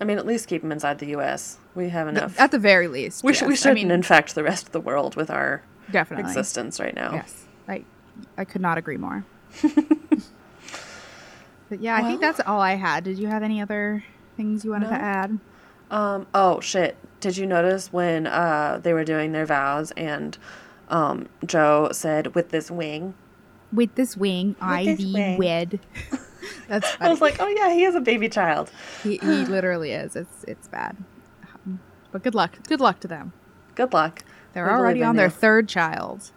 [0.00, 1.58] I mean, at least keep them inside the U.S.
[1.74, 2.38] We have enough.
[2.38, 3.60] At the very least, we, sh- we yes.
[3.60, 6.28] I shouldn't mean, infect the rest of the world with our definitely.
[6.28, 7.14] existence right now.
[7.14, 7.82] Yes, I
[8.36, 9.24] I could not agree more.
[11.68, 13.04] but yeah, I think that's all I had.
[13.04, 14.04] Did you have any other
[14.36, 14.96] things you wanted No.
[14.96, 15.38] to add?
[15.90, 16.26] Um.
[16.34, 16.96] Oh shit!
[17.20, 20.36] Did you notice when uh they were doing their vows and
[20.88, 23.14] um Joe said with this wing?
[23.72, 25.38] With this wing, I this thee wing.
[25.38, 25.80] wed.
[26.68, 28.70] That's I was like, oh yeah, he is a baby child.
[29.02, 30.16] he, he literally is.
[30.16, 30.96] It's it's bad.
[31.54, 31.78] Um,
[32.12, 32.58] But good luck.
[32.68, 33.32] Good luck to them.
[33.76, 34.22] Good luck.
[34.52, 36.30] They're We believe already on their third child.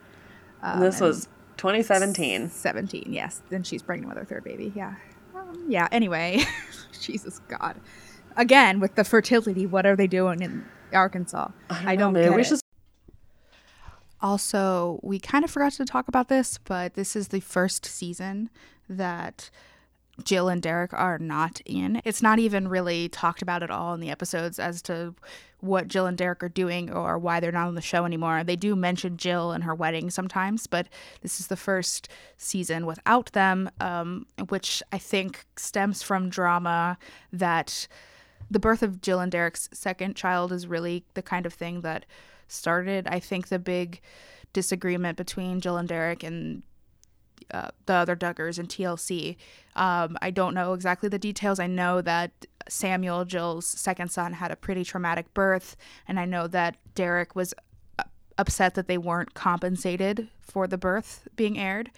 [0.61, 1.27] Um, this was
[1.59, 2.49] 2017.
[2.49, 3.41] 17, yes.
[3.49, 4.71] Then she's pregnant with her third baby.
[4.75, 4.95] Yeah.
[5.35, 6.43] Um, yeah, anyway.
[7.01, 7.79] Jesus God.
[8.37, 11.49] Again, with the fertility, what are they doing in Arkansas?
[11.69, 12.45] I don't, know, maybe get we it.
[12.45, 12.59] should
[14.21, 18.49] Also, we kind of forgot to talk about this, but this is the first season
[18.87, 19.49] that
[20.23, 22.01] Jill and Derek are not in.
[22.05, 25.15] It's not even really talked about at all in the episodes as to
[25.61, 28.43] what Jill and Derek are doing or why they're not on the show anymore.
[28.43, 30.87] They do mention Jill and her wedding sometimes, but
[31.21, 36.97] this is the first season without them, um, which I think stems from drama
[37.33, 37.87] that
[38.49, 42.05] the birth of Jill and Derek's second child is really the kind of thing that
[42.47, 44.01] started, I think, the big
[44.53, 46.63] disagreement between Jill and Derek and
[47.51, 49.37] uh, the other Duggars and TLC.
[49.75, 51.59] Um, I don't know exactly the details.
[51.59, 55.75] I know that Samuel, Jill's second son, had a pretty traumatic birth,
[56.07, 57.53] and I know that Derek was
[57.97, 58.03] uh,
[58.37, 61.91] upset that they weren't compensated for the birth being aired.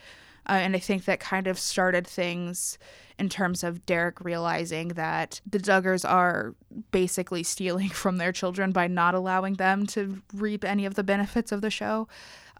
[0.47, 2.77] Uh, and I think that kind of started things
[3.19, 6.55] in terms of Derek realizing that the Duggars are
[6.91, 11.51] basically stealing from their children by not allowing them to reap any of the benefits
[11.51, 12.07] of the show.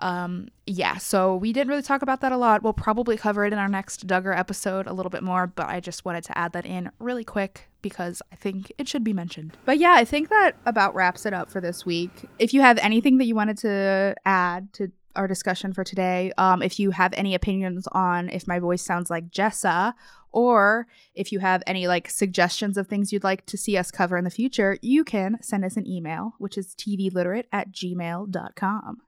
[0.01, 2.63] Um, yeah, so we didn't really talk about that a lot.
[2.63, 5.79] We'll probably cover it in our next Duggar episode a little bit more, but I
[5.79, 9.57] just wanted to add that in really quick because I think it should be mentioned.
[9.65, 12.11] But yeah, I think that about wraps it up for this week.
[12.39, 16.61] If you have anything that you wanted to add to our discussion for today, um,
[16.61, 19.93] if you have any opinions on if my voice sounds like Jessa,
[20.31, 24.17] or if you have any like suggestions of things you'd like to see us cover
[24.17, 29.01] in the future, you can send us an email, which is tvliterate at gmail.com.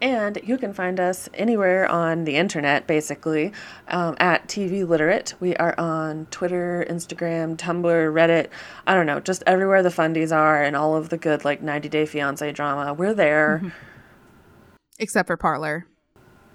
[0.00, 3.52] And you can find us anywhere on the internet, basically,
[3.88, 5.34] um, at TV Literate.
[5.40, 8.48] We are on Twitter, Instagram, Tumblr, Reddit.
[8.86, 11.90] I don't know, just everywhere the fundies are and all of the good, like, 90
[11.90, 12.94] Day Fiance drama.
[12.94, 13.74] We're there.
[14.98, 15.86] Except for Parler.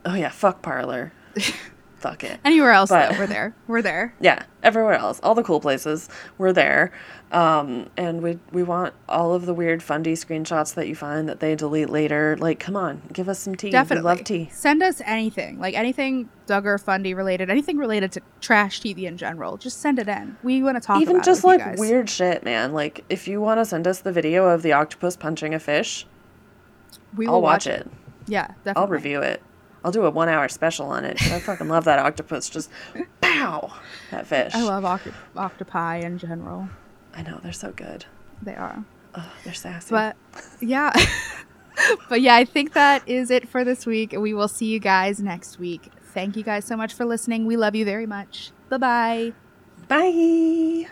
[0.06, 1.14] Oh, yeah, fuck Parler.
[1.98, 2.40] fuck it.
[2.44, 3.56] Anywhere else, But- though, we're there.
[3.68, 4.16] We're there.
[4.22, 6.10] Yeah, everywhere else, all the cool places,
[6.40, 6.92] we're there,
[7.36, 11.42] um, and we we want all of the weird fundy screenshots that you find that
[11.42, 12.38] they delete later.
[12.40, 13.72] Like, come on, give us some tea.
[13.72, 14.04] Definitely.
[14.04, 14.50] we love tea.
[14.54, 19.58] Send us anything, like anything Duggar Fundy related, anything related to trash TV in general.
[19.58, 20.38] Just send it in.
[20.44, 22.72] We want to talk Even about just it like weird shit, man.
[22.72, 26.08] Like, if you want to send us the video of the octopus punching a fish,
[27.18, 27.86] We I'll watch it.
[28.28, 28.82] Yeah, definitely.
[28.82, 29.44] I'll review it.
[29.84, 31.22] I'll do a one hour special on it.
[31.22, 32.50] I fucking love that octopus.
[32.50, 32.70] Just
[33.22, 33.74] pow
[34.12, 34.56] that fish.
[34.56, 36.70] I love octo- octopi in general.
[37.16, 38.06] I know they're so good.
[38.42, 38.84] They are.
[39.16, 39.92] Ugh, they're sassy.
[39.92, 40.16] But
[40.60, 40.94] yeah.
[42.10, 44.14] but yeah, I think that is it for this week.
[44.14, 45.92] We will see you guys next week.
[46.14, 47.46] Thank you guys so much for listening.
[47.46, 48.52] We love you very much.
[48.70, 49.34] Bye bye.
[49.88, 50.88] Bye.